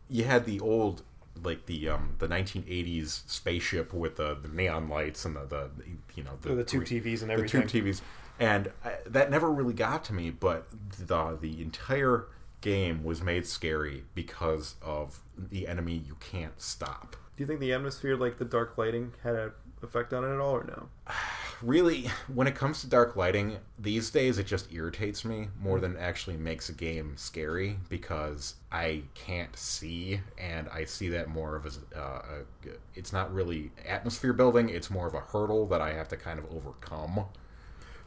you 0.09 0.23
had 0.25 0.45
the 0.45 0.59
old 0.59 1.03
like 1.43 1.65
the 1.65 1.89
um 1.89 2.15
the 2.19 2.27
1980s 2.27 3.23
spaceship 3.29 3.93
with 3.93 4.15
the, 4.17 4.35
the 4.41 4.47
neon 4.47 4.87
lights 4.89 5.25
and 5.25 5.35
the, 5.35 5.45
the 5.45 5.69
you 6.15 6.23
know 6.23 6.31
the, 6.41 6.55
The 6.55 6.63
tube 6.63 6.85
TVs 6.85 7.21
and 7.21 7.31
everything. 7.31 7.61
the 7.61 7.67
tube 7.67 7.85
TVs. 7.85 8.01
and 8.39 8.71
I, 8.83 8.95
that 9.07 9.29
never 9.31 9.51
really 9.51 9.73
got 9.73 10.03
to 10.05 10.13
me. 10.13 10.29
But 10.29 10.67
the 10.97 11.37
the 11.39 11.61
entire 11.61 12.27
game 12.61 13.03
was 13.03 13.21
made 13.21 13.45
scary 13.45 14.05
because 14.15 14.75
of 14.81 15.19
the 15.37 15.67
enemy 15.67 16.01
you 16.07 16.15
can't 16.21 16.61
stop. 16.61 17.17
Do 17.35 17.41
you 17.41 17.47
think 17.47 17.59
the 17.59 17.73
atmosphere, 17.73 18.15
like 18.15 18.37
the 18.37 18.45
dark 18.45 18.77
lighting, 18.77 19.13
had 19.23 19.35
an 19.35 19.51
effect 19.81 20.13
on 20.13 20.23
it 20.23 20.33
at 20.33 20.39
all, 20.39 20.55
or 20.55 20.63
no? 20.65 20.89
Really, 21.61 22.09
when 22.27 22.45
it 22.45 22.55
comes 22.55 22.81
to 22.81 22.87
dark 22.87 23.15
lighting, 23.15 23.55
these 23.79 24.09
days 24.09 24.37
it 24.37 24.45
just 24.45 24.73
irritates 24.73 25.23
me 25.23 25.47
more 25.57 25.79
than 25.79 25.95
it 25.95 25.99
actually 25.99 26.35
makes 26.35 26.67
a 26.67 26.73
game 26.73 27.13
scary 27.15 27.77
because 27.87 28.55
I 28.69 29.03
can't 29.13 29.55
see, 29.55 30.19
and 30.37 30.67
I 30.67 30.83
see 30.83 31.07
that 31.09 31.29
more 31.29 31.55
of 31.55 31.65
as 31.65 31.79
uh, 31.95 31.99
a, 31.99 32.69
it's 32.95 33.13
not 33.13 33.33
really 33.33 33.71
atmosphere 33.87 34.33
building; 34.33 34.67
it's 34.67 34.89
more 34.89 35.07
of 35.07 35.13
a 35.13 35.21
hurdle 35.21 35.65
that 35.67 35.79
I 35.79 35.93
have 35.93 36.09
to 36.09 36.17
kind 36.17 36.37
of 36.37 36.51
overcome. 36.51 37.27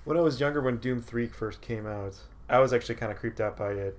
When 0.05 0.19
I 0.19 0.21
was 0.21 0.39
younger, 0.39 0.61
when 0.61 0.77
Doom 0.77 1.01
Three 1.01 1.27
first 1.27 1.63
came 1.63 1.87
out, 1.87 2.17
I 2.51 2.59
was 2.59 2.75
actually 2.75 2.97
kind 2.97 3.11
of 3.11 3.17
creeped 3.17 3.41
out 3.41 3.57
by 3.57 3.71
it 3.71 3.99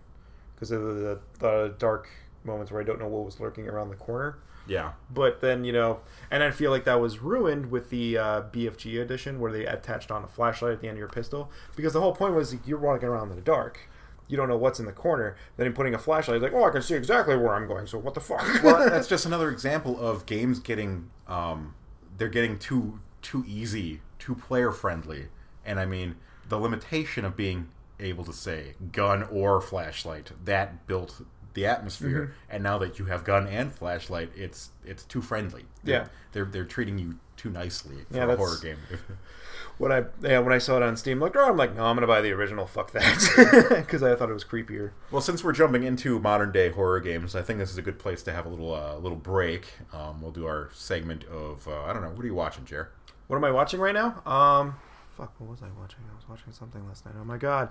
because 0.53 0.69
of 0.69 0.83
the, 0.83 1.19
the 1.39 1.73
dark 1.79 2.09
moments 2.43 2.71
where 2.71 2.81
I 2.81 2.85
don't 2.85 2.99
know 2.99 3.07
what 3.07 3.25
was 3.25 3.39
lurking 3.39 3.67
around 3.67 3.89
the 3.89 3.95
corner. 3.95 4.37
Yeah. 4.67 4.91
But 5.09 5.41
then 5.41 5.63
you 5.63 5.73
know, 5.73 5.99
and 6.29 6.43
I 6.43 6.51
feel 6.51 6.71
like 6.71 6.85
that 6.85 6.99
was 6.99 7.19
ruined 7.19 7.71
with 7.71 7.89
the 7.89 8.17
uh, 8.17 8.41
BFG 8.43 9.01
edition 9.01 9.39
where 9.39 9.51
they 9.51 9.65
attached 9.65 10.11
on 10.11 10.23
a 10.23 10.27
flashlight 10.27 10.73
at 10.73 10.81
the 10.81 10.87
end 10.87 10.95
of 10.95 10.99
your 10.99 11.07
pistol 11.07 11.51
because 11.75 11.93
the 11.93 12.01
whole 12.01 12.13
point 12.13 12.33
was 12.33 12.55
you're 12.65 12.79
walking 12.79 13.07
around 13.07 13.29
in 13.29 13.35
the 13.35 13.41
dark. 13.41 13.89
You 14.27 14.35
don't 14.35 14.49
know 14.49 14.57
what's 14.57 14.79
in 14.79 14.85
the 14.85 14.91
corner. 14.91 15.37
Then 15.55 15.71
putting 15.71 15.93
a 15.93 15.97
flashlight, 15.97 16.41
like, 16.41 16.51
oh, 16.53 16.65
I 16.65 16.69
can 16.69 16.81
see 16.81 16.95
exactly 16.95 17.37
where 17.37 17.55
I'm 17.55 17.65
going. 17.65 17.87
So 17.87 17.97
what 17.97 18.13
the 18.13 18.19
fuck? 18.19 18.41
well, 18.61 18.89
that's 18.89 19.07
just 19.07 19.25
another 19.25 19.49
example 19.49 19.97
of 19.99 20.25
games 20.25 20.59
getting 20.59 21.09
um, 21.27 21.75
they're 22.17 22.27
getting 22.27 22.59
too 22.59 22.99
too 23.21 23.43
easy, 23.47 24.01
too 24.19 24.35
player 24.35 24.71
friendly, 24.71 25.27
and 25.65 25.79
I 25.79 25.85
mean 25.85 26.15
the 26.47 26.57
limitation 26.57 27.25
of 27.25 27.35
being 27.35 27.69
able 27.99 28.23
to 28.23 28.33
say 28.33 28.75
gun 28.91 29.23
or 29.23 29.59
flashlight 29.59 30.31
that 30.45 30.85
built 30.87 31.21
the 31.57 31.65
atmosphere 31.65 32.21
Mm-hmm. 32.27 32.53
and 32.55 32.63
now 32.63 32.77
that 32.77 32.99
you 32.99 33.05
have 33.05 33.23
gun 33.23 33.47
and 33.47 33.73
flashlight 33.73 34.29
it's 34.35 34.69
it's 34.85 35.03
too 35.03 35.21
friendly 35.21 35.65
they're, 35.83 36.01
Yeah. 36.03 36.07
they're 36.33 36.45
they're 36.45 36.65
treating 36.75 36.97
you 36.99 37.17
too 37.35 37.49
nicely 37.49 37.97
for 38.09 38.15
Yeah, 38.17 38.31
a 38.31 38.37
horror 38.37 38.57
game 38.61 38.77
when 39.77 39.91
I 39.91 40.05
yeah 40.21 40.39
when 40.39 40.53
I 40.53 40.57
saw 40.59 40.77
it 40.77 40.83
on 40.83 40.95
Steam, 40.97 41.19
like, 41.19 41.35
oh, 41.35 41.49
I'm 41.49 41.57
like, 41.57 41.75
no, 41.75 41.85
I'm 41.85 41.95
gonna 41.95 42.07
buy 42.07 42.21
the 42.21 42.31
original. 42.31 42.65
Fuck 42.65 42.91
that, 42.93 43.67
because 43.85 44.01
I 44.01 44.15
thought 44.15 44.29
it 44.29 44.33
was 44.33 44.43
creepier. 44.43 44.91
well 45.11 45.21
since 45.21 45.43
we're 45.43 45.51
jumping 45.53 45.83
into 45.83 46.19
modern 46.19 46.51
day 46.51 46.69
horror 46.69 46.99
games 46.99 47.35
i 47.35 47.41
think 47.41 47.59
this 47.59 47.69
is 47.71 47.77
a 47.77 47.81
good 47.83 47.99
place 47.99 48.21
to 48.23 48.31
have 48.31 48.45
a 48.45 48.49
little 48.49 48.73
uh, 48.73 48.95
little 48.97 49.17
break 49.17 49.65
um, 49.93 50.21
we'll 50.21 50.31
do 50.31 50.45
our 50.47 50.69
segment 50.73 51.23
of 51.25 51.67
uh, 51.67 51.83
i 51.83 51.93
don't 51.93 52.01
know 52.01 52.09
what 52.09 52.23
are 52.23 52.27
you 52.27 52.35
watching 52.35 52.65
jer 52.65 52.89
What 53.27 53.37
am 53.37 53.43
I 53.43 53.51
watching 53.51 53.79
right 53.79 53.93
now? 54.03 54.09
Um, 54.25 54.75
fuck, 55.17 55.33
what 55.39 55.49
was 55.49 55.61
I 55.61 55.69
watching? 55.79 55.99
I 56.11 56.15
was 56.15 56.27
watching 56.29 56.53
something 56.53 56.87
last 56.87 57.05
night. 57.05 57.15
Oh 57.19 57.25
my 57.25 57.37
god. 57.37 57.69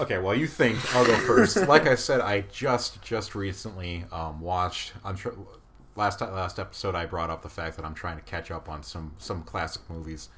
Okay, 0.00 0.18
well, 0.18 0.34
you 0.34 0.46
think 0.46 0.78
I'll 0.94 1.04
go 1.04 1.16
first. 1.26 1.56
like 1.68 1.86
I 1.86 1.94
said, 1.94 2.20
I 2.20 2.40
just 2.52 3.02
just 3.02 3.34
recently 3.34 4.04
um, 4.10 4.40
watched. 4.40 4.94
I'm 5.04 5.14
sure 5.16 5.34
last 5.94 6.20
last 6.22 6.58
episode 6.58 6.94
I 6.94 7.04
brought 7.06 7.28
up 7.30 7.42
the 7.42 7.50
fact 7.50 7.76
that 7.76 7.84
I'm 7.84 7.94
trying 7.94 8.16
to 8.16 8.22
catch 8.22 8.50
up 8.50 8.68
on 8.68 8.82
some 8.82 9.12
some 9.18 9.42
classic 9.42 9.82
movies, 9.90 10.30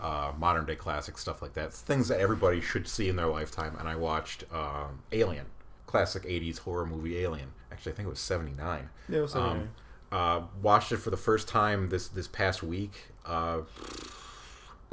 uh, 0.00 0.32
modern 0.38 0.64
day 0.64 0.76
classic 0.76 1.18
stuff 1.18 1.42
like 1.42 1.52
that, 1.54 1.74
things 1.74 2.08
that 2.08 2.20
everybody 2.20 2.60
should 2.62 2.88
see 2.88 3.08
in 3.10 3.16
their 3.16 3.26
lifetime. 3.26 3.76
And 3.78 3.86
I 3.88 3.96
watched 3.96 4.44
um, 4.52 5.02
Alien, 5.12 5.46
classic 5.86 6.22
'80s 6.22 6.60
horror 6.60 6.86
movie 6.86 7.18
Alien. 7.18 7.52
Actually, 7.70 7.92
I 7.92 7.94
think 7.96 8.06
it 8.06 8.10
was 8.10 8.20
'79. 8.20 8.88
Yeah, 9.10 9.18
it 9.18 9.20
was 9.20 9.36
Um, 9.36 9.68
uh, 10.10 10.42
watched 10.62 10.90
it 10.92 10.98
for 10.98 11.10
the 11.10 11.16
first 11.18 11.48
time 11.48 11.90
this 11.90 12.08
this 12.08 12.28
past 12.28 12.62
week. 12.62 13.08
Uh, 13.26 13.60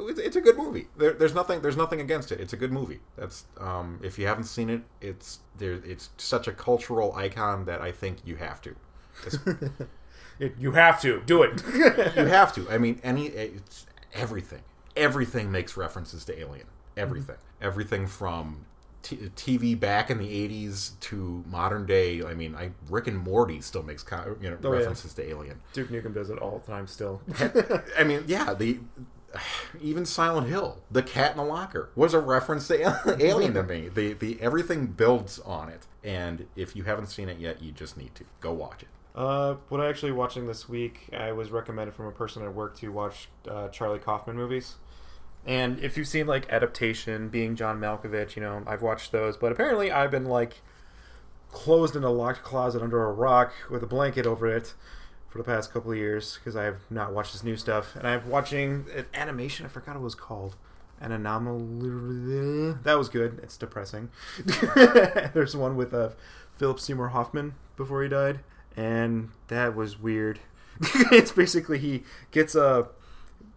it's, 0.08 0.18
it's 0.18 0.36
a 0.36 0.40
good 0.40 0.56
movie. 0.56 0.88
There, 0.96 1.12
there's 1.12 1.34
nothing 1.34 1.60
there's 1.62 1.76
nothing 1.76 2.00
against 2.00 2.32
it. 2.32 2.40
It's 2.40 2.52
a 2.52 2.56
good 2.56 2.72
movie. 2.72 3.00
That's 3.16 3.44
um, 3.58 4.00
if 4.02 4.18
you 4.18 4.26
haven't 4.26 4.44
seen 4.44 4.70
it, 4.70 4.82
it's 5.00 5.40
there. 5.58 5.80
It's 5.84 6.10
such 6.16 6.46
a 6.48 6.52
cultural 6.52 7.14
icon 7.14 7.64
that 7.66 7.80
I 7.80 7.92
think 7.92 8.18
you 8.24 8.36
have 8.36 8.60
to. 8.62 8.74
It- 10.38 10.54
you 10.58 10.72
have 10.72 11.00
to 11.02 11.22
do 11.26 11.42
it. 11.42 11.62
you 12.16 12.26
have 12.26 12.52
to. 12.54 12.68
I 12.70 12.78
mean, 12.78 13.00
any 13.02 13.26
it's 13.26 13.86
everything. 14.12 14.62
Everything 14.96 15.52
makes 15.52 15.76
references 15.76 16.24
to 16.26 16.38
Alien. 16.38 16.66
Everything. 16.96 17.36
Everything 17.60 18.06
from 18.06 18.64
t- 19.02 19.30
TV 19.36 19.78
back 19.78 20.10
in 20.10 20.18
the 20.18 20.26
'80s 20.48 20.98
to 21.00 21.44
modern 21.46 21.86
day. 21.86 22.22
I 22.24 22.34
mean, 22.34 22.54
I 22.54 22.70
Rick 22.88 23.06
and 23.06 23.18
Morty 23.18 23.60
still 23.60 23.82
makes 23.82 24.02
co- 24.02 24.36
you 24.40 24.50
know 24.50 24.56
Oh, 24.64 24.72
yeah. 24.72 24.78
references 24.78 25.12
to 25.14 25.28
Alien. 25.28 25.60
Duke 25.72 25.88
Nukem 25.90 26.14
does 26.14 26.30
it 26.30 26.38
all 26.38 26.58
the 26.64 26.72
time 26.72 26.86
still. 26.86 27.20
I 27.98 28.04
mean, 28.04 28.24
yeah, 28.26 28.54
the 28.54 28.80
even 29.80 30.04
Silent 30.04 30.48
Hill, 30.48 30.78
the 30.90 31.02
cat 31.02 31.32
in 31.32 31.36
the 31.36 31.44
locker 31.44 31.90
was 31.94 32.14
a 32.14 32.20
reference 32.20 32.68
to 32.68 33.16
Alien 33.20 33.54
to 33.54 33.62
me. 33.62 33.88
The 33.88 34.12
the 34.14 34.40
everything 34.40 34.86
builds 34.86 35.38
on 35.40 35.68
it, 35.68 35.86
and 36.02 36.46
if 36.56 36.74
you 36.76 36.84
haven't 36.84 37.06
seen 37.06 37.28
it 37.28 37.38
yet, 37.38 37.62
you 37.62 37.72
just 37.72 37.96
need 37.96 38.14
to 38.16 38.24
go 38.40 38.52
watch 38.52 38.82
it. 38.82 38.88
Uh, 39.14 39.56
what 39.68 39.80
I 39.80 39.88
actually 39.88 40.12
watching 40.12 40.46
this 40.46 40.68
week, 40.68 41.08
I 41.12 41.32
was 41.32 41.50
recommended 41.50 41.94
from 41.94 42.06
a 42.06 42.12
person 42.12 42.44
at 42.44 42.54
work 42.54 42.76
to 42.78 42.88
watch 42.90 43.28
uh, 43.48 43.68
Charlie 43.68 43.98
Kaufman 43.98 44.36
movies. 44.36 44.76
And 45.44 45.80
if 45.80 45.96
you've 45.96 46.06
seen 46.06 46.26
like 46.26 46.50
Adaptation, 46.50 47.28
Being 47.28 47.56
John 47.56 47.80
Malkovich, 47.80 48.36
you 48.36 48.42
know, 48.42 48.62
I've 48.66 48.82
watched 48.82 49.10
those. 49.10 49.36
But 49.36 49.52
apparently, 49.52 49.90
I've 49.90 50.10
been 50.10 50.26
like 50.26 50.60
closed 51.50 51.96
in 51.96 52.04
a 52.04 52.10
locked 52.10 52.42
closet 52.44 52.82
under 52.82 53.02
a 53.04 53.12
rock 53.12 53.52
with 53.68 53.82
a 53.82 53.86
blanket 53.86 54.26
over 54.26 54.46
it 54.46 54.74
for 55.30 55.38
the 55.38 55.44
past 55.44 55.72
couple 55.72 55.92
of 55.92 55.96
years 55.96 56.38
because 56.38 56.56
I 56.56 56.64
have 56.64 56.80
not 56.90 57.12
watched 57.12 57.32
this 57.32 57.44
new 57.44 57.56
stuff. 57.56 57.96
And 57.96 58.06
I'm 58.06 58.28
watching 58.28 58.86
an 58.94 59.06
animation. 59.14 59.64
I 59.64 59.68
forgot 59.68 59.94
what 59.94 60.00
it 60.00 60.04
was 60.04 60.14
called. 60.14 60.56
An 61.00 61.12
anomaly. 61.12 62.74
That 62.82 62.98
was 62.98 63.08
good. 63.08 63.40
It's 63.42 63.56
depressing. 63.56 64.10
There's 65.32 65.56
one 65.56 65.76
with 65.76 65.94
uh, 65.94 66.10
Philip 66.56 66.78
Seymour 66.78 67.08
Hoffman 67.08 67.54
before 67.76 68.02
he 68.02 68.08
died, 68.10 68.40
and 68.76 69.30
that 69.48 69.74
was 69.74 69.98
weird. 69.98 70.40
it's 71.10 71.32
basically 71.32 71.78
he 71.78 72.02
gets 72.32 72.54
a 72.54 72.88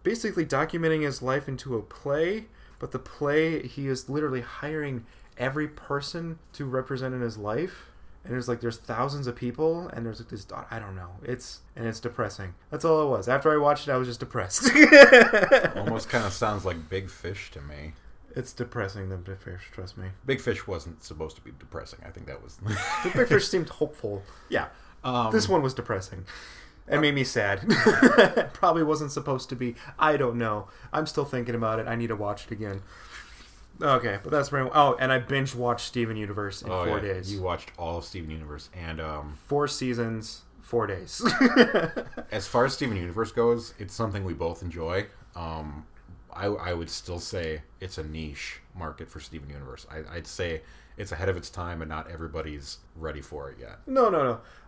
basically 0.02 0.46
documenting 0.46 1.02
his 1.02 1.20
life 1.20 1.46
into 1.46 1.76
a 1.76 1.82
play, 1.82 2.46
but 2.78 2.92
the 2.92 2.98
play 2.98 3.66
he 3.66 3.88
is 3.88 4.08
literally 4.08 4.40
hiring 4.40 5.04
every 5.36 5.68
person 5.68 6.38
to 6.54 6.64
represent 6.64 7.14
in 7.14 7.20
his 7.20 7.36
life. 7.36 7.90
And 8.26 8.34
it's 8.36 8.48
like 8.48 8.60
there's 8.60 8.78
thousands 8.78 9.26
of 9.26 9.36
people, 9.36 9.88
and 9.92 10.06
there's 10.06 10.18
like 10.18 10.30
this 10.30 10.46
I 10.70 10.78
don't 10.78 10.96
know. 10.96 11.10
It's 11.22 11.60
and 11.76 11.86
it's 11.86 12.00
depressing. 12.00 12.54
That's 12.70 12.84
all 12.84 13.02
it 13.06 13.10
was. 13.10 13.28
After 13.28 13.52
I 13.52 13.58
watched 13.58 13.86
it, 13.86 13.92
I 13.92 13.96
was 13.98 14.08
just 14.08 14.20
depressed. 14.20 14.70
Almost 15.76 16.08
kind 16.08 16.24
of 16.24 16.32
sounds 16.32 16.64
like 16.64 16.88
Big 16.88 17.10
Fish 17.10 17.50
to 17.52 17.60
me. 17.60 17.92
it's 18.34 18.52
depressing. 18.52 19.10
The 19.10 19.16
big 19.16 19.38
fish, 19.40 19.62
trust 19.72 19.96
me. 19.98 20.08
Big 20.26 20.40
Fish 20.40 20.66
wasn't 20.66 21.04
supposed 21.04 21.36
to 21.36 21.42
be 21.42 21.52
depressing. 21.58 22.00
I 22.06 22.10
think 22.10 22.26
that 22.26 22.42
was. 22.42 22.58
The 23.04 23.10
big 23.14 23.28
fish 23.28 23.46
seemed 23.46 23.68
hopeful. 23.68 24.22
yeah. 24.48 24.68
Um, 25.04 25.30
This 25.30 25.48
one 25.48 25.60
was 25.62 25.74
depressing. 25.74 26.24
It 26.88 26.98
made 27.00 27.14
me 27.14 27.24
sad. 27.24 27.60
Probably 28.54 28.82
wasn't 28.82 29.12
supposed 29.12 29.48
to 29.50 29.56
be. 29.56 29.74
I 29.98 30.16
don't 30.16 30.36
know. 30.36 30.68
I'm 30.92 31.06
still 31.06 31.24
thinking 31.26 31.54
about 31.54 31.78
it. 31.78 31.86
I 31.86 31.94
need 31.94 32.08
to 32.08 32.16
watch 32.16 32.46
it 32.46 32.52
again. 32.52 32.82
Okay, 33.82 34.18
but 34.22 34.30
that's 34.30 34.48
very. 34.48 34.68
Oh, 34.72 34.96
and 34.98 35.12
I 35.12 35.18
binge 35.18 35.54
watched 35.54 35.86
Steven 35.86 36.16
Universe 36.16 36.62
in 36.62 36.70
oh, 36.70 36.84
four 36.84 36.98
yeah, 36.98 37.14
days. 37.14 37.32
You 37.32 37.42
watched 37.42 37.72
all 37.78 37.98
of 37.98 38.04
Steven 38.04 38.30
Universe, 38.30 38.70
and 38.74 39.00
um, 39.00 39.36
Four 39.46 39.66
seasons, 39.68 40.42
four 40.60 40.86
days. 40.86 41.22
as 42.30 42.46
far 42.46 42.64
as 42.64 42.74
Steven 42.74 42.96
Universe 42.96 43.32
goes, 43.32 43.74
it's 43.78 43.94
something 43.94 44.24
we 44.24 44.34
both 44.34 44.62
enjoy. 44.62 45.06
Um, 45.34 45.86
I, 46.32 46.46
I 46.46 46.74
would 46.74 46.90
still 46.90 47.18
say 47.18 47.62
it's 47.80 47.98
a 47.98 48.04
niche 48.04 48.60
market 48.74 49.08
for 49.08 49.20
Steven 49.20 49.48
Universe. 49.48 49.86
I, 49.90 50.16
I'd 50.16 50.26
say 50.26 50.62
it's 50.96 51.12
ahead 51.12 51.28
of 51.28 51.36
its 51.36 51.50
time, 51.50 51.82
and 51.82 51.88
not 51.88 52.10
everybody's 52.10 52.78
ready 52.96 53.20
for 53.20 53.50
it 53.50 53.58
yet. 53.60 53.78
no, 53.86 54.08
no, 54.08 54.22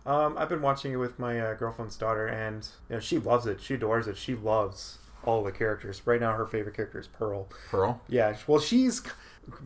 no. 0.05 0.11
Um, 0.11 0.37
I've 0.37 0.49
been 0.49 0.61
watching 0.61 0.93
it 0.93 0.97
with 0.97 1.19
my 1.19 1.39
uh, 1.39 1.53
girlfriend's 1.55 1.97
daughter, 1.97 2.27
and 2.27 2.67
you 2.89 2.95
know 2.95 2.99
she 2.99 3.19
loves 3.19 3.45
it. 3.45 3.61
She 3.61 3.73
adores 3.73 4.07
it. 4.07 4.17
She 4.17 4.35
loves 4.35 4.99
all 5.23 5.43
the 5.43 5.51
characters. 5.51 6.01
Right 6.05 6.19
now, 6.21 6.33
her 6.33 6.45
favorite 6.45 6.75
character 6.75 6.99
is 6.99 7.07
Pearl. 7.07 7.47
Pearl, 7.69 8.01
Yeah, 8.07 8.35
well, 8.47 8.59
she's 8.59 9.01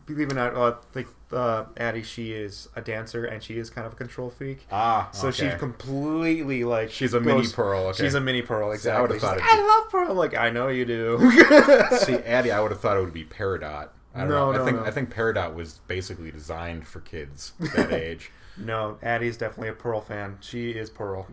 believe 0.06 0.28
it 0.28 0.32
or 0.32 0.36
not, 0.36 0.54
uh, 0.54 0.76
like 0.94 1.08
uh, 1.32 1.64
Addie, 1.76 2.04
she 2.04 2.32
is 2.32 2.68
a 2.76 2.80
dancer 2.80 3.24
and 3.24 3.42
she 3.42 3.58
is 3.58 3.68
kind 3.68 3.84
of 3.86 3.92
a 3.94 3.96
control 3.96 4.30
freak. 4.30 4.64
ah, 4.70 5.08
So 5.12 5.32
she's 5.32 5.54
completely 5.54 6.62
like 6.64 6.90
She's 6.90 7.14
a 7.14 7.20
mini 7.20 7.46
Pearl, 7.48 7.86
okay. 7.88 8.04
She's 8.04 8.14
a 8.14 8.20
mini 8.20 8.42
Pearl, 8.42 8.70
I 8.70 8.74
exactly. 8.74 9.16
She's 9.16 9.22
thought 9.22 9.38
like, 9.38 9.44
I 9.44 9.60
love 9.80 9.90
Pearl. 9.90 10.10
I'm 10.12 10.16
like, 10.16 10.36
I 10.36 10.50
know 10.50 10.68
you 10.68 10.84
do. 10.84 11.18
See, 11.98 12.14
Addie, 12.26 12.52
I 12.52 12.60
would 12.60 12.70
have 12.70 12.80
thought 12.80 12.96
it 12.96 13.00
would 13.00 13.12
be 13.12 13.24
Peridot. 13.24 13.88
I 14.14 14.20
don't 14.20 14.28
No, 14.28 14.52
know. 14.52 14.58
no, 14.58 14.62
I 14.62 14.64
think 14.64 14.76
no. 14.78 14.84
I 14.84 14.90
think 14.92 15.12
Peridot 15.14 15.54
was 15.54 15.80
basically 15.88 16.30
designed 16.30 16.86
for 16.86 17.00
kids 17.00 17.52
that 17.74 17.92
age. 17.92 18.30
no, 18.56 18.98
Addie's 19.02 19.36
definitely 19.36 19.70
a 19.70 19.72
Pearl 19.74 20.00
fan. 20.00 20.36
She 20.40 20.70
is 20.72 20.90
Pearl. 20.90 21.26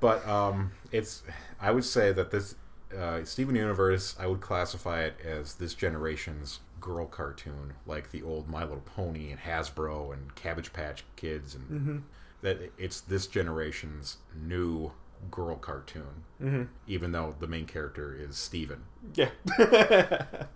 But 0.00 0.26
um, 0.26 0.72
it's 0.90 1.22
I 1.60 1.70
would 1.70 1.84
say 1.84 2.10
that 2.12 2.30
this 2.30 2.54
uh, 2.96 3.24
Steven 3.24 3.54
Universe 3.54 4.16
I 4.18 4.26
would 4.26 4.40
classify 4.40 5.02
it 5.04 5.16
as 5.24 5.54
this 5.54 5.74
generation's 5.74 6.60
girl 6.80 7.06
cartoon, 7.06 7.74
like 7.86 8.10
the 8.10 8.22
old 8.22 8.48
My 8.48 8.62
Little 8.62 8.82
Pony 8.84 9.30
and 9.30 9.40
Hasbro 9.40 10.12
and 10.12 10.34
Cabbage 10.34 10.72
Patch 10.72 11.04
Kids, 11.16 11.54
and 11.54 11.64
Mm-hmm. 11.70 11.98
that 12.42 12.72
it's 12.78 13.00
this 13.00 13.26
generation's 13.26 14.18
new 14.34 14.92
girl 15.30 15.56
cartoon. 15.56 16.24
mm-hmm. 16.42 16.62
Even 16.86 17.12
though 17.12 17.34
the 17.40 17.46
main 17.46 17.66
character 17.66 18.14
is 18.14 18.36
Steven. 18.36 18.82
Yeah. 19.14 19.30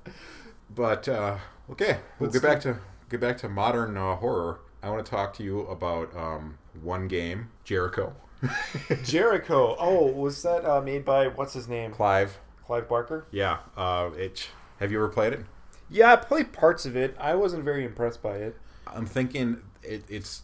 But 0.72 1.09
uh, 1.09 1.38
okay, 1.72 1.99
we'll 2.18 2.30
Let's 2.30 2.38
get 2.41 2.49
back 2.49 2.61
to 2.62 2.78
get 3.09 3.20
back 3.20 3.38
to 3.38 3.49
modern 3.49 3.97
uh, 3.97 4.14
horror. 4.16 4.61
I 4.82 4.88
want 4.91 5.05
to 5.05 5.11
talk 5.11 5.34
to 5.34 5.43
you 5.43 5.61
about 5.66 6.16
um, 6.16 6.59
one 6.80 7.09
game, 7.09 7.51
Jericho. 7.64 8.14
Jericho. 9.05 9.76
Oh, 9.78 10.07
was 10.07 10.43
that 10.43 10.64
uh, 10.64 10.80
made 10.80 11.05
by 11.05 11.28
what's 11.28 11.55
his 11.55 11.68
name? 11.68 11.93
Clive. 11.93 12.38
Clive 12.64 12.88
Barker. 12.88 13.26
Yeah. 13.30 13.59
Uh, 13.76 14.11
it. 14.16 14.49
Have 14.78 14.91
you 14.91 14.99
ever 14.99 15.09
played 15.09 15.32
it? 15.32 15.45
Yeah, 15.91 16.12
I 16.12 16.16
played 16.16 16.53
parts 16.53 16.86
of 16.86 16.97
it. 16.97 17.16
I 17.18 17.34
wasn't 17.34 17.64
very 17.64 17.84
impressed 17.84 18.22
by 18.22 18.36
it. 18.36 18.57
I'm 18.86 19.07
thinking 19.07 19.62
it, 19.82 20.05
it's. 20.09 20.43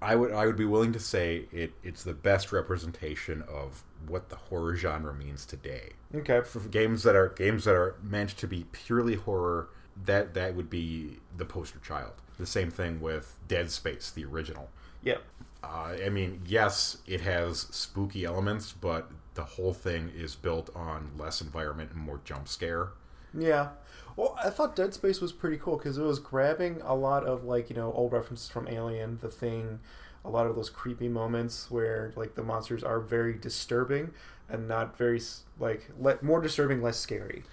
I 0.00 0.14
would 0.14 0.32
I 0.32 0.46
would 0.46 0.56
be 0.56 0.64
willing 0.64 0.92
to 0.92 1.00
say 1.00 1.46
it 1.50 1.72
it's 1.82 2.04
the 2.04 2.14
best 2.14 2.52
representation 2.52 3.42
of 3.48 3.82
what 4.06 4.28
the 4.28 4.36
horror 4.36 4.76
genre 4.76 5.12
means 5.12 5.44
today. 5.44 5.90
Okay. 6.14 6.40
For 6.42 6.60
games 6.60 7.02
that 7.02 7.16
are 7.16 7.28
games 7.28 7.64
that 7.64 7.74
are 7.74 7.96
meant 8.02 8.30
to 8.38 8.46
be 8.46 8.64
purely 8.70 9.16
horror, 9.16 9.68
that 10.04 10.34
that 10.34 10.54
would 10.54 10.70
be 10.70 11.18
the 11.36 11.44
poster 11.44 11.80
child. 11.80 12.12
The 12.38 12.46
same 12.46 12.70
thing 12.70 13.00
with 13.00 13.38
Dead 13.48 13.70
Space, 13.70 14.10
the 14.10 14.24
original. 14.24 14.70
Yep. 15.02 15.22
Uh, 15.62 15.96
I 16.04 16.08
mean, 16.08 16.42
yes, 16.46 16.98
it 17.06 17.20
has 17.22 17.60
spooky 17.70 18.24
elements, 18.24 18.72
but 18.72 19.10
the 19.34 19.44
whole 19.44 19.72
thing 19.72 20.10
is 20.16 20.34
built 20.34 20.70
on 20.74 21.10
less 21.18 21.40
environment 21.40 21.90
and 21.92 22.00
more 22.00 22.20
jump 22.24 22.48
scare. 22.48 22.90
Yeah. 23.36 23.70
Well, 24.16 24.36
I 24.42 24.50
thought 24.50 24.74
Dead 24.74 24.94
Space 24.94 25.20
was 25.20 25.32
pretty 25.32 25.58
cool 25.58 25.76
because 25.76 25.98
it 25.98 26.02
was 26.02 26.18
grabbing 26.18 26.80
a 26.82 26.94
lot 26.94 27.24
of 27.24 27.44
like 27.44 27.70
you 27.70 27.76
know 27.76 27.92
old 27.92 28.12
references 28.12 28.48
from 28.48 28.68
Alien, 28.68 29.18
The 29.20 29.28
Thing, 29.28 29.80
a 30.24 30.30
lot 30.30 30.46
of 30.46 30.56
those 30.56 30.70
creepy 30.70 31.08
moments 31.08 31.70
where 31.70 32.12
like 32.16 32.34
the 32.34 32.42
monsters 32.42 32.82
are 32.82 33.00
very 33.00 33.34
disturbing 33.34 34.12
and 34.48 34.66
not 34.66 34.96
very 34.96 35.20
like 35.58 35.90
le- 36.00 36.18
more 36.22 36.40
disturbing, 36.40 36.82
less 36.82 36.98
scary, 36.98 37.44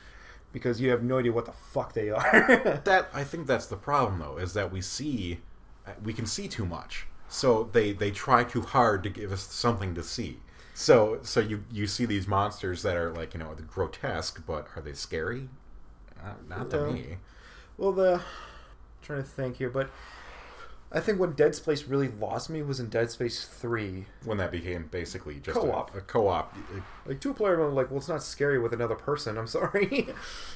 because 0.53 0.79
you 0.81 0.89
have 0.89 1.03
no 1.03 1.19
idea 1.19 1.31
what 1.33 1.45
the 1.45 1.51
fuck 1.51 1.93
they 1.93 2.09
are. 2.09 2.81
That 2.85 3.09
I 3.13 3.23
think 3.23 3.47
that's 3.47 3.67
the 3.67 3.75
problem, 3.77 4.19
though, 4.19 4.37
is 4.37 4.53
that 4.53 4.71
we 4.71 4.81
see 4.81 5.39
we 6.03 6.13
can 6.13 6.25
see 6.25 6.47
too 6.47 6.65
much. 6.65 7.05
So 7.29 7.69
they 7.71 7.91
they 7.91 8.11
try 8.11 8.43
too 8.43 8.61
hard 8.61 9.03
to 9.03 9.09
give 9.09 9.31
us 9.31 9.41
something 9.41 9.95
to 9.95 10.03
see. 10.03 10.39
So 10.73 11.19
so 11.23 11.39
you 11.39 11.63
you 11.71 11.87
see 11.87 12.05
these 12.05 12.27
monsters 12.27 12.81
that 12.83 12.95
are 12.95 13.11
like 13.11 13.33
you 13.33 13.39
know 13.39 13.55
grotesque, 13.67 14.45
but 14.45 14.67
are 14.75 14.81
they 14.81 14.93
scary? 14.93 15.49
Uh, 16.23 16.33
not 16.47 16.69
to 16.71 16.91
me. 16.91 17.17
well, 17.77 17.91
the 17.91 18.15
I'm 18.15 18.21
trying 19.01 19.23
to 19.23 19.27
think 19.27 19.57
here, 19.57 19.69
but 19.69 19.89
I 20.91 20.99
think 21.01 21.19
when 21.19 21.33
Dead 21.33 21.55
Space 21.55 21.83
really 21.85 22.07
lost 22.07 22.49
me 22.49 22.61
was 22.61 22.79
in 22.79 22.87
Dead 22.89 23.11
Space 23.11 23.45
Three. 23.45 24.05
When 24.23 24.37
that 24.37 24.51
became 24.51 24.87
basically 24.91 25.39
just 25.41 25.57
Co-op. 25.59 25.93
a, 25.93 25.97
a 25.97 26.01
co-op. 26.01 26.55
Like 27.05 27.19
two 27.19 27.33
player 27.33 27.57
mode, 27.57 27.73
like 27.73 27.89
well, 27.91 27.97
it's 27.99 28.07
not 28.07 28.23
scary 28.23 28.57
with 28.59 28.71
another 28.73 28.95
person. 28.95 29.37
I'm 29.37 29.45
sorry. 29.59 30.07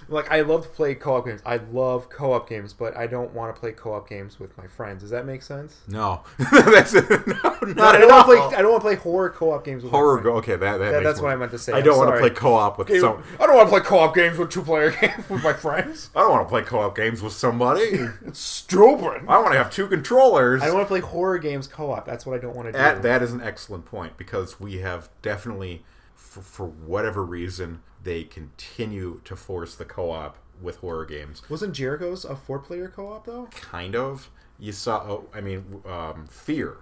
like 0.07 0.31
I 0.31 0.41
love 0.41 0.63
to 0.63 0.69
play 0.69 0.95
co-op 0.95 1.25
games. 1.25 1.41
I 1.45 1.57
love 1.57 2.09
co-op 2.09 2.47
games, 2.47 2.73
but 2.73 2.95
I 2.95 3.05
don't 3.05 3.33
want 3.33 3.53
to 3.53 3.59
play 3.59 3.71
co-op 3.73 4.07
games 4.07 4.39
with 4.39 4.57
my 4.57 4.65
friends. 4.65 5.01
Does 5.01 5.09
that 5.11 5.25
make 5.25 5.41
sense? 5.41 5.81
No, 5.87 6.21
that's 6.37 6.93
no, 6.93 7.01
not 7.01 7.75
No, 7.75 7.83
I 7.83 7.97
don't 7.97 8.09
want 8.09 8.27
to 8.27 8.35
play. 8.47 8.57
I 8.57 8.61
don't 8.61 8.71
want 8.71 8.81
to 8.81 8.87
play 8.87 8.95
horror 8.95 9.29
co-op 9.31 9.65
games 9.65 9.83
with 9.83 9.91
horror. 9.91 10.17
My 10.17 10.23
Go, 10.23 10.31
friends. 10.41 10.43
okay, 10.43 10.55
that, 10.57 10.77
that 10.77 10.91
That- 10.91 11.03
that's 11.03 11.19
more- 11.19 11.29
what 11.29 11.33
I 11.33 11.37
meant 11.37 11.51
to 11.51 11.59
say. 11.59 11.73
I 11.73 11.77
I'm 11.79 11.83
don't 11.83 11.97
want 11.97 12.13
to 12.15 12.19
play 12.19 12.29
co-op 12.29 12.77
with 12.77 12.89
Okay, 12.89 12.99
some. 12.99 13.21
I 13.39 13.45
don't 13.45 13.55
want 13.57 13.67
to 13.67 13.71
play 13.71 13.81
co-op 13.81 14.15
games 14.15 14.37
with 14.37 14.49
two-player 14.51 14.91
games 14.91 15.29
with 15.29 15.43
my 15.43 15.53
friends. 15.53 16.09
I 16.15 16.21
don't 16.21 16.31
want 16.31 16.47
to 16.47 16.49
play 16.49 16.61
co-op 16.61 16.95
games 16.95 17.21
with 17.21 17.33
somebody. 17.33 17.81
It's 18.25 18.39
stupid. 18.39 19.23
I 19.27 19.37
want 19.39 19.51
to 19.51 19.57
have 19.57 19.69
two 19.69 19.87
controllers. 20.19 20.61
I 20.61 20.65
don't 20.65 20.75
want 20.75 20.87
to 20.87 20.91
play 20.91 20.99
horror 20.99 21.37
games 21.37 21.67
co-op. 21.67 22.05
That's 22.05 22.25
what 22.25 22.35
I 22.35 22.39
don't 22.39 22.55
want 22.55 22.67
to 22.67 22.71
do. 22.71 22.77
That, 22.77 23.01
that 23.03 23.21
is 23.21 23.31
an 23.31 23.41
excellent 23.41 23.85
point 23.85 24.17
because 24.17 24.59
we 24.59 24.79
have 24.79 25.09
definitely, 25.21 25.83
for, 26.15 26.41
for 26.41 26.67
whatever 26.67 27.23
reason, 27.23 27.81
they 28.03 28.23
continue 28.23 29.21
to 29.25 29.35
force 29.35 29.75
the 29.75 29.85
co-op 29.85 30.37
with 30.61 30.77
horror 30.77 31.05
games. 31.05 31.41
Wasn't 31.49 31.73
Jericho's 31.73 32.25
a 32.25 32.35
four-player 32.35 32.91
co-op 32.95 33.25
though? 33.25 33.47
Kind 33.51 33.95
of. 33.95 34.29
You 34.57 34.71
saw. 34.73 35.01
Oh, 35.03 35.29
I 35.33 35.41
mean, 35.41 35.81
um, 35.85 36.27
Fear, 36.27 36.77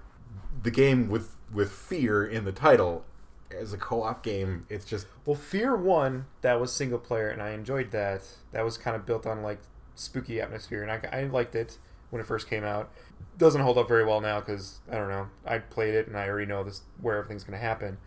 the 0.64 0.72
game 0.72 1.10
with 1.10 1.36
with 1.54 1.72
fear 1.72 2.26
in 2.26 2.44
the 2.44 2.52
title, 2.52 3.06
as 3.52 3.72
a 3.72 3.78
co-op 3.78 4.24
game. 4.24 4.66
It's 4.70 4.86
just 4.86 5.06
Well, 5.26 5.36
Fear 5.36 5.76
One 5.76 6.26
that 6.42 6.60
was 6.60 6.74
single 6.74 7.00
player, 7.00 7.30
and 7.30 7.42
I 7.42 7.52
enjoyed 7.52 7.92
that. 7.92 8.24
That 8.52 8.66
was 8.66 8.78
kind 8.78 8.96
of 8.96 9.06
built 9.06 9.28
on 9.28 9.44
like 9.44 9.60
spooky 9.96 10.42
atmosphere, 10.42 10.84
and 10.84 10.92
I, 10.92 11.20
I 11.20 11.24
liked 11.26 11.56
it 11.56 11.78
when 12.10 12.22
it 12.22 12.26
first 12.26 12.50
came 12.50 12.64
out. 12.64 12.92
Doesn't 13.38 13.62
hold 13.62 13.78
up 13.78 13.88
very 13.88 14.06
well 14.06 14.22
now 14.22 14.40
because 14.40 14.80
I 14.92 14.96
don't 14.96 15.10
know. 15.10 15.28
I 15.46 15.60
played 15.60 15.94
it 15.94 16.08
and 16.08 16.18
I 16.18 16.28
already 16.28 16.48
know 16.48 16.64
this 16.64 16.82
where 17.02 17.18
everything's 17.18 17.44
going 17.44 17.60
to 17.60 17.66
happen. 17.66 17.98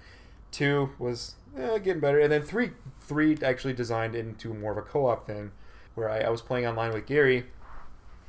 Two 0.50 0.90
was 0.98 1.36
eh, 1.56 1.78
getting 1.78 2.00
better, 2.00 2.18
and 2.18 2.32
then 2.32 2.42
three 2.42 2.70
three 3.00 3.38
actually 3.42 3.72
designed 3.72 4.14
into 4.14 4.52
more 4.52 4.72
of 4.72 4.78
a 4.78 4.82
co-op 4.82 5.26
thing, 5.26 5.52
where 5.94 6.10
I, 6.10 6.20
I 6.20 6.30
was 6.30 6.42
playing 6.42 6.66
online 6.66 6.92
with 6.92 7.06
Gary. 7.06 7.46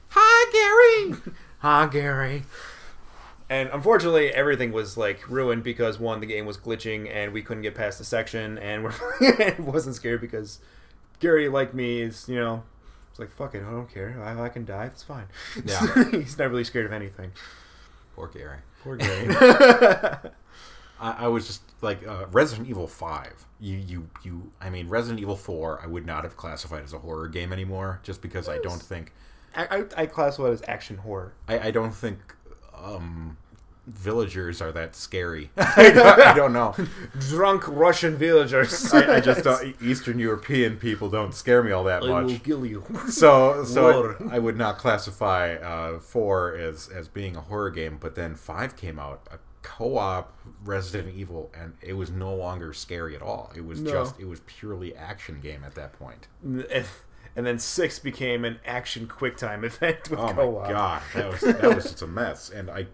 Hi, 0.10 0.52
Gary. 0.52 1.20
Hi, 1.60 1.88
Gary. 1.88 2.44
And 3.50 3.70
unfortunately, 3.74 4.30
everything 4.30 4.72
was 4.72 4.98
like 4.98 5.28
ruined 5.30 5.64
because 5.64 6.00
one, 6.00 6.20
the 6.22 6.26
game 6.26 6.46
was 6.46 6.58
glitching 6.58 7.14
and 7.14 7.34
we 7.34 7.42
couldn't 7.42 7.64
get 7.64 7.76
past 7.76 7.98
the 7.98 8.06
section, 8.06 8.58
and 8.60 8.84
we're 8.84 8.94
it 9.22 9.60
wasn't 9.60 9.96
scared 9.96 10.22
because 10.22 10.60
Gary, 11.20 11.50
like 11.50 11.74
me, 11.74 12.02
is 12.02 12.30
you 12.30 12.36
know, 12.36 12.64
like 13.22 13.32
fuck 13.32 13.56
it, 13.56 13.64
I 13.64 13.72
don't 13.72 13.92
care, 13.92 14.22
I, 14.22 14.44
I 14.44 14.50
can 14.50 14.66
die, 14.66 14.86
it's 14.86 15.04
fine. 15.04 15.28
Yeah. 15.64 16.04
he's 16.12 16.38
not 16.38 16.50
really 16.50 16.64
scared 16.64 16.86
of 16.86 16.92
anything. 16.92 17.32
poor 18.16 18.28
Gary. 18.28 18.58
Poor 18.84 18.98
Gary. 18.98 19.28
I, 21.00 21.26
I 21.26 21.28
was 21.28 21.48
just 21.48 21.62
like 21.82 22.06
uh, 22.08 22.26
Resident 22.32 22.70
Evil 22.70 22.88
Five. 22.88 23.46
You, 23.60 23.78
you, 23.78 24.10
you. 24.24 24.52
I 24.62 24.70
mean, 24.70 24.88
Resident 24.88 25.20
Evil 25.20 25.36
Four. 25.36 25.80
I 25.82 25.88
would 25.88 26.06
not 26.06 26.24
have 26.24 26.38
classified 26.38 26.84
as 26.84 26.94
a 26.94 27.00
horror 27.00 27.28
game 27.28 27.52
anymore, 27.52 28.00
just 28.04 28.22
because 28.22 28.48
I 28.48 28.60
don't 28.60 28.82
think. 28.82 29.14
I, 29.56 29.66
I, 29.66 30.02
I 30.04 30.06
classify 30.06 30.50
it 30.50 30.54
as 30.54 30.64
action 30.68 30.98
horror. 30.98 31.34
I, 31.48 31.68
I 31.68 31.72
don't 31.72 31.94
think 31.94 32.20
um, 32.82 33.38
villagers 33.88 34.62
are 34.62 34.72
that 34.72 34.96
scary. 34.96 35.50
I, 35.58 35.92
don't, 35.92 36.20
I 36.28 36.34
don't 36.34 36.54
know. 36.54 36.76
Drunk 37.30 37.68
Russian 37.68 38.16
villagers. 38.18 38.94
I, 38.94 39.16
I 39.16 39.20
just 39.22 39.44
don't, 39.44 39.76
Eastern 39.82 40.20
European 40.20 40.78
people 40.78 41.10
don't 41.10 41.34
scare 41.34 41.64
me 41.64 41.72
all 41.72 41.84
that 41.86 42.04
I 42.04 42.22
will 42.22 42.30
much. 42.30 42.44
kill 42.44 42.66
you. 42.66 42.84
So, 43.10 43.64
so 43.64 44.16
I, 44.30 44.36
I 44.36 44.40
would 44.40 44.58
not 44.58 44.78
classify 44.78 45.56
uh, 45.56 46.00
four 46.00 46.56
as 46.56 46.88
as 46.90 47.08
being 47.08 47.36
a 47.36 47.42
horror 47.42 47.70
game. 47.72 47.98
But 48.00 48.16
then 48.16 48.36
five 48.36 48.76
came 48.76 49.00
out, 49.00 49.28
a 49.32 49.40
co-op 49.64 50.36
Resident 50.64 51.16
Evil, 51.16 51.52
and 51.60 51.74
it 51.82 51.94
was 51.94 52.10
no 52.12 52.34
longer 52.36 52.74
scary 52.74 53.16
at 53.16 53.22
all. 53.22 53.52
It 53.56 53.66
was 53.66 53.80
No. 53.82 53.92
just 53.92 54.20
it 54.20 54.26
was 54.28 54.40
purely 54.42 54.96
action 54.96 55.40
game 55.42 55.64
at 55.64 55.76
that 55.76 55.94
point. 55.94 56.28
and 56.44 57.46
then 57.48 57.58
six 57.60 57.98
became 58.00 58.44
an 58.44 58.60
action 58.66 59.08
QuickTime 59.08 59.64
event 59.64 60.10
with 60.10 60.20
Oh 60.20 60.34
co-op. 60.34 60.64
my 60.64 60.70
god, 60.72 61.02
that 61.16 61.32
was 61.32 61.42
that 61.42 61.76
was 61.76 61.84
just 61.86 62.02
a 62.02 62.08
mess. 62.08 62.50
And 62.50 62.70
I, 62.70 62.88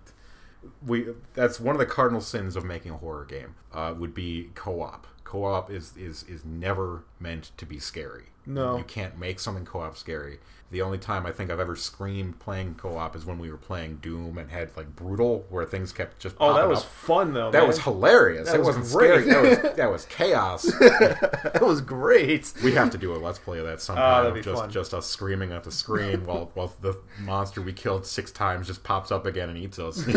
we 0.86 1.08
that's 1.34 1.60
one 1.60 1.76
of 1.76 1.80
the 1.80 1.86
cardinal 1.86 2.22
sins 2.22 2.56
of 2.56 2.64
making 2.64 2.92
a 2.92 2.98
horror 2.98 3.26
game. 3.26 3.56
Uh, 3.74 3.94
would 3.98 4.14
be 4.14 4.50
co-op. 4.56 5.08
Co-op 5.28 5.70
is 5.70 5.92
is 5.98 6.24
is 6.24 6.46
never 6.46 7.04
meant 7.20 7.52
to 7.58 7.66
be 7.66 7.80
scary. 7.80 8.28
No. 8.46 8.78
you 8.78 8.86
can't 8.86 9.20
make 9.20 9.42
something 9.42 9.66
co-op 9.66 9.98
scary. 9.98 10.40
The 10.72 10.82
only 10.82 10.98
time 10.98 11.26
I 11.26 11.34
think 11.34 11.52
I've 11.52 11.60
ever 11.60 11.76
screamed 11.76 12.40
playing 12.40 12.76
co-op 12.76 13.14
is 13.14 13.26
when 13.26 13.38
we 13.38 13.52
were 13.52 13.58
playing 13.58 13.98
Doom 13.98 14.38
and 14.38 14.50
had 14.50 14.70
like 14.78 14.96
brutal, 14.96 15.46
where 15.50 15.66
things 15.66 15.92
kept 15.92 16.20
just. 16.20 16.38
Oh, 16.40 16.54
that 16.54 16.70
was 16.70 16.80
up. 16.80 16.86
fun 16.86 17.34
though. 17.34 17.52
that 17.52 17.60
man. 17.60 17.68
was 17.68 17.80
hilarious. 17.80 18.48
That 18.48 18.56
it 18.56 18.60
was 18.60 18.78
wasn't 18.78 18.98
great. 18.98 19.26
scary. 19.26 19.56
That 19.56 19.64
was 19.66 19.76
that 19.76 19.92
was 19.92 20.06
chaos. 20.06 20.62
that 20.80 21.62
was 21.62 21.82
great. 21.82 22.54
We 22.64 22.72
have 22.72 22.90
to 22.92 22.98
do 22.98 23.14
a 23.14 23.18
let's 23.18 23.38
play 23.38 23.60
of 23.60 23.66
that 23.66 23.82
sometime. 23.82 24.34
be 24.34 24.40
just 24.40 24.62
fun. 24.62 24.72
just 24.72 24.94
us 24.94 25.08
screaming 25.08 25.52
at 25.52 25.66
the 25.66 25.72
screen 25.74 26.26
while 26.26 26.52
while 26.54 26.74
the 26.80 26.98
monster 27.20 27.62
we 27.62 27.74
killed 27.74 28.06
six 28.06 28.32
times 28.32 28.68
just 28.68 28.86
pops 28.86 29.12
up 29.12 29.26
again 29.26 29.50
and 29.50 29.58
eats 29.58 29.78
us. 29.78 30.08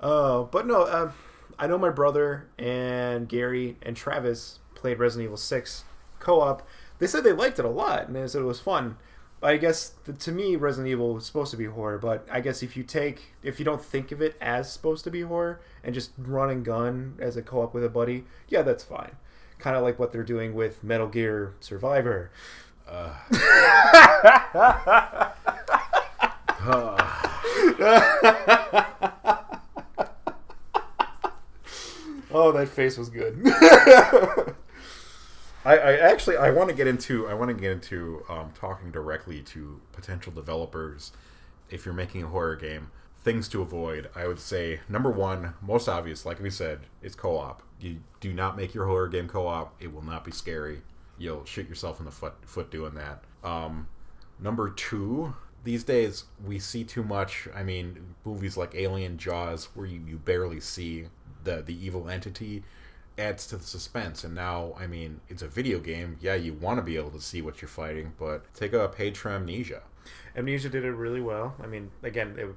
Uh, 0.00 0.42
but 0.50 0.66
no, 0.66 0.82
uh, 0.84 1.12
I 1.58 1.66
know 1.66 1.78
my 1.78 1.90
brother 1.90 2.48
and 2.58 3.28
Gary 3.28 3.76
and 3.82 3.96
Travis 3.96 4.58
played 4.74 4.98
Resident 4.98 5.24
Evil 5.24 5.36
6 5.36 5.84
co 6.18 6.40
op. 6.40 6.66
They 6.98 7.06
said 7.06 7.24
they 7.24 7.32
liked 7.32 7.58
it 7.58 7.64
a 7.64 7.70
lot 7.70 8.06
and 8.06 8.16
they 8.16 8.26
said 8.26 8.42
it 8.42 8.46
was 8.46 8.60
fun. 8.60 8.96
I 9.42 9.58
guess 9.58 9.90
the, 10.04 10.14
to 10.14 10.32
me, 10.32 10.56
Resident 10.56 10.90
Evil 10.90 11.14
was 11.14 11.26
supposed 11.26 11.50
to 11.50 11.56
be 11.56 11.66
horror. 11.66 11.98
But 11.98 12.26
I 12.30 12.40
guess 12.40 12.62
if 12.62 12.76
you 12.76 12.82
take, 12.82 13.34
if 13.42 13.58
you 13.58 13.64
don't 13.64 13.82
think 13.82 14.10
of 14.10 14.22
it 14.22 14.36
as 14.40 14.72
supposed 14.72 15.04
to 15.04 15.10
be 15.10 15.22
horror 15.22 15.60
and 15.84 15.94
just 15.94 16.12
run 16.18 16.50
and 16.50 16.64
gun 16.64 17.16
as 17.20 17.36
a 17.36 17.42
co 17.42 17.62
op 17.62 17.74
with 17.74 17.84
a 17.84 17.88
buddy, 17.88 18.24
yeah, 18.48 18.62
that's 18.62 18.84
fine. 18.84 19.16
Kind 19.58 19.76
of 19.76 19.82
like 19.82 19.98
what 19.98 20.12
they're 20.12 20.22
doing 20.22 20.54
with 20.54 20.82
Metal 20.82 21.08
Gear 21.08 21.54
Survivor. 21.60 22.30
Oh, 32.38 32.52
that 32.52 32.68
face 32.68 32.98
was 32.98 33.08
good. 33.08 33.40
I, 35.64 35.78
I 35.78 35.96
actually 35.96 36.36
I 36.36 36.50
want 36.50 36.68
to 36.68 36.74
get 36.74 36.86
into 36.86 37.26
I 37.26 37.32
want 37.32 37.48
to 37.48 37.54
get 37.54 37.72
into 37.72 38.22
um, 38.28 38.52
talking 38.54 38.90
directly 38.90 39.40
to 39.40 39.80
potential 39.92 40.30
developers. 40.32 41.12
If 41.70 41.86
you're 41.86 41.94
making 41.94 42.24
a 42.24 42.26
horror 42.26 42.54
game, 42.54 42.90
things 43.24 43.48
to 43.48 43.62
avoid. 43.62 44.10
I 44.14 44.28
would 44.28 44.38
say 44.38 44.80
number 44.86 45.10
one, 45.10 45.54
most 45.62 45.88
obvious, 45.88 46.26
like 46.26 46.38
we 46.38 46.50
said, 46.50 46.80
is 47.00 47.14
co-op. 47.14 47.62
You 47.80 48.00
do 48.20 48.34
not 48.34 48.54
make 48.54 48.74
your 48.74 48.84
horror 48.84 49.08
game 49.08 49.28
co-op. 49.28 49.74
It 49.80 49.94
will 49.94 50.04
not 50.04 50.22
be 50.22 50.30
scary. 50.30 50.82
You'll 51.16 51.46
shoot 51.46 51.66
yourself 51.66 52.00
in 52.00 52.04
the 52.04 52.12
foot 52.12 52.34
foot 52.44 52.70
doing 52.70 52.92
that. 52.96 53.24
Um, 53.42 53.88
number 54.38 54.68
two, 54.68 55.34
these 55.64 55.84
days 55.84 56.24
we 56.44 56.58
see 56.58 56.84
too 56.84 57.02
much. 57.02 57.48
I 57.54 57.62
mean, 57.62 58.14
movies 58.26 58.58
like 58.58 58.74
Alien, 58.74 59.16
Jaws, 59.16 59.70
where 59.74 59.86
you, 59.86 60.02
you 60.06 60.18
barely 60.18 60.60
see 60.60 61.06
the 61.46 61.62
the 61.62 61.74
evil 61.74 62.10
entity, 62.10 62.62
adds 63.18 63.46
to 63.46 63.56
the 63.56 63.64
suspense. 63.64 64.24
And 64.24 64.34
now, 64.34 64.74
I 64.78 64.86
mean, 64.86 65.20
it's 65.28 65.42
a 65.42 65.48
video 65.48 65.78
game. 65.78 66.18
Yeah, 66.20 66.34
you 66.34 66.52
want 66.52 66.78
to 66.78 66.82
be 66.82 66.96
able 66.96 67.10
to 67.10 67.20
see 67.20 67.40
what 67.40 67.62
you're 67.62 67.68
fighting, 67.68 68.12
but 68.18 68.52
take 68.54 68.74
a 68.74 68.88
page 68.88 69.16
from 69.16 69.32
Amnesia. 69.32 69.82
Amnesia 70.36 70.68
did 70.68 70.84
it 70.84 70.92
really 70.92 71.20
well. 71.20 71.54
I 71.62 71.66
mean, 71.66 71.90
again, 72.02 72.36
it, 72.38 72.48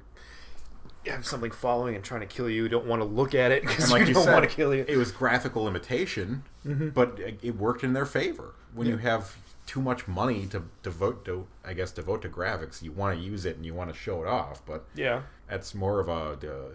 you 1.06 1.12
have 1.12 1.26
something 1.26 1.52
following 1.52 1.96
and 1.96 2.04
trying 2.04 2.22
to 2.22 2.28
kill 2.28 2.50
you. 2.50 2.64
You 2.64 2.70
don't 2.70 2.86
want 2.86 3.02
to 3.02 3.06
look 3.06 3.34
at 3.34 3.52
it 3.52 3.62
because 3.62 3.92
like 3.92 4.02
you 4.02 4.08
you 4.10 4.14
don't 4.16 4.24
said, 4.26 4.34
want 4.34 4.50
to 4.50 4.56
kill 4.56 4.76
you. 4.76 4.86
it 4.88 4.98
was 4.98 5.12
graphical 5.12 5.68
imitation, 5.68 6.44
but 6.66 7.20
it, 7.20 7.56
worked 7.56 7.84
in 7.84 7.94
their 7.94 8.06
favor. 8.06 8.54
When 8.74 8.86
you 8.88 8.98
have 8.98 9.36
too 9.66 9.82
much 9.82 10.08
money 10.08 10.46
to 10.48 10.64
devote 10.84 11.24
to, 11.26 11.48
I 11.64 11.74
guess, 11.74 11.92
devote 11.92 12.24
to 12.24 12.30
graphics, 12.30 12.82
you 12.82 12.92
want 12.92 13.18
to 13.18 13.24
use 13.24 13.46
it 13.46 13.56
and 13.56 13.66
you 13.66 13.74
want 13.74 13.92
to 13.94 13.96
show 13.96 14.22
it 14.22 14.28
off. 14.28 14.66
But 14.66 14.86
yeah. 14.96 15.22
that's 15.48 15.74
more 15.74 16.00
of 16.00 16.10
a, 16.10 16.12
uh, 16.12 16.70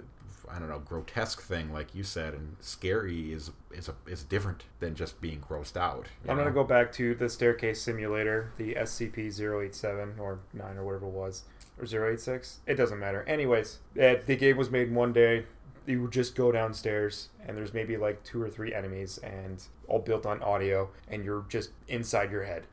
I 0.55 0.59
don't 0.59 0.69
know, 0.69 0.79
grotesque 0.79 1.43
thing, 1.43 1.73
like 1.73 1.95
you 1.95 2.05
said, 2.05 2.33
and 2.35 2.57
scary 2.61 3.33
is 3.33 3.51
is 3.73 3.89
a, 3.89 3.95
is 4.07 4.23
different 4.23 4.65
than 4.79 4.95
just 4.95 5.21
being 5.21 5.41
grossed 5.41 5.77
out. 5.77 6.07
I'm 6.23 6.37
know? 6.37 6.43
going 6.43 6.47
to 6.47 6.55
go 6.55 6.65
back 6.65 6.93
to 6.93 7.15
the 7.15 7.29
staircase 7.29 7.83
simulator, 7.83 8.53
the 8.57 8.75
SCP-087 8.75 10.21
or 10.21 10.39
9 10.53 10.77
or 10.77 10.85
whatever 10.85 11.07
it 11.07 11.11
was, 11.11 11.43
or 11.79 12.09
086. 12.09 12.61
It 12.67 12.75
doesn't 12.77 13.01
matter. 13.01 13.25
Anyways, 13.27 13.79
uh, 14.01 14.15
the 14.25 14.37
game 14.37 14.57
was 14.57 14.71
made 14.71 14.89
in 14.89 14.95
one 14.95 15.13
day. 15.13 15.47
You 15.87 16.03
would 16.03 16.13
just 16.13 16.37
go 16.37 16.53
downstairs, 16.53 17.31
and 17.47 17.57
there's 17.57 17.75
maybe 17.75 17.97
like 17.97 18.23
two 18.23 18.41
or 18.41 18.49
three 18.49 18.73
enemies, 18.73 19.19
and 19.19 19.63
all 19.89 19.99
built 19.99 20.25
on 20.25 20.41
audio, 20.43 20.89
and 21.09 21.25
you're 21.25 21.45
just 21.49 21.71
inside 21.89 22.31
your 22.31 22.45
head. 22.45 22.67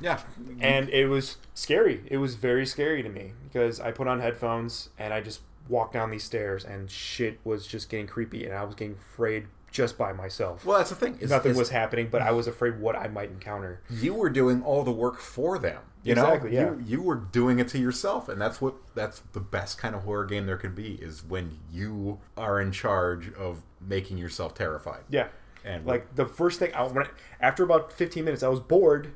Yeah, 0.00 0.20
And 0.60 0.88
it 0.88 1.06
was 1.06 1.36
scary. 1.54 2.02
It 2.06 2.16
was 2.16 2.34
very 2.34 2.64
scary 2.64 3.02
to 3.02 3.08
me 3.08 3.32
because 3.44 3.80
I 3.80 3.90
put 3.92 4.08
on 4.08 4.20
headphones 4.20 4.88
and 4.98 5.12
I 5.12 5.20
just 5.20 5.40
walked 5.70 5.94
down 5.94 6.10
these 6.10 6.24
stairs, 6.24 6.64
and 6.64 6.90
shit 6.90 7.38
was 7.44 7.66
just 7.66 7.88
getting 7.88 8.06
creepy, 8.06 8.44
and 8.44 8.52
I 8.54 8.64
was 8.64 8.74
getting 8.74 8.96
afraid 8.96 9.46
just 9.70 9.96
by 9.96 10.12
myself. 10.12 10.66
well, 10.66 10.78
that's 10.78 10.90
the 10.90 10.96
thing. 10.96 11.16
is- 11.20 11.30
Nothing 11.30 11.52
is 11.52 11.56
was 11.56 11.70
happening, 11.70 12.08
but 12.10 12.20
I 12.22 12.32
was 12.32 12.46
afraid 12.48 12.80
what 12.80 12.96
I 12.96 13.06
might 13.08 13.30
encounter. 13.30 13.80
you 13.88 14.14
were 14.14 14.28
doing 14.28 14.62
all 14.62 14.82
the 14.82 14.90
work 14.90 15.18
for 15.20 15.58
them. 15.58 15.80
You 16.02 16.12
Exactly, 16.12 16.50
know, 16.52 16.56
yeah. 16.60 16.70
you, 16.70 16.82
you 16.98 17.02
were 17.02 17.14
doing 17.14 17.58
it 17.58 17.68
to 17.68 17.78
yourself, 17.78 18.28
and 18.28 18.40
that's 18.40 18.60
what 18.60 18.74
that's 18.94 19.20
the 19.32 19.38
best 19.40 19.76
kind 19.78 19.94
of 19.94 20.02
horror 20.04 20.24
game 20.24 20.46
there 20.46 20.56
could 20.56 20.74
be 20.74 20.94
is 20.94 21.22
when 21.24 21.58
you 21.70 22.18
are 22.38 22.58
in 22.60 22.72
charge 22.72 23.32
of 23.34 23.62
making 23.80 24.16
yourself 24.18 24.54
terrified. 24.54 25.02
Yeah. 25.10 25.28
And 25.62 25.84
Like 25.86 26.14
the 26.14 26.24
first 26.24 26.58
thing, 26.58 26.72
I, 26.74 26.84
when 26.84 27.04
I, 27.04 27.10
after 27.38 27.62
about 27.62 27.92
15 27.92 28.24
minutes, 28.24 28.42
I 28.42 28.48
was 28.48 28.60
bored, 28.60 29.12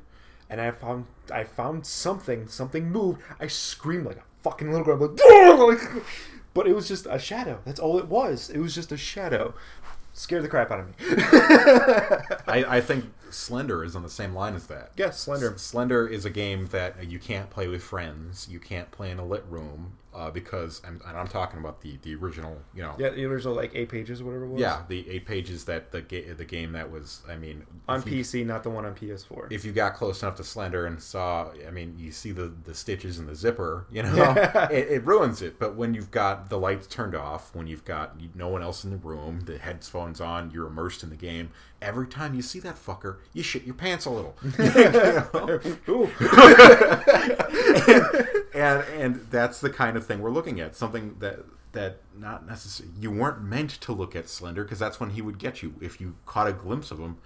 and 0.47 0.61
I 0.61 0.69
found 0.71 1.07
I 1.33 1.43
found 1.43 1.87
something. 1.87 2.47
Something 2.47 2.91
moved. 2.91 3.19
I 3.39 3.47
screamed 3.47 4.05
like 4.05 4.17
a 4.17 4.23
fucking 4.43 4.71
little 4.71 4.85
girl. 4.85 5.17
I'm 5.19 5.59
like, 5.67 6.03
but 6.55 6.65
it 6.65 6.73
was 6.73 6.87
just 6.87 7.05
a 7.07 7.19
shadow. 7.19 7.59
That's 7.65 7.79
all 7.79 7.99
it 7.99 8.07
was. 8.07 8.49
It 8.49 8.57
was 8.57 8.73
just 8.73 8.91
a 8.91 8.97
shadow. 8.97 9.53
Scared 10.13 10.43
the 10.43 10.47
crap 10.47 10.71
out 10.71 10.79
of 10.79 10.87
me. 10.87 10.93
I, 12.47 12.77
I 12.77 12.81
think 12.81 13.05
Slender 13.29 13.83
is 13.83 13.95
on 13.95 14.01
the 14.01 14.09
same 14.09 14.33
line 14.33 14.55
as 14.55 14.65
that. 14.67 14.91
yeah, 14.95 15.09
Slender. 15.09 15.53
S- 15.55 15.61
Slender 15.61 16.07
is 16.07 16.23
a 16.25 16.29
game 16.29 16.67
that 16.67 17.05
you 17.07 17.19
can't 17.19 17.49
play 17.49 17.67
with 17.67 17.83
friends. 17.83 18.47
You 18.49 18.59
can't 18.59 18.89
play 18.91 19.11
in 19.11 19.19
a 19.19 19.25
lit 19.25 19.43
room 19.49 19.97
uh, 20.15 20.31
because, 20.31 20.81
I'm, 20.87 21.01
and 21.07 21.17
I'm 21.17 21.27
talking 21.27 21.59
about 21.59 21.81
the, 21.81 21.97
the 22.03 22.15
original, 22.15 22.57
you 22.73 22.81
know, 22.83 22.95
Yeah, 22.97 23.09
the 23.09 23.25
original 23.25 23.53
like 23.53 23.71
eight 23.75 23.89
pages, 23.89 24.21
or 24.21 24.25
whatever 24.25 24.45
it 24.45 24.49
was. 24.49 24.61
yeah, 24.61 24.83
the 24.87 25.09
eight 25.09 25.25
pages 25.25 25.65
that 25.65 25.91
the 25.91 26.01
ga- 26.01 26.31
the 26.33 26.45
game 26.45 26.71
that 26.71 26.89
was. 26.89 27.21
I 27.29 27.35
mean, 27.35 27.65
on 27.89 28.01
you- 28.05 28.23
PC, 28.23 28.45
not 28.45 28.63
the 28.63 28.69
one 28.69 28.85
on 28.85 28.95
PS4. 28.95 29.51
if 29.51 29.65
you 29.65 29.73
got 29.73 29.93
close 29.95 30.23
enough 30.23 30.35
to 30.37 30.43
Slender 30.43 30.85
and 30.85 31.01
saw, 31.01 31.51
I 31.67 31.71
mean, 31.71 31.95
you 31.99 32.11
see 32.11 32.31
the, 32.31 32.51
the 32.63 32.73
stitches 32.73 33.19
in 33.19 33.25
the 33.27 33.35
zipper, 33.35 33.85
you 33.91 34.03
know, 34.03 34.33
it, 34.71 34.87
it 34.89 35.05
ruins 35.05 35.41
it. 35.41 35.59
But 35.59 35.75
when 35.75 35.93
you've 35.93 36.11
got 36.11 36.49
the 36.49 36.57
lights 36.57 36.87
turned 36.87 37.13
off, 37.15 37.53
when 37.53 37.67
you've 37.67 37.83
got 37.85 38.15
no 38.35 38.47
one 38.47 38.63
else 38.63 38.83
in 38.85 38.91
the 38.91 38.97
room, 38.97 39.41
the 39.45 39.57
headphones 39.57 40.21
on, 40.21 40.49
you're 40.51 40.67
immersed 40.67 41.03
in 41.03 41.09
the 41.09 41.15
game. 41.17 41.49
Every 41.85 42.07
time 42.07 42.33
you 42.33 42.41
see 42.41 42.59
that 42.61 42.75
fucker, 42.75 43.17
you 43.31 43.43
shit 43.43 43.63
your 43.63 43.75
pants 43.75 44.05
a 44.05 44.09
little. 44.09 44.35
And 48.55 48.83
and 48.97 49.15
that's 49.29 49.59
the 49.59 49.69
kind 49.69 49.97
of 49.97 50.07
thing 50.07 50.21
we're 50.21 50.31
looking 50.31 50.61
at. 50.61 50.75
Something 50.75 51.17
that 51.19 51.39
that 51.73 51.97
not 52.17 52.47
necessarily 52.47 52.95
you 52.99 53.11
weren't 53.11 53.43
meant 53.43 53.69
to 53.81 53.91
look 53.91 54.15
at 54.15 54.29
Slender 54.29 54.63
because 54.63 54.79
that's 54.79 54.99
when 54.99 55.11
he 55.11 55.21
would 55.21 55.37
get 55.37 55.61
you. 55.61 55.75
If 55.81 55.99
you 55.99 56.15
caught 56.25 56.47
a 56.47 56.53
glimpse 56.53 56.89
of 56.89 56.99
him, 56.99 57.17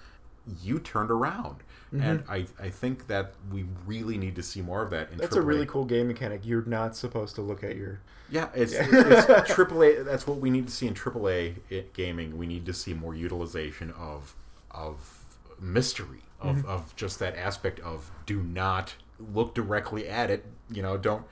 you 0.62 0.80
turned 0.80 1.12
around. 1.12 1.58
Mm-hmm. 1.94 2.02
And 2.02 2.24
I, 2.30 2.46
I 2.60 2.70
think 2.70 3.08
that 3.08 3.34
we 3.52 3.66
really 3.86 4.18
need 4.18 4.36
to 4.36 4.44
see 4.44 4.62
more 4.62 4.82
of 4.82 4.90
that 4.92 5.12
in 5.12 5.18
That's 5.18 5.36
a 5.36 5.42
really 5.42 5.66
cool 5.66 5.86
game 5.86 6.08
mechanic. 6.08 6.42
You're 6.44 6.66
not 6.66 6.96
supposed 6.96 7.36
to 7.36 7.42
look 7.42 7.64
at 7.64 7.76
your. 7.76 8.02
Yeah, 8.32 8.50
it's, 8.54 8.74
it's 8.74 8.90
AAA. 9.52 10.06
That's 10.06 10.28
what 10.28 10.38
we 10.38 10.50
need 10.50 10.68
to 10.68 10.74
see 10.74 10.88
in 10.88 10.94
AAA 10.94 11.94
gaming. 11.94 12.38
We 12.38 12.48
need 12.48 12.66
to 12.68 12.74
see 12.74 12.94
more 12.94 13.16
utilization 13.16 13.92
of 13.92 14.36
of 14.72 15.26
mystery, 15.60 16.24
of, 16.40 16.58
Mm-hmm. 16.58 16.70
of 16.70 16.96
just 16.96 17.20
that 17.20 17.36
aspect 17.36 17.80
of 17.82 18.12
do 18.26 18.42
not 18.42 18.96
look 19.20 19.54
directly 19.54 20.08
at 20.08 20.32
it. 20.32 20.46
You 20.72 20.82
know, 20.82 20.98
don't 20.98 21.26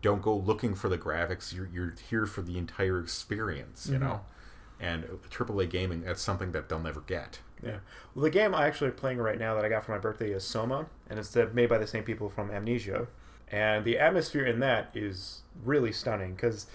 don't 0.00 0.22
go 0.22 0.36
looking 0.36 0.74
for 0.74 0.88
the 0.88 0.98
graphics. 0.98 1.54
You're 1.54 1.68
you're 1.72 1.94
here 2.08 2.26
for 2.26 2.42
the 2.42 2.56
entire 2.58 2.98
experience. 3.00 3.84
Mm-hmm. 3.84 3.92
You 3.92 3.98
know, 3.98 4.20
and 4.80 5.04
AAA 5.30 5.68
gaming 5.70 6.02
that's 6.02 6.22
something 6.22 6.52
that 6.52 6.68
they'll 6.68 6.80
never 6.80 7.00
get. 7.02 7.40
Yeah. 7.62 7.78
Well, 8.14 8.22
the 8.24 8.30
game 8.30 8.54
I 8.54 8.66
actually 8.66 8.90
playing 8.90 9.18
right 9.18 9.38
now 9.38 9.54
that 9.54 9.64
I 9.64 9.68
got 9.68 9.84
for 9.84 9.92
my 9.92 9.98
birthday 9.98 10.30
is 10.32 10.44
Soma, 10.44 10.86
and 11.08 11.18
it's 11.18 11.34
made 11.52 11.68
by 11.68 11.78
the 11.78 11.86
same 11.86 12.04
people 12.04 12.28
from 12.28 12.50
Amnesia. 12.50 13.06
And 13.50 13.84
the 13.84 13.98
atmosphere 13.98 14.44
in 14.44 14.60
that 14.60 14.90
is 14.94 15.42
really 15.62 15.92
stunning 15.92 16.34
because 16.34 16.66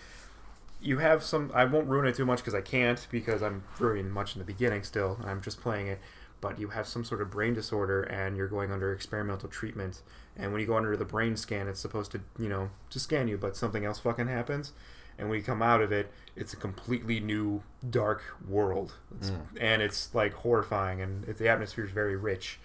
you 0.82 1.00
have 1.00 1.24
some. 1.24 1.52
I 1.54 1.66
won't 1.66 1.88
ruin 1.88 2.08
it 2.08 2.16
too 2.16 2.26
much 2.26 2.40
because 2.40 2.56
I 2.56 2.62
can't 2.62 3.06
because 3.12 3.42
I'm 3.44 3.64
very 3.78 4.04
much 4.04 4.36
in 4.36 4.40
the 4.40 4.46
beginning 4.46 4.84
still. 4.84 5.20
I'm 5.24 5.42
just 5.42 5.62
playing 5.62 5.88
it. 5.88 6.00
But 6.42 6.58
you 6.58 6.70
have 6.70 6.88
some 6.88 7.04
sort 7.04 7.22
of 7.22 7.30
brain 7.30 7.54
disorder 7.54 8.04
and 8.04 8.38
you're 8.38 8.48
going 8.48 8.72
under 8.72 8.94
experimental 8.94 9.50
treatment. 9.50 10.02
And 10.38 10.54
when 10.54 10.62
you 10.62 10.68
go 10.68 10.78
under 10.78 10.96
the 10.96 11.04
brain 11.04 11.36
scan, 11.36 11.68
it's 11.68 11.82
supposed 11.82 12.12
to, 12.14 12.22
you 12.38 12.48
know, 12.48 12.70
to 12.92 13.00
scan 13.00 13.28
you, 13.28 13.38
but 13.38 13.58
something 13.58 13.84
else 13.84 14.00
fucking 14.00 14.28
happens. 14.28 14.72
And 15.18 15.30
when 15.30 15.38
you 15.38 15.44
come 15.44 15.62
out 15.62 15.82
of 15.82 15.92
it, 15.92 16.14
it's 16.38 16.54
a 16.54 16.56
completely 16.56 17.20
new 17.20 17.62
dark 17.90 18.24
world. 18.48 18.94
It's, 19.18 19.30
hmm. 19.30 19.58
And 19.60 19.82
it's 19.82 20.16
like 20.16 20.34
horrifying 20.34 21.02
and 21.02 21.28
it, 21.28 21.38
the 21.38 21.50
atmosphere 21.50 21.84
is 21.84 21.92
very 21.92 22.16
rich. 22.16 22.58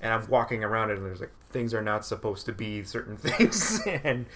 And 0.00 0.12
I'm 0.12 0.28
walking 0.28 0.64
around 0.64 0.90
it 0.90 0.98
and 0.98 1.06
there's 1.06 1.20
like 1.20 1.30
things 1.48 1.72
are 1.72 1.82
not 1.82 2.04
supposed 2.04 2.44
to 2.46 2.52
be 2.52 2.82
certain 2.82 3.16
things. 3.18 3.80
and 3.86 4.26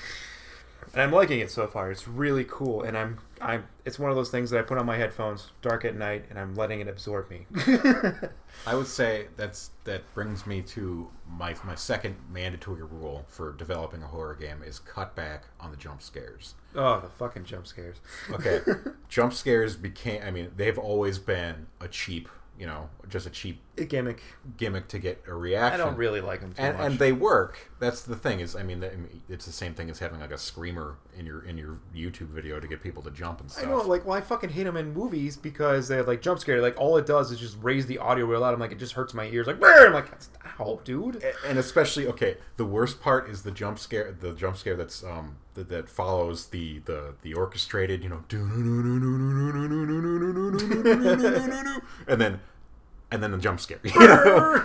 and 0.97 1.03
I'm 1.03 1.13
liking 1.13 1.41
it 1.41 1.51
so 1.51 1.67
far. 1.67 1.91
It's 1.91 2.09
really 2.09 2.45
cool, 2.49 2.83
and 2.83 2.97
I'm 2.97 3.19
I'm. 3.39 3.65
It's 3.85 3.99
one 3.99 4.09
of 4.11 4.17
those 4.17 4.31
things 4.31 4.49
that 4.49 4.59
I 4.59 4.63
put 4.63 4.79
on 4.79 4.87
my 4.87 4.97
headphones 4.97 5.51
dark 5.61 5.85
at 5.85 5.95
night, 5.95 6.25
and 6.31 6.39
I'm 6.39 6.55
letting 6.55 6.81
it 6.81 6.89
absorb 6.89 7.29
me. 7.29 7.45
I 8.67 8.75
would 8.75 8.87
say 8.87 9.27
that's 9.37 9.73
that 9.85 10.03
brings 10.15 10.47
me 10.47 10.63
to 10.63 11.11
my 11.29 11.55
my 11.65 11.75
second 11.75 12.17
mandatory 12.33 12.83
rule 12.83 13.27
for 13.29 13.53
developing 13.53 14.03
a 14.03 14.07
horror 14.07 14.35
game 14.35 14.63
is 14.63 14.79
cut 14.79 15.15
back 15.15 15.45
on 15.61 15.71
the 15.71 15.77
jump 15.77 16.01
scares. 16.01 16.55
oh, 16.75 17.01
the 17.01 17.11
fucking 17.11 17.45
jump 17.45 17.67
scares. 17.67 17.99
Okay, 18.31 18.61
jump 19.11 19.35
scares 19.35 19.77
became. 19.77 20.23
I 20.25 20.31
mean, 20.31 20.51
they've 20.57 20.79
always 20.79 21.19
been 21.19 21.67
a 21.79 21.89
cheap, 21.89 22.27
you 22.59 22.65
know, 22.65 22.89
just 23.07 23.27
a 23.27 23.31
cheap 23.31 23.61
A 23.79 23.85
gimmick. 23.85 24.23
gimmick 24.57 24.89
to 24.89 24.99
get 24.99 25.23
a 25.27 25.35
reaction. 25.35 25.81
I 25.81 25.85
don't 25.85 25.97
really 25.97 26.21
like 26.21 26.41
them 26.41 26.53
too 26.53 26.63
And, 26.63 26.79
much. 26.79 26.87
and 26.87 26.99
they 26.99 27.13
work. 27.13 27.71
That's 27.79 28.03
the 28.03 28.17
thing. 28.17 28.41
Is 28.41 28.57
I 28.57 28.63
mean, 28.63 28.83
it's 29.29 29.45
the 29.45 29.53
same 29.53 29.75
thing 29.75 29.91
as 29.91 29.99
having 29.99 30.19
like 30.21 30.31
a 30.31 30.39
screamer 30.39 30.97
in 31.17 31.27
your 31.27 31.45
in 31.45 31.59
your 31.59 31.79
YouTube 31.95 32.29
video 32.29 32.59
to 32.59 32.67
get 32.67 32.83
people 32.83 33.03
to 33.03 33.11
jump 33.11 33.41
and 33.41 33.51
stuff. 33.51 33.65
I 33.65 33.69
know, 33.69 33.77
like, 33.83 34.07
well, 34.07 34.17
I 34.17 34.23
fucking 34.23 34.51
hate 34.51 34.65
them 34.65 34.77
in 34.79 34.95
movies 34.95 35.37
because 35.37 35.89
they 35.89 35.97
have 35.97 36.09
like 36.09 36.23
jump 36.23 36.39
scare. 36.41 36.63
Like, 36.63 36.79
all 36.81 36.97
it 36.97 37.05
does 37.07 37.31
is 37.31 37.39
just 37.39 37.59
raise 37.61 37.85
the 37.87 37.99
audio 37.99 38.25
real 38.25 38.41
loud. 38.41 38.55
I'm 38.55 38.61
like, 38.61 38.73
it 38.73 38.79
just 38.79 38.95
hurts 38.95 39.13
my 39.13 39.27
ears. 39.27 39.47
Like, 39.47 39.61
"Brr!" 39.61 39.87
I'm 39.89 39.93
like, 39.93 40.11
that's 40.11 40.31
ow, 40.59 40.81
dude. 40.85 41.23
and 41.47 41.59
especially 41.59 42.07
okay 42.07 42.37
the 42.57 42.65
worst 42.65 43.01
part 43.03 43.29
is 43.29 43.43
the 43.43 43.51
jump 43.51 43.79
scare 43.79 44.17
the 44.19 44.33
jump 44.33 44.57
scare 44.57 44.75
that's 44.75 45.05
um 45.05 45.37
that, 45.53 45.69
that 45.69 45.87
follows 45.89 46.47
the 46.47 46.79
the 46.87 47.13
the 47.21 47.35
orchestrated 47.35 48.03
you 48.03 48.09
know 48.09 48.25
and 52.09 52.21
then 52.21 52.41
and 53.11 53.23
then 53.23 53.31
the 53.31 53.39
jump 53.39 53.61
scare 53.61 53.79
you 53.85 53.99
know? 53.99 54.63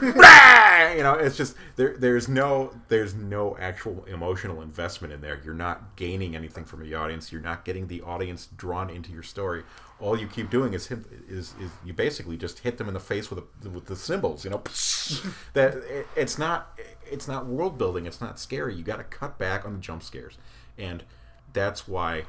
You 0.96 1.04
know 1.04 1.14
it's 1.14 1.38
just 1.38 1.56
there 1.76 1.96
there's 1.98 2.28
no 2.28 2.74
there's 2.88 3.14
no 3.14 3.56
actual 3.60 4.04
emotional 4.06 4.62
investment 4.62 5.14
in 5.14 5.22
there. 5.22 5.40
You're 5.44 5.54
not 5.54 5.96
gaining 5.96 6.36
anything 6.36 6.66
from 6.66 6.82
the 6.82 6.96
audience. 6.96 7.32
You're 7.32 7.42
not 7.42 7.66
getting 7.66 7.88
the 7.88 8.02
audience 8.02 8.50
drawn 8.58 8.90
into 8.90 9.12
your 9.12 9.24
story. 9.24 9.64
All 10.00 10.18
you 10.18 10.28
keep 10.28 10.50
doing 10.50 10.74
is 10.74 10.88
hit, 10.88 11.00
is 11.30 11.54
is 11.62 11.72
you 11.86 11.94
basically 11.94 12.36
just 12.36 12.60
hit 12.60 12.78
them 12.78 12.88
in 12.88 12.94
the 12.94 13.00
face 13.00 13.30
with 13.30 13.44
with 13.64 13.86
the 13.86 13.96
cymbals 13.96 14.44
you 14.44 14.50
know? 14.50 14.64
That 15.54 15.76
it, 15.76 16.08
it's 16.16 16.38
not 16.38 16.80
it's 17.10 17.28
not 17.28 17.46
world 17.46 17.78
building. 17.78 18.06
It's 18.06 18.22
not 18.22 18.40
scary. 18.40 18.74
You 18.76 18.84
got 18.84 18.98
to 18.98 19.04
cut 19.04 19.38
back 19.38 19.66
on 19.66 19.74
the 19.74 19.80
jump 19.80 20.02
scares. 20.02 20.38
And 20.78 21.04
that's 21.54 21.88
why 21.88 22.24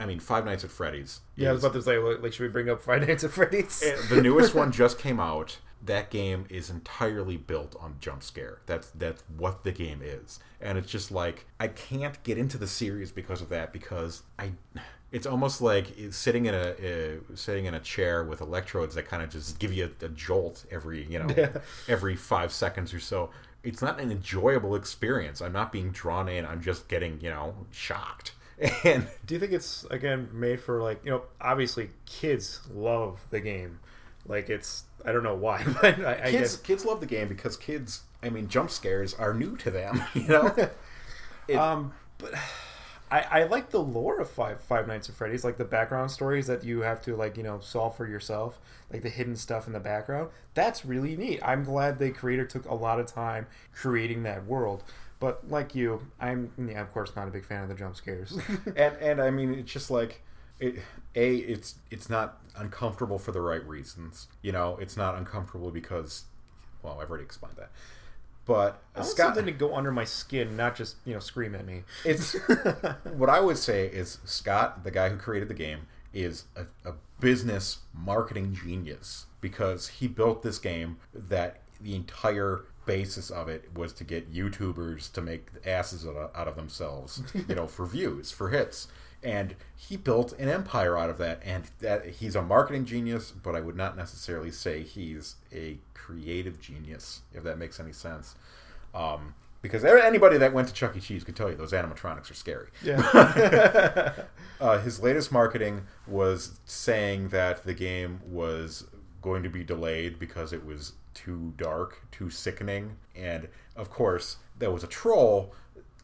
I 0.00 0.06
mean 0.06 0.20
Five 0.20 0.44
Nights 0.44 0.64
at 0.64 0.70
Freddy's 0.70 1.20
Yeah, 1.36 1.50
I 1.50 1.52
was 1.52 1.64
about 1.64 1.74
to 1.74 1.82
say, 1.82 1.98
like, 1.98 2.22
like, 2.22 2.32
should 2.32 2.42
we 2.44 2.48
bring 2.48 2.68
up 2.70 2.80
Five 2.80 3.06
Nights 3.06 3.24
at 3.24 3.30
Freddy's? 3.32 3.80
the 4.08 4.20
newest 4.22 4.54
one 4.54 4.70
just 4.82 4.98
came 4.98 5.18
out. 5.20 5.58
that 5.84 6.10
game 6.10 6.44
is 6.48 6.70
entirely 6.70 7.36
built 7.36 7.76
on 7.80 7.96
jump 8.00 8.22
scare. 8.22 8.60
That's 8.66 8.90
that's 8.90 9.22
what 9.36 9.64
the 9.64 9.72
game 9.72 10.00
is, 10.02 10.40
and 10.60 10.76
it's 10.78 10.90
just 10.90 11.10
like 11.10 11.46
I 11.60 11.68
can't 11.68 12.20
get 12.24 12.36
into 12.38 12.58
the 12.58 12.66
series 12.66 13.12
because 13.12 13.40
of 13.40 13.48
that 13.50 13.72
because 13.72 14.22
I. 14.38 14.52
It's 15.10 15.26
almost 15.26 15.62
like 15.62 15.86
sitting 16.10 16.44
in 16.44 16.54
a 16.54 16.72
uh, 16.72 17.34
sitting 17.34 17.64
in 17.64 17.72
a 17.72 17.80
chair 17.80 18.22
with 18.24 18.42
electrodes 18.42 18.94
that 18.94 19.08
kind 19.08 19.22
of 19.22 19.30
just 19.30 19.58
give 19.58 19.72
you 19.72 19.90
a, 20.02 20.04
a 20.04 20.08
jolt 20.10 20.66
every 20.70 21.02
you 21.06 21.18
know 21.18 21.28
Yeah. 21.34 21.48
every 21.88 22.14
five 22.14 22.52
seconds 22.52 22.92
or 22.92 23.00
so. 23.00 23.30
It's 23.64 23.80
not 23.80 23.98
an 24.00 24.10
enjoyable 24.12 24.74
experience. 24.74 25.40
I'm 25.40 25.54
not 25.54 25.72
being 25.72 25.92
drawn 25.92 26.28
in. 26.28 26.44
I'm 26.44 26.60
just 26.60 26.88
getting 26.88 27.20
you 27.22 27.30
know 27.30 27.54
shocked. 27.70 28.32
And 28.84 29.06
Do 29.26 29.34
you 29.34 29.40
think 29.40 29.52
it's 29.52 29.84
again 29.84 30.28
made 30.32 30.60
for 30.60 30.82
like 30.82 31.04
you 31.04 31.10
know 31.10 31.22
obviously 31.40 31.90
kids 32.06 32.60
love 32.72 33.20
the 33.30 33.40
game, 33.40 33.78
like 34.26 34.48
it's 34.50 34.84
I 35.04 35.12
don't 35.12 35.22
know 35.22 35.36
why, 35.36 35.64
but 35.80 36.00
I, 36.04 36.12
I 36.14 36.30
kids 36.30 36.32
guess 36.32 36.56
kids 36.56 36.84
love 36.84 37.00
the 37.00 37.06
game 37.06 37.28
because 37.28 37.56
kids. 37.56 38.02
I 38.20 38.30
mean, 38.30 38.48
jump 38.48 38.70
scares 38.70 39.14
are 39.14 39.32
new 39.32 39.56
to 39.58 39.70
them. 39.70 40.02
You 40.14 40.26
know. 40.28 40.54
It- 41.46 41.56
um 41.56 41.92
but 42.18 42.34
I, 43.10 43.20
I 43.30 43.44
like 43.44 43.70
the 43.70 43.80
lore 43.80 44.20
of 44.20 44.28
Five 44.28 44.60
Five 44.60 44.86
Nights 44.86 45.08
at 45.08 45.14
Freddy's, 45.14 45.42
like 45.42 45.56
the 45.56 45.64
background 45.64 46.10
stories 46.10 46.46
that 46.46 46.62
you 46.62 46.82
have 46.82 47.00
to 47.02 47.16
like 47.16 47.38
you 47.38 47.42
know 47.42 47.58
solve 47.60 47.96
for 47.96 48.06
yourself, 48.06 48.60
like 48.92 49.02
the 49.02 49.08
hidden 49.08 49.34
stuff 49.36 49.66
in 49.66 49.72
the 49.72 49.80
background. 49.80 50.28
That's 50.52 50.84
really 50.84 51.16
neat. 51.16 51.40
I'm 51.42 51.64
glad 51.64 51.98
the 51.98 52.10
creator 52.10 52.44
took 52.44 52.66
a 52.66 52.74
lot 52.74 53.00
of 53.00 53.06
time 53.06 53.46
creating 53.72 54.24
that 54.24 54.44
world. 54.44 54.82
But 55.20 55.48
like 55.50 55.74
you, 55.74 56.06
I'm 56.20 56.50
yeah, 56.58 56.80
of 56.80 56.92
course 56.92 57.14
not 57.16 57.28
a 57.28 57.30
big 57.30 57.44
fan 57.44 57.62
of 57.62 57.68
the 57.68 57.74
jump 57.74 57.96
scares. 57.96 58.38
and 58.76 58.96
and 58.96 59.20
I 59.20 59.30
mean, 59.30 59.54
it's 59.54 59.72
just 59.72 59.90
like, 59.90 60.22
it, 60.60 60.76
a 61.14 61.36
it's 61.36 61.76
it's 61.90 62.08
not 62.08 62.38
uncomfortable 62.56 63.18
for 63.18 63.32
the 63.32 63.40
right 63.40 63.66
reasons. 63.66 64.28
You 64.42 64.52
know, 64.52 64.78
it's 64.80 64.96
not 64.96 65.16
uncomfortable 65.16 65.70
because, 65.70 66.24
well, 66.82 67.00
I've 67.00 67.10
already 67.10 67.24
explained 67.24 67.56
that. 67.56 67.70
But 68.44 68.80
I 68.94 69.00
want 69.00 69.10
Scott, 69.10 69.26
something 69.26 69.46
to 69.46 69.52
go 69.52 69.74
under 69.74 69.92
my 69.92 70.04
skin, 70.04 70.56
not 70.56 70.74
just 70.74 70.96
you 71.04 71.14
know 71.14 71.20
scream 71.20 71.54
at 71.54 71.66
me. 71.66 71.82
it's 72.04 72.34
what 73.04 73.28
I 73.28 73.40
would 73.40 73.58
say 73.58 73.86
is 73.86 74.18
Scott, 74.24 74.84
the 74.84 74.90
guy 74.90 75.08
who 75.08 75.16
created 75.16 75.48
the 75.48 75.54
game, 75.54 75.80
is 76.14 76.44
a, 76.56 76.62
a 76.88 76.94
business 77.20 77.78
marketing 77.92 78.54
genius 78.54 79.26
because 79.40 79.88
he 79.88 80.08
built 80.08 80.42
this 80.42 80.58
game 80.58 80.98
that 81.12 81.60
the 81.80 81.94
entire 81.94 82.64
basis 82.88 83.28
of 83.30 83.48
it 83.48 83.68
was 83.76 83.92
to 83.92 84.02
get 84.02 84.32
YouTubers 84.32 85.12
to 85.12 85.20
make 85.20 85.48
asses 85.66 86.06
out 86.06 86.48
of, 86.48 86.56
themselves, 86.56 87.22
you 87.46 87.54
know, 87.54 87.66
for 87.68 87.84
views, 87.84 88.32
for 88.32 88.48
hits. 88.48 88.88
And 89.22 89.54
he 89.76 89.96
built 89.96 90.32
an 90.38 90.48
empire 90.48 90.96
out 90.96 91.10
of 91.10 91.18
that, 91.18 91.42
and 91.44 91.64
that 91.80 92.06
he's 92.06 92.34
a 92.34 92.40
marketing 92.40 92.86
genius, 92.86 93.30
but 93.30 93.54
I 93.54 93.60
would 93.60 93.76
not 93.76 93.96
necessarily 93.96 94.50
say 94.50 94.82
he's 94.82 95.36
a 95.52 95.78
creative 95.92 96.60
genius, 96.60 97.20
if 97.34 97.42
that 97.44 97.58
makes 97.58 97.78
any 97.78 97.92
sense. 97.92 98.36
Um, 98.94 99.34
because 99.60 99.84
anybody 99.84 100.38
that 100.38 100.54
went 100.54 100.68
to 100.68 100.74
Chuck 100.74 100.96
E. 100.96 101.00
Cheese 101.00 101.24
could 101.24 101.36
tell 101.36 101.50
you 101.50 101.56
those 101.56 101.72
animatronics 101.72 102.30
are 102.30 102.34
scary. 102.34 102.68
Yeah. 102.82 104.12
Uh, 104.60 104.80
his 104.80 104.98
latest 105.00 105.30
marketing 105.30 105.82
was 106.04 106.58
saying 106.64 107.28
that 107.28 107.64
the 107.64 107.72
game 107.72 108.18
was 108.26 108.88
going 109.22 109.44
to 109.44 109.48
be 109.48 109.62
delayed 109.62 110.18
because 110.18 110.52
it 110.52 110.66
was 110.66 110.94
too 111.24 111.52
dark, 111.56 112.02
too 112.12 112.30
sickening, 112.30 112.96
and 113.16 113.48
of 113.76 113.90
course 113.90 114.36
there 114.58 114.70
was 114.70 114.84
a 114.84 114.86
troll 114.86 115.52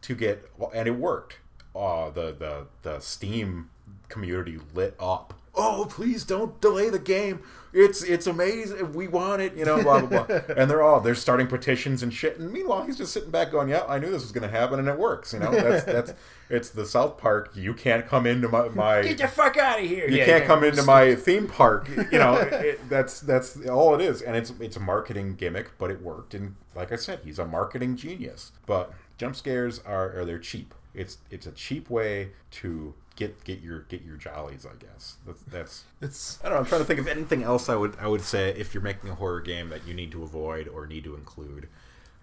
to 0.02 0.14
get, 0.14 0.50
and 0.74 0.88
it 0.88 0.92
worked. 0.92 1.38
Uh, 1.74 2.10
the 2.10 2.32
the 2.32 2.66
the 2.82 3.00
Steam 3.00 3.70
community 4.08 4.58
lit 4.74 4.94
up. 4.98 5.34
Oh, 5.56 5.86
please 5.88 6.24
don't 6.24 6.60
delay 6.60 6.90
the 6.90 6.98
game. 6.98 7.40
It's 7.72 8.04
it's 8.04 8.28
amazing. 8.28 8.92
We 8.92 9.08
want 9.08 9.42
it. 9.42 9.56
You 9.56 9.64
know, 9.64 9.82
blah 9.82 10.00
blah 10.06 10.24
blah. 10.24 10.40
and 10.56 10.70
they're 10.70 10.82
all 10.82 11.00
they're 11.00 11.16
starting 11.16 11.48
petitions 11.48 12.04
and 12.04 12.14
shit. 12.14 12.38
And 12.38 12.52
meanwhile, 12.52 12.84
he's 12.84 12.96
just 12.96 13.12
sitting 13.12 13.30
back 13.30 13.50
going, 13.50 13.68
"Yeah, 13.68 13.84
I 13.88 13.98
knew 13.98 14.10
this 14.10 14.22
was 14.22 14.30
going 14.30 14.48
to 14.48 14.56
happen, 14.56 14.78
and 14.78 14.86
it 14.88 14.96
works." 14.96 15.32
You 15.32 15.40
know, 15.40 15.50
that's 15.50 15.84
that's 15.84 16.14
it's 16.48 16.70
the 16.70 16.86
South 16.86 17.18
Park. 17.18 17.50
You 17.54 17.74
can't 17.74 18.06
come 18.06 18.26
into 18.26 18.48
my 18.48 18.68
my 18.68 19.02
Get 19.02 19.18
the 19.18 19.26
fuck 19.26 19.56
out 19.56 19.80
of 19.80 19.86
here! 19.86 20.08
you 20.08 20.18
Yeah, 20.18 20.24
can't 20.24 20.42
yeah. 20.42 20.46
come 20.46 20.62
into 20.62 20.84
my 20.84 21.14
theme 21.16 21.48
park. 21.48 21.88
You 22.12 22.18
know, 22.18 22.34
it, 22.36 22.88
that's 22.88 23.18
that's 23.20 23.56
all 23.66 23.94
it 23.96 24.00
is, 24.00 24.22
and 24.22 24.36
it's 24.36 24.52
it's 24.60 24.76
a 24.76 24.80
marketing 24.80 25.34
gimmick, 25.34 25.72
but 25.76 25.90
it 25.90 26.00
worked. 26.00 26.34
And 26.34 26.54
like 26.76 26.92
I 26.92 26.96
said, 26.96 27.20
he's 27.24 27.40
a 27.40 27.44
marketing 27.44 27.96
genius. 27.96 28.52
But 28.66 28.92
jump 29.18 29.34
scares 29.34 29.80
are, 29.80 30.16
are 30.20 30.24
they're 30.24 30.38
cheap. 30.38 30.74
It's 30.94 31.18
it's 31.30 31.46
a 31.46 31.52
cheap 31.52 31.90
way 31.90 32.30
to 32.52 32.94
get 33.16 33.42
get 33.44 33.60
your 33.60 33.80
get 33.82 34.02
your 34.02 34.16
jollies. 34.16 34.66
I 34.66 34.74
guess 34.76 35.16
that's 35.26 35.42
that's. 35.42 35.84
It's 36.00 36.38
I 36.42 36.48
don't 36.48 36.54
know. 36.54 36.60
I'm 36.60 36.66
trying 36.66 36.80
to 36.80 36.86
think 36.86 37.00
of 37.00 37.08
anything 37.08 37.42
else 37.42 37.68
I 37.68 37.76
would 37.76 37.96
I 38.00 38.06
would 38.06 38.22
say 38.22 38.50
if 38.50 38.74
you're 38.74 38.82
making 38.82 39.10
a 39.10 39.14
horror 39.14 39.40
game 39.40 39.68
that 39.70 39.86
you 39.86 39.94
need 39.94 40.12
to 40.12 40.22
avoid 40.22 40.68
or 40.68 40.86
need 40.86 41.04
to 41.04 41.14
include. 41.14 41.68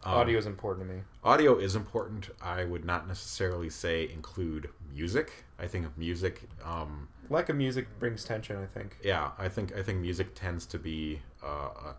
Um, 0.04 0.14
audio 0.16 0.40
is 0.40 0.48
important 0.48 0.88
to 0.88 0.94
me. 0.96 1.02
Audio 1.24 1.58
is 1.60 1.76
important. 1.76 2.30
I 2.42 2.64
would 2.64 2.84
not 2.84 3.08
necessarily 3.08 3.70
say 3.70 4.10
include 4.12 4.70
music. 4.92 5.32
I 5.60 5.68
think 5.68 5.86
of 5.86 5.96
music. 5.96 6.42
Um, 6.66 7.08
Lack 7.30 7.50
of 7.50 7.56
music 7.56 7.88
brings 8.00 8.24
tension. 8.24 8.58
I 8.58 8.66
think. 8.66 8.98
yeah, 9.04 9.32
I 9.38 9.48
think 9.48 9.76
I 9.78 9.84
think 9.84 10.00
music 10.00 10.34
tends 10.34 10.66
to 10.68 10.80
be 10.80 11.22
uh, 11.44 11.48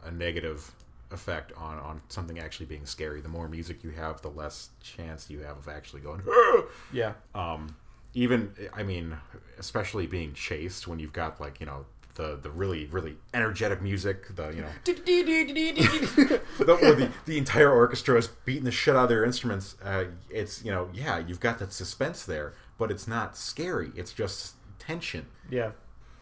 a 0.03 0.09
a 0.09 0.11
negative 0.11 0.73
effect 1.13 1.53
on 1.57 1.79
on 1.79 2.01
something 2.09 2.39
actually 2.39 2.67
being 2.67 2.87
scary. 2.87 3.21
The 3.21 3.29
more 3.29 3.49
music 3.49 3.83
you 3.85 3.91
have, 3.91 4.21
the 4.23 4.31
less 4.31 4.71
chance 4.83 5.29
you 5.31 5.41
have 5.41 5.59
of 5.59 5.69
actually 5.69 6.01
going. 6.03 6.23
"Ah!" 6.29 6.63
Yeah. 6.93 7.13
um, 7.35 7.77
even 8.15 8.53
I 8.75 8.83
mean, 8.83 9.17
especially 9.59 10.07
being 10.07 10.35
chased 10.35 10.87
when 10.87 10.99
you've 10.99 11.13
got 11.13 11.41
like 11.41 11.61
you 11.61 11.67
know 11.67 11.87
the 12.15 12.39
the 12.43 12.51
really 12.51 12.87
really 12.87 13.17
energetic 13.33 13.81
music, 13.81 14.35
the 14.37 14.51
you 14.51 14.61
know 14.63 14.69
the, 16.59 16.77
where 16.81 16.95
the, 16.95 17.11
the 17.25 17.39
entire 17.39 17.71
orchestra 17.73 18.17
is 18.19 18.29
beating 18.29 18.65
the 18.65 18.71
shit 18.71 18.95
out 18.95 19.05
of 19.05 19.09
their 19.09 19.25
instruments. 19.25 19.77
Uh, 19.83 20.05
it's 20.29 20.65
you 20.65 20.71
know 20.71 20.89
yeah 20.93 21.19
you've 21.19 21.41
got 21.41 21.59
that 21.59 21.73
suspense 21.73 22.25
there, 22.25 22.53
but 22.79 22.91
it's 22.91 23.09
not 23.09 23.37
scary. 23.37 23.93
It's 23.97 24.13
just 24.13 24.55
tension. 24.79 25.27
yeah. 25.51 25.71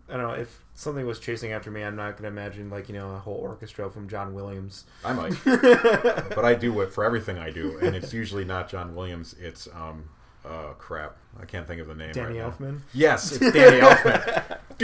I 0.09 0.15
don't 0.17 0.23
know 0.27 0.33
if 0.35 0.63
something 0.81 1.07
was 1.07 1.19
chasing 1.19 1.53
after 1.53 1.71
me. 1.71 1.83
I'm 1.83 1.95
not 1.95 2.17
gonna 2.17 2.29
imagine 2.29 2.71
like 2.71 2.89
you 2.89 2.95
know 2.95 3.11
a 3.15 3.19
whole 3.19 3.35
orchestra 3.35 3.91
from 3.91 4.09
John 4.09 4.35
Williams. 4.35 4.87
I 5.05 5.13
might, 5.13 5.35
but 5.45 6.45
I 6.45 6.55
do 6.55 6.81
it 6.81 6.93
for 6.93 7.05
everything 7.05 7.39
I 7.39 7.51
do, 7.51 7.79
and 7.81 7.95
it's 7.95 8.13
usually 8.13 8.45
not 8.45 8.69
John 8.69 8.95
Williams. 8.95 9.37
It's 9.39 9.69
um, 9.75 10.09
uh, 10.45 10.73
crap. 10.79 11.17
I 11.39 11.45
can't 11.45 11.67
think 11.67 11.81
of 11.81 11.87
the 11.87 11.95
name. 11.95 12.13
Danny 12.13 12.39
right 12.39 12.61
now. 12.61 12.67
Elfman. 12.67 12.81
Yes, 12.95 13.33
it's 13.33 13.53
Danny 13.53 13.81
Elfman. 13.81 14.59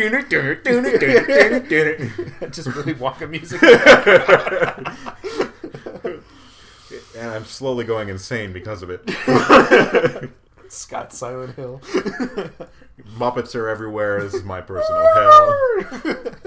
Just 2.53 2.69
really 2.69 2.93
Wonka 2.93 3.31
music. 3.31 3.63
and 7.17 7.31
I'm 7.31 7.47
slowly 7.47 7.85
going 7.87 8.11
insane 8.11 8.53
because 8.53 8.83
of 8.83 8.91
it. 8.91 10.31
Scott 10.73 11.13
Silent 11.13 11.55
Hill. 11.57 11.81
Muppets 13.19 13.55
are 13.55 13.69
everywhere. 13.69 14.23
This 14.23 14.35
is 14.35 14.45
my 14.45 14.61
personal 14.61 15.07
hell. 15.15 15.57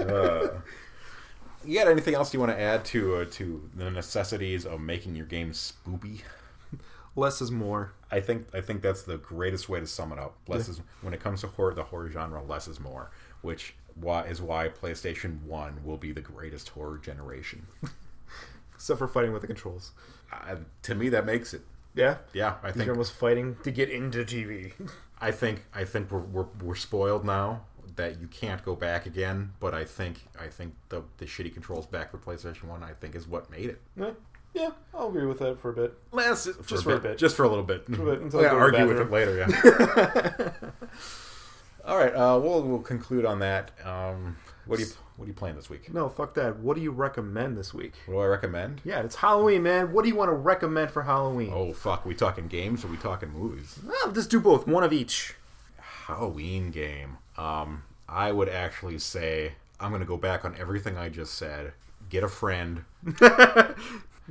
Uh, 0.00 0.60
you 1.64 1.78
got 1.78 1.86
anything 1.86 2.14
else 2.14 2.32
you 2.32 2.40
want 2.40 2.50
to 2.50 2.58
add 2.60 2.84
to 2.86 3.16
uh, 3.16 3.24
to 3.32 3.68
the 3.76 3.90
necessities 3.90 4.64
of 4.64 4.80
making 4.80 5.14
your 5.14 5.26
game 5.26 5.52
spoopy? 5.52 6.22
Less 7.14 7.40
is 7.42 7.50
more. 7.50 7.92
I 8.10 8.20
think 8.20 8.46
I 8.54 8.60
think 8.60 8.82
that's 8.82 9.02
the 9.02 9.18
greatest 9.18 9.68
way 9.68 9.78
to 9.78 9.86
sum 9.86 10.10
it 10.10 10.18
up. 10.18 10.36
Less 10.48 10.68
is 10.68 10.80
when 11.02 11.12
it 11.12 11.20
comes 11.20 11.42
to 11.42 11.48
horror, 11.48 11.74
the 11.74 11.84
horror 11.84 12.10
genre, 12.10 12.42
less 12.42 12.66
is 12.66 12.80
more, 12.80 13.10
which 13.42 13.74
why 13.94 14.22
is 14.22 14.40
why 14.40 14.68
PlayStation 14.68 15.42
One 15.42 15.80
will 15.84 15.98
be 15.98 16.12
the 16.12 16.20
greatest 16.20 16.70
horror 16.70 16.98
generation. 16.98 17.66
Except 18.74 18.98
for 18.98 19.08
fighting 19.08 19.32
with 19.32 19.42
the 19.42 19.46
controls. 19.46 19.92
Uh, 20.32 20.56
to 20.82 20.94
me, 20.94 21.08
that 21.10 21.26
makes 21.26 21.52
it. 21.52 21.62
Yeah. 22.00 22.16
Yeah, 22.32 22.54
I 22.62 22.72
think 22.72 22.86
You're 22.86 22.94
almost 22.94 23.12
fighting 23.12 23.56
to 23.62 23.70
get 23.70 23.90
into 23.90 24.24
TV. 24.24 24.72
I 25.20 25.30
think 25.30 25.64
I 25.74 25.84
think 25.84 26.10
we're, 26.10 26.18
we're, 26.20 26.46
we're 26.62 26.74
spoiled 26.74 27.24
now 27.24 27.62
that 27.96 28.20
you 28.20 28.26
can't 28.26 28.64
go 28.64 28.74
back 28.74 29.04
again. 29.06 29.52
But 29.60 29.74
I 29.74 29.84
think 29.84 30.26
I 30.40 30.46
think 30.48 30.74
the 30.88 31.02
the 31.18 31.26
shitty 31.26 31.52
controls 31.52 31.86
back 31.86 32.10
for 32.10 32.18
PlayStation 32.18 32.64
One 32.64 32.82
I 32.82 32.92
think 32.92 33.14
is 33.14 33.28
what 33.28 33.50
made 33.50 33.66
it. 33.70 33.80
yeah. 33.96 34.10
Yeah, 34.52 34.70
I'll 34.92 35.06
agree 35.10 35.26
with 35.26 35.38
that 35.38 35.60
for 35.60 35.70
a 35.70 35.72
bit. 35.72 35.94
Less, 36.10 36.48
Just 36.66 36.82
for 36.82 36.96
a 36.96 36.98
bit. 36.98 37.18
just 37.18 37.36
for 37.36 37.44
a 37.44 37.48
little 37.48 37.62
bit. 37.62 37.84
a 37.86 37.92
bit, 37.92 38.32
yeah, 38.34 38.48
argue 38.48 38.84
with 38.88 38.98
it 38.98 39.08
later. 39.08 39.36
Yeah. 39.38 40.70
All 41.84 41.96
right, 41.96 42.12
uh, 42.12 42.36
we'll 42.42 42.62
we'll 42.62 42.80
conclude 42.80 43.24
on 43.24 43.38
that. 43.38 43.70
Um, 43.86 44.36
what 44.66 44.78
do 44.78 44.84
you 44.84 44.90
what 45.16 45.24
are 45.24 45.28
you 45.28 45.34
playing 45.34 45.56
this 45.56 45.68
week? 45.68 45.92
No, 45.92 46.08
fuck 46.08 46.34
that. 46.34 46.58
What 46.58 46.76
do 46.76 46.82
you 46.82 46.90
recommend 46.90 47.56
this 47.56 47.74
week? 47.74 47.94
What 48.06 48.14
do 48.14 48.20
I 48.20 48.26
recommend? 48.26 48.80
Yeah, 48.84 49.00
it's 49.00 49.16
Halloween, 49.16 49.62
man. 49.62 49.92
What 49.92 50.02
do 50.02 50.08
you 50.08 50.16
want 50.16 50.30
to 50.30 50.34
recommend 50.34 50.90
for 50.90 51.02
Halloween? 51.02 51.52
Oh 51.54 51.72
fuck, 51.72 52.04
we 52.06 52.14
talking 52.14 52.48
games 52.48 52.84
or 52.84 52.88
we 52.88 52.96
talking 52.96 53.30
movies? 53.30 53.78
Well, 53.86 54.12
just 54.12 54.30
do 54.30 54.40
both. 54.40 54.66
One 54.66 54.84
of 54.84 54.92
each. 54.92 55.34
Halloween 55.78 56.70
game. 56.70 57.18
Um, 57.36 57.84
I 58.08 58.32
would 58.32 58.48
actually 58.48 58.98
say 58.98 59.52
I'm 59.78 59.92
gonna 59.92 60.04
go 60.04 60.16
back 60.16 60.44
on 60.44 60.56
everything 60.58 60.96
I 60.96 61.08
just 61.08 61.34
said. 61.34 61.72
Get 62.08 62.24
a 62.24 62.28
friend, 62.28 62.84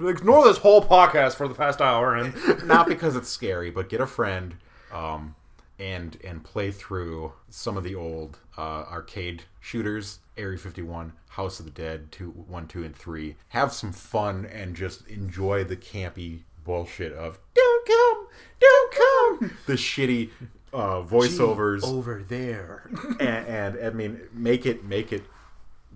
Ignore 0.08 0.46
this 0.46 0.58
whole 0.60 0.82
podcast 0.84 1.36
for 1.36 1.48
the 1.48 1.54
past 1.54 1.82
hour 1.82 2.16
and 2.16 2.34
not 2.66 2.88
because 2.88 3.16
it's 3.16 3.30
scary, 3.30 3.70
but 3.70 3.90
get 3.90 4.00
a 4.00 4.08
friend. 4.08 4.56
Um, 4.94 5.36
and 5.80 6.18
and 6.24 6.44
play 6.44 6.72
through 6.72 7.34
some 7.50 7.78
of 7.78 7.84
the 7.84 7.96
old 7.96 8.40
uh, 8.58 8.86
arcade 8.92 9.44
shooters, 9.60 10.20
Area 10.38 10.58
51, 10.58 11.14
House 11.30 11.60
of 11.60 11.66
the 11.66 11.72
Dead, 11.72 12.12
two, 12.12 12.30
one, 12.32 12.68
two, 12.68 12.84
and 12.84 12.96
three. 12.96 13.36
Have 13.50 13.72
some 13.74 13.92
fun 13.92 14.46
and 14.46 14.76
just 14.76 15.08
enjoy 15.08 15.64
the 15.64 15.78
campy 15.78 16.42
bullshit 16.64 17.14
of 17.14 17.40
"Don't 17.54 17.88
come, 17.88 18.28
don't 18.60 18.94
come," 18.94 19.58
the 19.66 19.74
shitty 19.74 20.30
uh, 20.74 21.02
voiceovers 21.02 21.84
over 21.84 22.24
there. 22.28 22.90
and, 23.20 23.48
and 23.48 23.86
I 23.86 23.90
mean, 23.92 24.22
make 24.34 24.66
it 24.66 24.84
make 24.84 25.14
it 25.14 25.24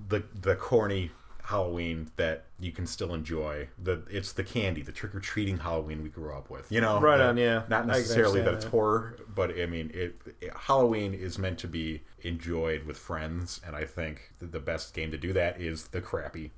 the 0.09 0.23
the 0.41 0.55
corny 0.55 1.11
Halloween 1.43 2.09
that 2.15 2.45
you 2.59 2.71
can 2.71 2.87
still 2.87 3.13
enjoy. 3.13 3.67
The 3.81 4.03
it's 4.09 4.31
the 4.31 4.43
candy, 4.43 4.81
the 4.81 4.91
trick 4.93 5.13
or 5.13 5.19
treating 5.19 5.57
Halloween 5.57 6.01
we 6.01 6.09
grew 6.09 6.33
up 6.33 6.49
with. 6.49 6.71
You 6.71 6.79
know, 6.81 6.99
Right 7.01 7.17
that- 7.17 7.29
on, 7.29 7.37
yeah. 7.37 7.63
Not 7.67 7.85
necessarily 7.85 8.41
that 8.41 8.53
it's 8.53 8.65
horror, 8.65 9.17
but 9.33 9.51
I 9.59 9.65
mean, 9.65 9.91
it, 9.93 10.15
it- 10.39 10.53
Halloween 10.55 11.13
is 11.13 11.37
meant 11.37 11.59
to 11.59 11.67
be 11.67 12.01
enjoyed 12.21 12.83
with 12.85 12.97
friends, 12.97 13.59
and 13.65 13.75
I 13.75 13.85
think 13.85 14.31
the 14.39 14.59
best 14.59 14.93
game 14.93 15.11
to 15.11 15.17
do 15.17 15.33
that 15.33 15.59
is 15.59 15.87
the 15.89 15.99
crappy, 16.01 16.51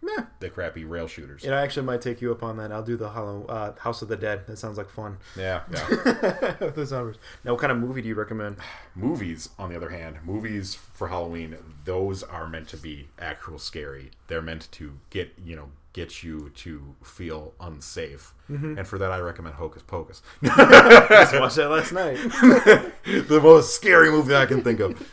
Meh. 0.00 0.24
the 0.38 0.48
crappy 0.48 0.84
rail 0.84 1.06
shooters. 1.08 1.44
And 1.44 1.52
I 1.54 1.62
actually 1.62 1.84
might 1.86 2.00
take 2.00 2.20
you 2.20 2.30
up 2.30 2.42
on 2.44 2.56
that. 2.58 2.70
I'll 2.70 2.82
do 2.84 2.96
the 2.96 3.08
Hollow, 3.08 3.44
uh, 3.46 3.72
House 3.80 4.00
of 4.00 4.08
the 4.08 4.16
Dead. 4.16 4.46
That 4.46 4.56
sounds 4.58 4.78
like 4.78 4.88
fun. 4.88 5.18
Yeah, 5.36 5.62
yeah. 5.72 6.54
Those 6.74 6.92
numbers. 6.92 7.16
Now, 7.44 7.52
what 7.52 7.60
kind 7.60 7.72
of 7.72 7.78
movie 7.78 8.02
do 8.02 8.08
you 8.08 8.14
recommend? 8.14 8.56
Movies, 8.94 9.48
on 9.58 9.70
the 9.70 9.76
other 9.76 9.90
hand, 9.90 10.18
movies 10.24 10.74
for 10.74 11.08
Halloween, 11.08 11.56
those 11.84 12.22
are 12.22 12.48
meant 12.48 12.68
to 12.68 12.76
be 12.76 13.08
actual 13.18 13.58
scary. 13.58 14.10
They're 14.28 14.42
meant 14.42 14.70
to 14.72 14.98
get 15.10 15.32
you 15.44 15.54
know 15.56 15.70
get 15.92 16.22
you 16.22 16.50
to 16.56 16.94
feel 17.02 17.54
unsafe, 17.60 18.34
Mm-hmm. 18.50 18.78
and 18.78 18.86
for 18.88 18.98
that, 18.98 19.10
I 19.12 19.18
recommend 19.18 19.56
Hocus 19.56 19.82
Pocus, 19.82 20.22
Just 20.44 21.34
watched 21.38 21.56
that 21.56 21.68
last 21.70 21.92
night. 21.92 22.16
the 23.04 23.40
most 23.42 23.74
scary 23.74 24.10
movie 24.10 24.34
I 24.34 24.46
can 24.46 24.62
think 24.62 24.80
of. 24.80 25.06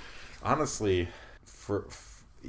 Honestly, 0.43 1.07
for 1.43 1.85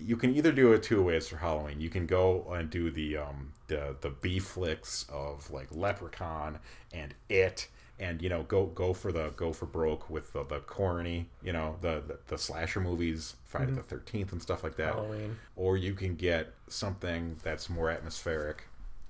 you 0.04 0.16
can 0.16 0.34
either 0.34 0.52
do 0.52 0.72
it 0.72 0.82
two 0.82 1.02
ways 1.02 1.28
for 1.28 1.36
Halloween. 1.36 1.80
You 1.80 1.90
can 1.90 2.06
go 2.06 2.46
and 2.52 2.70
do 2.70 2.90
the 2.90 3.18
um 3.18 3.52
the 3.68 3.96
the 4.00 4.10
B 4.10 4.38
flicks 4.38 5.06
of 5.10 5.50
like 5.50 5.68
Leprechaun 5.70 6.58
and 6.92 7.14
It. 7.28 7.68
And 7.98 8.20
you 8.20 8.28
know, 8.28 8.42
go 8.42 8.66
go 8.66 8.92
for 8.92 9.10
the 9.10 9.30
go 9.36 9.54
for 9.54 9.64
broke 9.64 10.10
with 10.10 10.32
the, 10.34 10.44
the 10.44 10.60
corny, 10.60 11.28
you 11.42 11.52
know, 11.52 11.76
the, 11.80 12.02
the 12.06 12.18
the 12.26 12.36
slasher 12.36 12.80
movies, 12.80 13.36
Friday 13.46 13.72
the 13.72 13.82
Thirteenth 13.82 14.32
and 14.32 14.42
stuff 14.42 14.62
like 14.62 14.76
that. 14.76 14.94
Halloween. 14.94 15.38
Or 15.56 15.78
you 15.78 15.94
can 15.94 16.14
get 16.14 16.52
something 16.68 17.36
that's 17.42 17.70
more 17.70 17.88
atmospheric, 17.88 18.64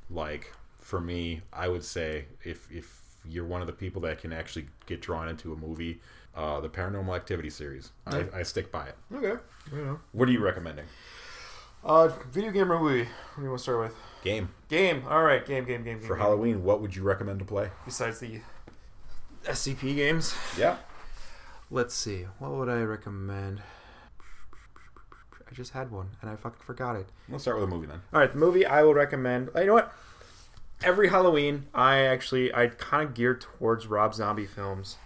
like 0.08 0.52
for 0.78 1.00
me, 1.00 1.40
I 1.52 1.66
would 1.66 1.82
say 1.82 2.26
if 2.44 2.70
if 2.70 3.02
you're 3.28 3.44
one 3.44 3.60
of 3.60 3.66
the 3.66 3.72
people 3.72 4.00
that 4.02 4.20
can 4.20 4.32
actually 4.32 4.68
get 4.86 5.02
drawn 5.02 5.28
into 5.28 5.52
a 5.52 5.56
movie, 5.56 6.00
uh, 6.36 6.60
the 6.60 6.68
Paranormal 6.68 7.14
Activity 7.16 7.50
series, 7.50 7.92
I, 8.06 8.26
I 8.34 8.42
stick 8.42 8.70
by 8.70 8.86
it. 8.86 8.94
Okay. 9.14 9.40
Know. 9.72 10.00
What 10.12 10.28
are 10.28 10.32
you 10.32 10.40
recommending? 10.40 10.84
Uh, 11.84 12.08
video 12.30 12.50
game 12.50 12.70
or 12.70 12.78
movie? 12.78 13.04
What 13.04 13.36
do 13.36 13.42
you 13.42 13.48
want 13.48 13.58
to 13.58 13.62
start 13.62 13.80
with? 13.80 13.94
Game 14.22 14.50
Game. 14.68 15.04
All 15.08 15.22
right. 15.22 15.44
Game. 15.44 15.64
Game. 15.64 15.84
Game. 15.84 15.98
game 15.98 16.06
for 16.06 16.14
game. 16.14 16.22
Halloween. 16.22 16.64
What 16.64 16.80
would 16.80 16.94
you 16.94 17.02
recommend 17.02 17.38
to 17.38 17.44
play? 17.44 17.70
Besides 17.84 18.18
the 18.20 18.40
SCP 19.44 19.94
games. 19.96 20.34
Yeah, 20.58 20.76
Let's 21.70 21.94
see. 21.94 22.26
What 22.38 22.52
would 22.52 22.68
I 22.68 22.82
recommend? 22.82 23.60
I 25.50 25.54
just 25.54 25.72
had 25.72 25.90
one 25.90 26.10
and 26.20 26.30
I 26.30 26.36
fucking 26.36 26.62
forgot 26.64 26.96
it. 26.96 27.06
let's 27.28 27.42
start 27.44 27.56
with 27.56 27.64
a 27.64 27.68
movie 27.68 27.86
then. 27.86 28.02
All 28.12 28.20
right, 28.20 28.32
the 28.32 28.38
movie 28.38 28.64
I 28.64 28.82
will 28.82 28.94
recommend. 28.94 29.50
You 29.56 29.66
know 29.66 29.74
what? 29.74 29.92
Every 30.82 31.08
Halloween, 31.08 31.66
I 31.74 31.98
actually 32.00 32.54
I 32.54 32.68
kind 32.68 33.08
of 33.08 33.14
gear 33.14 33.34
towards 33.34 33.86
Rob 33.86 34.14
Zombie 34.14 34.46
films. 34.46 34.96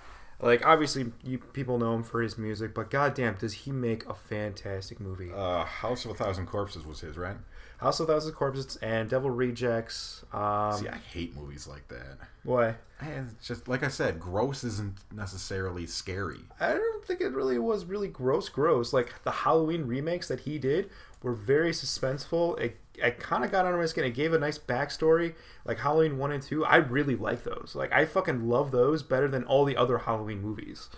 Like 0.42 0.64
obviously, 0.66 1.12
you 1.22 1.38
people 1.38 1.78
know 1.78 1.94
him 1.94 2.02
for 2.02 2.22
his 2.22 2.38
music, 2.38 2.74
but 2.74 2.90
goddamn, 2.90 3.36
does 3.38 3.52
he 3.52 3.70
make 3.70 4.06
a 4.08 4.14
fantastic 4.14 4.98
movie? 5.00 5.30
Uh, 5.34 5.64
House 5.64 6.04
of 6.04 6.12
a 6.12 6.14
Thousand 6.14 6.46
Corpses 6.46 6.84
was 6.86 7.00
his, 7.00 7.16
right? 7.16 7.36
House 7.78 7.98
of 8.00 8.08
a 8.08 8.12
Thousand 8.12 8.32
Corpses 8.32 8.76
and 8.82 9.08
Devil 9.08 9.30
Rejects. 9.30 10.22
Um, 10.32 10.76
See, 10.76 10.88
I 10.88 10.96
hate 11.12 11.34
movies 11.36 11.66
like 11.66 11.88
that. 11.88 12.18
why? 12.42 12.76
And 13.00 13.30
it's 13.36 13.46
just 13.48 13.68
like 13.68 13.82
I 13.82 13.88
said, 13.88 14.20
gross 14.20 14.64
isn't 14.64 14.96
necessarily 15.12 15.86
scary. 15.86 16.40
I 16.58 16.74
don't 16.74 17.04
think 17.04 17.20
it 17.22 17.32
really 17.32 17.58
was 17.58 17.84
really 17.86 18.08
gross, 18.08 18.48
gross. 18.48 18.92
Like 18.92 19.12
the 19.24 19.30
Halloween 19.30 19.86
remakes 19.86 20.28
that 20.28 20.40
he 20.40 20.58
did 20.58 20.90
were 21.22 21.32
very 21.34 21.70
suspenseful. 21.72 22.58
It, 22.60 22.76
it 23.02 23.18
kind 23.18 23.44
of 23.44 23.50
got 23.50 23.66
under 23.66 23.78
my 23.78 23.86
skin. 23.86 24.04
It 24.04 24.10
gave 24.10 24.32
a 24.32 24.38
nice 24.38 24.58
backstory. 24.58 25.34
Like 25.64 25.78
Halloween 25.78 26.18
one 26.18 26.32
and 26.32 26.42
two, 26.42 26.64
I 26.64 26.76
really 26.76 27.16
like 27.16 27.44
those. 27.44 27.72
Like 27.74 27.92
I 27.92 28.04
fucking 28.04 28.48
love 28.48 28.70
those 28.70 29.02
better 29.02 29.28
than 29.28 29.44
all 29.44 29.64
the 29.64 29.76
other 29.76 29.98
Halloween 29.98 30.40
movies. 30.42 30.88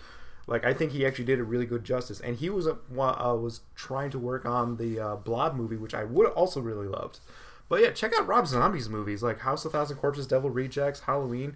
Like 0.47 0.65
I 0.65 0.73
think 0.73 0.91
he 0.91 1.05
actually 1.05 1.25
did 1.25 1.39
a 1.39 1.43
really 1.43 1.65
good 1.65 1.83
justice, 1.83 2.19
and 2.19 2.37
he 2.37 2.49
was 2.49 2.67
uh, 2.67 2.75
wa- 2.89 3.33
was 3.35 3.61
trying 3.75 4.09
to 4.11 4.19
work 4.19 4.45
on 4.45 4.77
the 4.77 4.99
uh, 4.99 5.15
Blob 5.15 5.55
movie, 5.55 5.77
which 5.77 5.93
I 5.93 6.03
would 6.03 6.27
also 6.27 6.59
really 6.59 6.87
loved. 6.87 7.19
But 7.69 7.81
yeah, 7.81 7.91
check 7.91 8.13
out 8.17 8.27
Rob 8.27 8.47
Zombie's 8.47 8.89
movies 8.89 9.23
like 9.23 9.39
House 9.39 9.63
of 9.65 9.71
Thousand 9.71 9.97
Corpses, 9.97 10.27
Devil 10.27 10.49
Rejects, 10.49 11.01
Halloween 11.01 11.55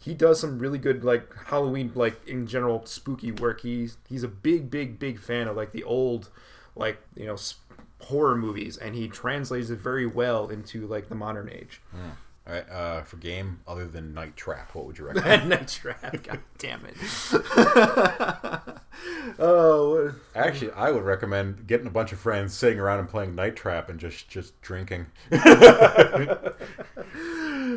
he 0.00 0.14
does 0.14 0.40
some 0.40 0.58
really 0.58 0.78
good 0.78 1.04
like 1.04 1.32
Halloween 1.46 1.92
like 1.94 2.26
in 2.26 2.46
general 2.46 2.84
spooky 2.86 3.32
work. 3.32 3.60
He's 3.60 3.98
he's 4.08 4.22
a 4.22 4.28
big 4.28 4.70
big 4.70 4.98
big 4.98 5.18
fan 5.18 5.48
of 5.48 5.56
like 5.56 5.72
the 5.72 5.84
old 5.84 6.30
like 6.74 6.98
you 7.14 7.26
know 7.26 7.36
horror 8.06 8.36
movies, 8.36 8.76
and 8.76 8.94
he 8.94 9.08
translates 9.08 9.70
it 9.70 9.78
very 9.78 10.06
well 10.06 10.48
into 10.48 10.86
like 10.86 11.08
the 11.08 11.14
modern 11.14 11.48
age. 11.50 11.80
All 12.46 12.52
right, 12.52 12.70
uh, 12.70 13.02
for 13.02 13.16
game 13.16 13.58
other 13.66 13.88
than 13.88 14.14
Night 14.14 14.36
Trap, 14.36 14.72
what 14.74 14.86
would 14.86 14.98
you 14.98 15.06
recommend? 15.08 15.48
Night 15.48 15.66
Trap, 15.66 16.22
god 16.22 16.38
damn 16.58 16.86
it! 16.86 16.94
oh, 19.40 20.14
Actually, 20.36 20.70
I 20.72 20.92
would 20.92 21.02
recommend 21.02 21.66
getting 21.66 21.88
a 21.88 21.90
bunch 21.90 22.12
of 22.12 22.20
friends 22.20 22.54
sitting 22.54 22.78
around 22.78 23.00
and 23.00 23.08
playing 23.08 23.34
Night 23.34 23.56
Trap 23.56 23.90
and 23.90 23.98
just 23.98 24.28
just 24.28 24.60
drinking. 24.62 25.06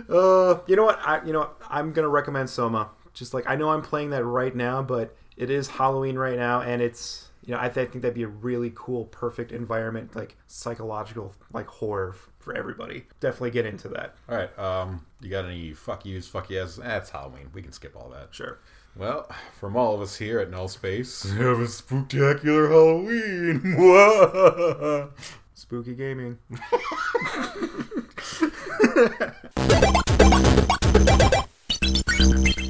Uh, 0.07 0.59
you 0.67 0.75
know 0.75 0.85
what? 0.85 0.99
I 1.03 1.21
you 1.25 1.33
know 1.33 1.39
what? 1.39 1.57
I'm 1.67 1.91
gonna 1.91 2.07
recommend 2.07 2.49
Soma. 2.49 2.91
Just 3.13 3.33
like 3.33 3.49
I 3.49 3.55
know 3.55 3.71
I'm 3.71 3.81
playing 3.81 4.11
that 4.11 4.23
right 4.23 4.55
now, 4.55 4.83
but 4.83 5.15
it 5.35 5.49
is 5.49 5.67
Halloween 5.67 6.15
right 6.15 6.37
now, 6.37 6.61
and 6.61 6.81
it's 6.81 7.28
you 7.45 7.53
know, 7.53 7.59
I, 7.59 7.69
th- 7.69 7.87
I, 7.87 7.91
think 7.91 8.01
that'd 8.01 8.15
be 8.15 8.23
a 8.23 8.27
really 8.27 8.71
cool, 8.75 9.05
perfect 9.05 9.51
environment, 9.51 10.15
like 10.15 10.35
psychological, 10.47 11.33
like 11.53 11.67
horror 11.67 12.13
f- 12.15 12.29
for 12.39 12.55
everybody. 12.55 13.05
Definitely 13.19 13.51
get 13.51 13.65
into 13.65 13.87
that. 13.89 14.15
All 14.27 14.35
right. 14.35 14.59
Um, 14.59 15.05
you 15.21 15.29
got 15.29 15.45
any 15.45 15.73
fuck 15.73 16.05
yous, 16.05 16.27
fuck 16.27 16.49
yes? 16.49 16.75
That's 16.75 17.09
Halloween. 17.09 17.49
We 17.53 17.61
can 17.61 17.71
skip 17.71 17.95
all 17.95 18.09
that. 18.09 18.29
Sure. 18.31 18.59
Well, 18.95 19.29
from 19.59 19.77
all 19.77 19.95
of 19.95 20.01
us 20.01 20.17
here 20.17 20.39
at 20.39 20.49
Null 20.49 20.67
Space, 20.67 21.23
have 21.31 21.59
a 21.59 21.67
spectacular 21.67 22.67
Halloween. 22.69 23.61
Spooky 25.53 25.93
gaming. 25.95 26.39